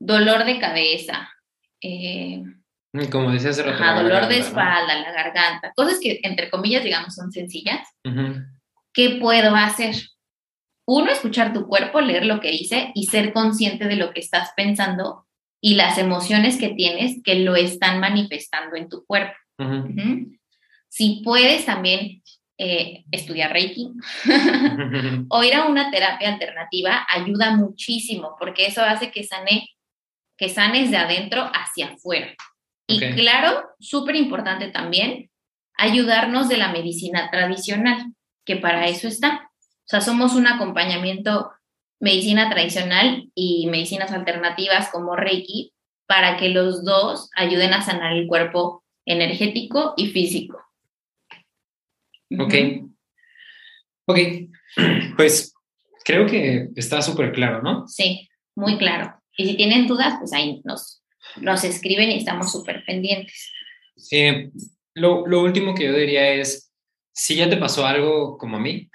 dolor 0.00 0.44
de 0.44 0.58
cabeza, 0.58 1.33
eh, 1.84 2.42
Como 3.10 3.30
decía 3.30 3.50
hace 3.50 3.62
rato. 3.62 3.82
ajá, 3.82 4.02
dolor 4.02 4.28
de 4.28 4.38
espalda, 4.38 4.94
la 4.94 5.12
garganta, 5.12 5.72
cosas 5.76 5.98
que 6.00 6.20
entre 6.22 6.50
comillas, 6.50 6.84
digamos, 6.84 7.14
son 7.14 7.30
sencillas. 7.30 7.86
¿qué 8.92 9.18
puedo 9.20 9.54
hacer? 9.54 9.94
Uno, 10.86 11.10
escuchar 11.10 11.52
tu 11.52 11.66
cuerpo, 11.66 12.00
leer 12.00 12.26
lo 12.26 12.40
que 12.40 12.50
dice 12.50 12.92
y 12.94 13.06
ser 13.06 13.32
consciente 13.32 13.86
de 13.86 13.96
lo 13.96 14.12
que 14.12 14.20
estás 14.20 14.50
pensando 14.56 15.26
y 15.60 15.74
las 15.74 15.98
emociones 15.98 16.58
que 16.58 16.68
tienes 16.70 17.22
que 17.24 17.36
lo 17.36 17.56
están 17.56 17.98
manifestando 18.00 18.76
en 18.76 18.88
tu 18.88 19.04
cuerpo. 19.06 19.34
Si 20.88 21.22
puedes 21.24 21.64
también 21.64 22.22
eh, 22.58 23.04
estudiar 23.10 23.52
Reiki 23.52 23.90
o 25.28 25.42
ir 25.42 25.54
a 25.54 25.66
una 25.66 25.90
terapia 25.90 26.34
alternativa, 26.34 27.06
ayuda 27.08 27.56
muchísimo 27.56 28.36
porque 28.38 28.66
eso 28.66 28.82
hace 28.82 29.10
que 29.10 29.24
sane, 29.24 29.68
que 30.36 30.48
sanes 30.48 30.90
de 30.90 30.96
adentro 30.96 31.50
hacia 31.54 31.88
afuera. 31.88 32.34
Y 32.86 32.98
claro, 32.98 33.68
súper 33.78 34.16
importante 34.16 34.68
también, 34.68 35.30
ayudarnos 35.76 36.48
de 36.48 36.58
la 36.58 36.72
medicina 36.72 37.30
tradicional, 37.30 38.12
que 38.44 38.56
para 38.56 38.86
eso 38.88 39.08
está. 39.08 39.50
O 39.60 39.86
sea, 39.86 40.00
somos 40.00 40.34
un 40.34 40.46
acompañamiento 40.46 41.50
medicina 42.00 42.50
tradicional 42.50 43.30
y 43.34 43.66
medicinas 43.68 44.12
alternativas 44.12 44.90
como 44.90 45.16
Reiki 45.16 45.72
para 46.06 46.36
que 46.36 46.50
los 46.50 46.84
dos 46.84 47.30
ayuden 47.34 47.72
a 47.72 47.82
sanar 47.82 48.12
el 48.12 48.26
cuerpo 48.26 48.84
energético 49.06 49.94
y 49.96 50.08
físico. 50.08 50.60
Ok. 52.38 52.54
Ok. 54.06 54.18
Pues 55.16 55.54
creo 56.04 56.26
que 56.26 56.70
está 56.74 57.00
súper 57.00 57.30
claro, 57.30 57.62
¿no? 57.62 57.86
Sí, 57.86 58.28
muy 58.56 58.76
claro. 58.76 59.14
Y 59.36 59.46
si 59.46 59.56
tienen 59.56 59.86
dudas, 59.86 60.16
pues 60.18 60.32
ahí 60.32 60.60
nos, 60.64 61.02
nos 61.36 61.64
escriben 61.64 62.10
y 62.10 62.18
estamos 62.18 62.52
súper 62.52 62.84
pendientes. 62.84 63.50
Eh, 64.10 64.50
lo, 64.94 65.26
lo 65.26 65.42
último 65.42 65.74
que 65.74 65.84
yo 65.84 65.92
diría 65.92 66.34
es, 66.34 66.72
si 67.12 67.36
ya 67.36 67.48
te 67.48 67.56
pasó 67.56 67.86
algo 67.86 68.36
como 68.38 68.56
a 68.56 68.60
mí, 68.60 68.88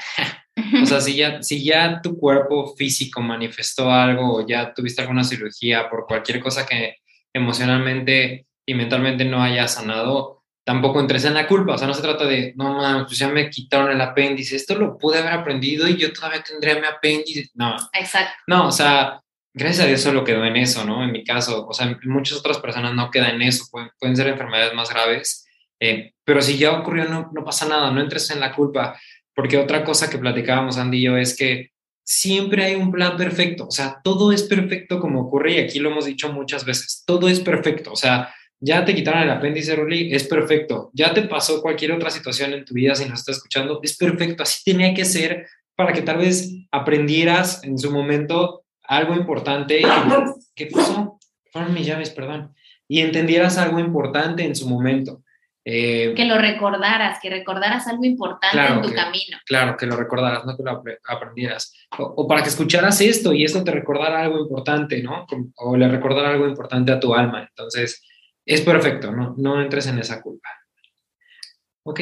o 0.83 0.85
sea, 0.85 1.01
si 1.01 1.15
ya, 1.15 1.41
si 1.41 1.63
ya 1.63 2.01
tu 2.01 2.17
cuerpo 2.17 2.75
físico 2.75 3.21
manifestó 3.21 3.91
algo 3.91 4.35
o 4.35 4.47
ya 4.47 4.73
tuviste 4.73 5.01
alguna 5.01 5.23
cirugía 5.23 5.89
por 5.89 6.05
cualquier 6.05 6.39
cosa 6.39 6.65
que 6.65 6.97
emocionalmente 7.33 8.47
y 8.65 8.73
mentalmente 8.73 9.25
no 9.25 9.41
haya 9.41 9.67
sanado, 9.67 10.43
tampoco 10.65 10.99
entres 10.99 11.25
en 11.25 11.33
la 11.33 11.47
culpa. 11.47 11.73
O 11.73 11.77
sea, 11.77 11.87
no 11.87 11.93
se 11.93 12.01
trata 12.01 12.25
de, 12.25 12.53
no 12.55 12.75
mames, 12.75 13.05
pues 13.07 13.17
ya 13.17 13.27
me 13.29 13.49
quitaron 13.49 13.91
el 13.91 14.01
apéndice, 14.01 14.55
esto 14.55 14.75
lo 14.75 14.97
pude 14.97 15.19
haber 15.19 15.33
aprendido 15.33 15.87
y 15.87 15.97
yo 15.97 16.13
todavía 16.13 16.43
tendría 16.43 16.75
mi 16.79 16.85
apéndice. 16.85 17.49
No, 17.55 17.75
Exacto. 17.93 18.33
no, 18.47 18.67
o 18.67 18.71
sea, 18.71 19.21
gracias 19.53 19.85
a 19.85 19.87
Dios 19.87 20.01
solo 20.01 20.23
quedó 20.23 20.45
en 20.45 20.57
eso, 20.57 20.85
¿no? 20.85 21.03
En 21.03 21.11
mi 21.11 21.23
caso, 21.23 21.67
o 21.67 21.73
sea, 21.73 21.97
muchas 22.03 22.37
otras 22.37 22.59
personas 22.59 22.93
no 22.93 23.09
quedan 23.11 23.35
en 23.35 23.43
eso, 23.43 23.65
pueden, 23.71 24.15
ser 24.15 24.27
enfermedades 24.27 24.73
más 24.73 24.89
graves, 24.89 25.47
eh, 25.79 26.13
pero 26.23 26.41
si 26.41 26.57
ya 26.57 26.77
ocurrió, 26.79 27.05
no, 27.05 27.31
no 27.33 27.43
pasa 27.43 27.67
nada, 27.67 27.91
no 27.91 28.01
entres 28.01 28.29
en 28.31 28.39
la 28.39 28.53
culpa, 28.53 28.99
porque 29.33 29.57
otra 29.57 29.83
cosa 29.83 30.09
que 30.09 30.17
platicábamos 30.17 30.77
Andy 30.77 30.97
y 30.97 31.03
yo 31.03 31.17
es 31.17 31.35
que 31.35 31.71
siempre 32.03 32.65
hay 32.65 32.75
un 32.75 32.91
plan 32.91 33.17
perfecto, 33.17 33.67
o 33.67 33.71
sea, 33.71 34.01
todo 34.03 34.31
es 34.31 34.43
perfecto 34.43 34.99
como 34.99 35.21
ocurre 35.21 35.53
y 35.53 35.59
aquí 35.59 35.79
lo 35.79 35.91
hemos 35.91 36.05
dicho 36.05 36.31
muchas 36.33 36.65
veces, 36.65 37.03
todo 37.05 37.29
es 37.29 37.39
perfecto, 37.39 37.91
o 37.91 37.95
sea, 37.95 38.33
ya 38.59 38.83
te 38.83 38.93
quitaron 38.93 39.23
el 39.23 39.29
apéndice, 39.29 39.75
Ruli, 39.75 40.13
es 40.13 40.25
perfecto, 40.25 40.89
ya 40.93 41.13
te 41.13 41.21
pasó 41.23 41.61
cualquier 41.61 41.93
otra 41.93 42.09
situación 42.09 42.53
en 42.53 42.65
tu 42.65 42.73
vida 42.73 42.95
si 42.95 43.05
nos 43.07 43.19
estás 43.19 43.37
escuchando, 43.37 43.79
es 43.81 43.95
perfecto, 43.95 44.43
así 44.43 44.63
tenía 44.65 44.93
que 44.93 45.05
ser 45.05 45.47
para 45.75 45.93
que 45.93 46.01
tal 46.01 46.17
vez 46.17 46.51
aprendieras 46.71 47.63
en 47.63 47.77
su 47.77 47.91
momento 47.91 48.65
algo 48.89 49.13
importante. 49.15 49.81
¿Qué 50.55 50.65
pasó? 50.67 51.19
Fueron 51.51 51.73
mis 51.73 51.85
llaves, 51.85 52.09
perdón. 52.09 52.53
Y 52.87 53.01
entendieras 53.01 53.57
algo 53.57 53.79
importante 53.79 54.43
en 54.43 54.55
su 54.55 54.67
momento. 54.67 55.23
Eh, 55.63 56.13
Que 56.15 56.25
lo 56.25 56.37
recordaras, 56.39 57.19
que 57.21 57.29
recordaras 57.29 57.85
algo 57.87 58.03
importante 58.03 58.57
Claro, 58.57 58.75
en 58.75 58.81
tu 58.81 58.89
que- 58.89 58.95
camino. 58.95 59.37
claro, 59.45 59.77
que 59.77 59.85
lo 59.85 59.95
recordaras, 59.95 60.43
no 60.45 60.57
que 60.57 60.63
lo 60.63 60.71
apre- 60.71 60.97
aprendieras. 61.07 61.73
O, 61.99 62.03
o 62.17 62.27
para 62.27 62.41
que 62.41 62.49
escucharas 62.49 62.99
esto 63.01 63.33
y 63.33 63.43
esto 63.43 63.63
te 63.63 63.71
recordara 63.71 64.21
algo 64.23 64.39
importante, 64.39 65.03
¿no? 65.03 65.27
O 65.57 65.77
le 65.77 65.87
recordara 65.87 66.29
algo 66.29 66.47
importante 66.47 66.91
a 66.91 66.99
tu 66.99 67.13
alma. 67.13 67.43
Entonces, 67.47 68.03
es 68.45 68.61
perfecto, 68.61 69.11
¿no? 69.11 69.35
No 69.37 69.61
entres 69.61 69.85
en 69.87 69.99
esa 69.99 70.21
culpa. 70.21 70.49
Ok. 71.83 71.99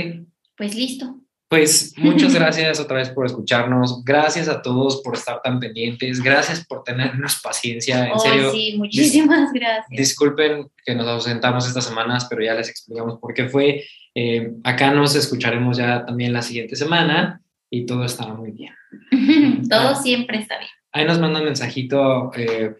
Pues 0.55 0.73
listo. 0.75 1.19
Pues 1.49 1.93
muchas 1.97 2.33
gracias 2.35 2.79
otra 2.79 2.97
vez 2.97 3.09
por 3.09 3.25
escucharnos. 3.25 4.03
Gracias 4.03 4.47
a 4.49 4.61
todos 4.61 5.01
por 5.01 5.15
estar 5.15 5.41
tan 5.41 5.59
pendientes. 5.59 6.21
Gracias 6.21 6.65
por 6.65 6.83
tenernos 6.83 7.39
paciencia. 7.41 8.05
En 8.07 8.11
Oh, 8.15 8.19
serio, 8.19 8.51
sí, 8.51 8.75
muchísimas 8.77 9.51
gracias. 9.53 9.87
disculpen 9.89 10.69
que 10.85 10.93
nos 10.95 11.07
ausentamos 11.07 11.67
estas 11.67 11.85
semanas, 11.85 12.27
pero 12.29 12.43
ya 12.43 12.53
les 12.53 12.69
explicamos 12.69 13.19
por 13.19 13.33
qué 13.33 13.47
fue. 13.47 13.85
Eh, 14.15 14.51
acá 14.63 14.91
nos 14.91 15.15
escucharemos 15.15 15.77
ya 15.77 16.05
también 16.05 16.33
la 16.33 16.41
siguiente 16.41 16.75
semana 16.75 17.41
y 17.69 17.85
todo 17.85 18.03
estará 18.03 18.33
muy 18.33 18.51
bien. 18.51 18.73
Todo 19.69 19.95
siempre 19.95 20.39
está 20.39 20.57
bien. 20.57 20.71
Ahí 20.93 21.05
nos 21.05 21.19
mandan 21.19 21.43
mensajito 21.43 22.31
eh, 22.35 22.73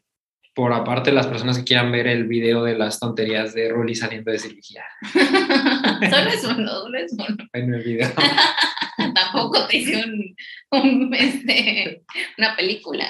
por 0.58 0.74
aparte 0.74 1.12
las 1.12 1.28
personas 1.28 1.60
que 1.60 1.66
quieran 1.66 1.92
ver 1.92 2.08
el 2.08 2.24
video 2.24 2.64
de 2.64 2.76
las 2.76 3.00
tonterías 3.00 3.54
de 3.54 3.70
Rolly 3.70 3.94
saliendo 3.94 4.32
de 4.32 4.40
cirugía 4.40 4.84
solo 5.14 6.30
es 6.32 6.44
uno, 6.44 6.68
solo 6.68 6.98
es 6.98 7.14
uno. 7.14 7.38
en 7.54 7.74
el 7.76 7.84
video. 7.84 8.10
Tampoco 9.14 9.68
te 9.68 9.78
hice 9.78 10.04
un, 10.04 10.36
un, 10.72 11.14
este, 11.14 12.02
una 12.40 12.56
película. 12.56 13.06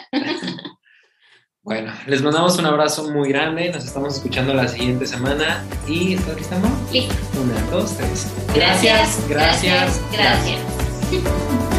Bueno, 1.61 1.93
les 2.05 2.21
mandamos 2.21 2.59
un 2.59 2.65
abrazo 2.65 3.09
muy 3.11 3.29
grande. 3.29 3.71
Nos 3.71 3.85
estamos 3.85 4.17
escuchando 4.17 4.53
la 4.53 4.67
siguiente 4.67 5.05
semana. 5.05 5.63
¿Y 5.87 6.15
aquí 6.15 6.41
estamos? 6.41 6.69
Listo. 6.91 7.15
Una, 7.41 7.61
dos, 7.71 7.95
tres. 7.95 8.29
Gracias, 8.53 9.25
gracias, 9.29 10.01
gracias. 10.11 10.59
gracias. 11.11 11.73